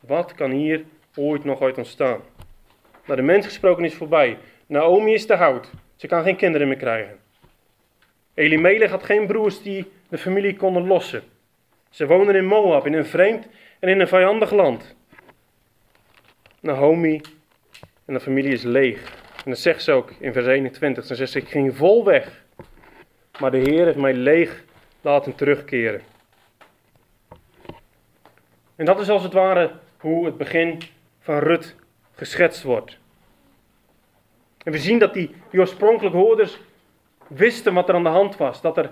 wat 0.00 0.34
kan 0.34 0.50
hier 0.50 0.84
ooit 1.14 1.44
nog 1.44 1.62
uit 1.62 1.78
ontstaan? 1.78 2.20
Maar 3.06 3.16
de 3.16 3.22
mens 3.22 3.46
gesproken 3.46 3.84
is 3.84 3.94
voorbij. 3.94 4.38
Naomi 4.66 5.12
is 5.12 5.26
te 5.26 5.34
hout. 5.34 5.70
Ze 5.96 6.06
kan 6.06 6.22
geen 6.22 6.36
kinderen 6.36 6.68
meer 6.68 6.76
krijgen. 6.76 7.18
Elimelech 8.40 8.90
had 8.90 9.04
geen 9.04 9.26
broers 9.26 9.62
die 9.62 9.90
de 10.08 10.18
familie 10.18 10.56
konden 10.56 10.86
lossen. 10.86 11.22
Ze 11.90 12.06
woonden 12.06 12.34
in 12.34 12.46
Moab, 12.46 12.86
in 12.86 12.92
een 12.92 13.06
vreemd 13.06 13.46
en 13.78 13.88
in 13.88 14.00
een 14.00 14.08
vijandig 14.08 14.50
land. 14.50 14.94
Naomi 16.60 17.20
en 18.04 18.14
de 18.14 18.20
familie 18.20 18.52
is 18.52 18.62
leeg. 18.62 19.18
En 19.44 19.50
dat 19.50 19.58
zegt 19.58 19.82
ze 19.82 19.92
ook 19.92 20.10
in 20.18 20.32
vers 20.32 20.46
21. 20.46 21.04
Ze 21.04 21.14
zegt: 21.14 21.34
Ik 21.34 21.48
ging 21.48 21.76
vol 21.76 22.04
weg, 22.04 22.44
maar 23.40 23.50
de 23.50 23.58
Heer 23.58 23.84
heeft 23.84 23.96
mij 23.96 24.14
leeg 24.14 24.64
laten 25.00 25.34
terugkeren. 25.34 26.02
En 28.76 28.84
dat 28.84 29.00
is 29.00 29.08
als 29.08 29.22
het 29.22 29.32
ware 29.32 29.70
hoe 29.98 30.24
het 30.24 30.36
begin 30.36 30.78
van 31.20 31.38
Rut 31.38 31.74
geschetst 32.14 32.62
wordt. 32.62 32.98
En 34.62 34.72
we 34.72 34.78
zien 34.78 34.98
dat 34.98 35.14
die, 35.14 35.34
die 35.50 35.60
oorspronkelijke 35.60 36.16
hoorders 36.16 36.58
wisten 37.30 37.74
wat 37.74 37.88
er 37.88 37.94
aan 37.94 38.02
de 38.02 38.08
hand 38.08 38.36
was. 38.36 38.60
Dat 38.60 38.76
er 38.76 38.90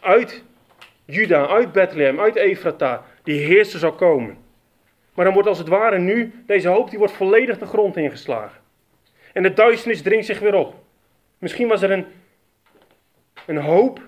uit 0.00 0.42
Juda, 1.04 1.46
uit 1.46 1.72
Bethlehem, 1.72 2.20
uit 2.20 2.36
Efrata, 2.36 3.04
die 3.22 3.40
heerser 3.40 3.78
zou 3.78 3.92
komen. 3.92 4.36
Maar 5.14 5.24
dan 5.24 5.34
wordt 5.34 5.48
als 5.48 5.58
het 5.58 5.68
ware 5.68 5.98
nu, 5.98 6.42
deze 6.46 6.68
hoop 6.68 6.90
die 6.90 6.98
wordt 6.98 7.14
volledig 7.14 7.58
de 7.58 7.66
grond 7.66 7.96
ingeslagen. 7.96 8.60
En 9.32 9.42
de 9.42 9.52
duisternis 9.52 10.02
dringt 10.02 10.26
zich 10.26 10.38
weer 10.38 10.54
op. 10.54 10.74
Misschien 11.38 11.68
was 11.68 11.82
er 11.82 11.90
een, 11.90 12.06
een 13.46 13.56
hoop 13.56 14.00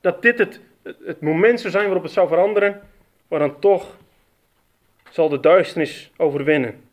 dat 0.00 0.22
dit 0.22 0.38
het, 0.38 0.60
het 0.82 1.20
moment 1.20 1.60
zou 1.60 1.72
zijn 1.72 1.84
waarop 1.84 2.02
het 2.02 2.12
zou 2.12 2.28
veranderen, 2.28 2.80
maar 3.28 3.38
dan 3.38 3.58
toch 3.58 3.96
zal 5.10 5.28
de 5.28 5.40
duisternis 5.40 6.12
overwinnen. 6.16 6.87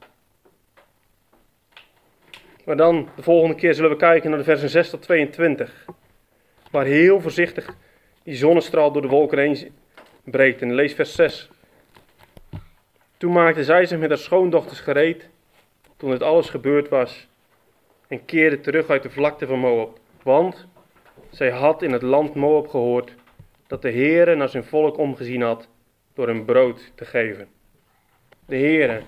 Maar 2.66 2.78
dan, 2.78 3.10
de 3.16 3.24
volgende 3.24 3.56
keer 3.56 3.74
zullen 3.74 3.90
we 3.90 3.96
kijken 3.96 4.30
naar 4.30 4.40
de 4.40 4.46
versen 4.46 4.70
6 4.70 4.90
tot 4.90 5.02
22. 5.02 5.86
Waar 6.72 6.86
heel 6.86 7.22
voorzichtig 7.22 7.76
die 8.24 8.36
zonnestraal 8.36 8.92
door 8.92 9.02
de 9.02 9.08
wolken 9.08 9.38
heen 9.38 9.74
breekt. 10.24 10.62
Lees 10.62 10.94
vers 10.94 11.16
6. 11.16 11.50
Toen 13.18 13.32
maakte 13.32 13.64
zij 13.64 13.86
zich 13.86 14.00
met 14.00 14.10
haar 14.10 14.18
schoondochters 14.18 14.80
gereed, 14.80 15.30
toen 15.98 16.12
het 16.12 16.24
alles 16.24 16.50
gebeurd 16.50 16.90
was, 16.90 17.28
en 18.08 18.26
keerde 18.26 18.60
terug 18.60 18.90
uit 18.90 19.04
de 19.04 19.10
vlakte 19.10 19.48
van 19.48 19.60
Moab. 19.60 20.00
Want 20.24 20.68
zij 21.30 21.50
had 21.50 21.82
in 21.82 21.92
het 21.92 22.02
land 22.02 22.36
Moab 22.36 22.68
gehoord 22.68 23.16
dat 23.68 23.82
de 23.82 23.92
Heere 23.92 24.36
naar 24.36 24.50
zijn 24.50 24.64
volk 24.64 24.98
omgezien 24.98 25.42
had 25.42 25.68
door 26.14 26.28
hem 26.28 26.46
brood 26.46 26.92
te 26.96 27.06
geven. 27.06 27.48
De 28.46 28.58
Heere 28.58 29.02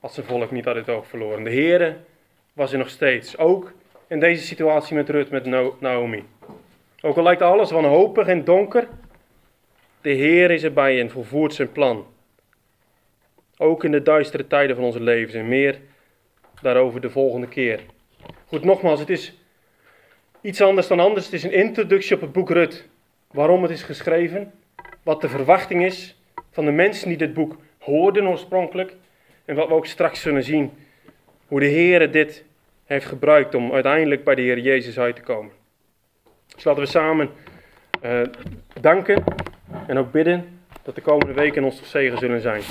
had 0.00 0.14
zijn 0.14 0.26
volk 0.26 0.50
niet 0.50 0.66
uit 0.66 0.76
het 0.76 0.88
oog 0.88 1.06
verloren. 1.06 1.44
De 1.44 1.50
Heere 1.50 1.96
was 2.56 2.72
er 2.72 2.78
nog 2.78 2.88
steeds. 2.88 3.38
Ook 3.38 3.72
in 4.08 4.20
deze 4.20 4.44
situatie 4.44 4.96
met 4.96 5.08
Rut, 5.08 5.30
met 5.30 5.46
Naomi. 5.80 6.24
Ook 7.00 7.16
al 7.16 7.22
lijkt 7.22 7.42
alles 7.42 7.70
wanhopig 7.70 8.26
en 8.26 8.44
donker, 8.44 8.88
de 10.00 10.10
Heer 10.10 10.50
is 10.50 10.62
erbij 10.62 11.00
en 11.00 11.10
volvoert 11.10 11.54
zijn 11.54 11.72
plan. 11.72 12.06
Ook 13.56 13.84
in 13.84 13.90
de 13.90 14.02
duistere 14.02 14.46
tijden 14.46 14.76
van 14.76 14.84
onze 14.84 15.00
levens 15.00 15.34
en 15.34 15.48
meer 15.48 15.80
daarover 16.62 17.00
de 17.00 17.10
volgende 17.10 17.48
keer. 17.48 17.80
Goed, 18.46 18.64
nogmaals, 18.64 19.00
het 19.00 19.10
is 19.10 19.38
iets 20.40 20.60
anders 20.60 20.86
dan 20.86 21.00
anders. 21.00 21.24
Het 21.24 21.34
is 21.34 21.42
een 21.42 21.52
introductie 21.52 22.14
op 22.14 22.20
het 22.20 22.32
boek 22.32 22.50
Rut. 22.50 22.88
Waarom 23.30 23.62
het 23.62 23.70
is 23.70 23.82
geschreven, 23.82 24.52
wat 25.02 25.20
de 25.20 25.28
verwachting 25.28 25.84
is 25.84 26.20
van 26.50 26.64
de 26.64 26.70
mensen 26.70 27.08
die 27.08 27.16
dit 27.16 27.34
boek 27.34 27.56
hoorden 27.78 28.26
oorspronkelijk. 28.26 28.94
En 29.44 29.54
wat 29.54 29.68
we 29.68 29.74
ook 29.74 29.86
straks 29.86 30.20
zullen 30.20 30.42
zien, 30.42 30.70
hoe 31.46 31.60
de 31.60 31.66
Heer 31.66 32.10
dit 32.10 32.44
heeft 32.86 33.06
gebruikt 33.06 33.54
om 33.54 33.72
uiteindelijk 33.72 34.24
bij 34.24 34.34
de 34.34 34.42
Heer 34.42 34.58
Jezus 34.58 34.98
uit 34.98 35.16
te 35.16 35.22
komen. 35.22 35.52
Dus 36.54 36.64
laten 36.64 36.82
we 36.82 36.88
samen 36.88 37.30
eh, 38.00 38.20
danken 38.80 39.24
en 39.86 39.98
ook 39.98 40.12
bidden 40.12 40.60
dat 40.82 40.94
de 40.94 41.00
komende 41.00 41.32
weken 41.32 41.64
ons 41.64 41.90
zegen 41.90 42.18
zullen 42.18 42.40
zijn. 42.40 42.62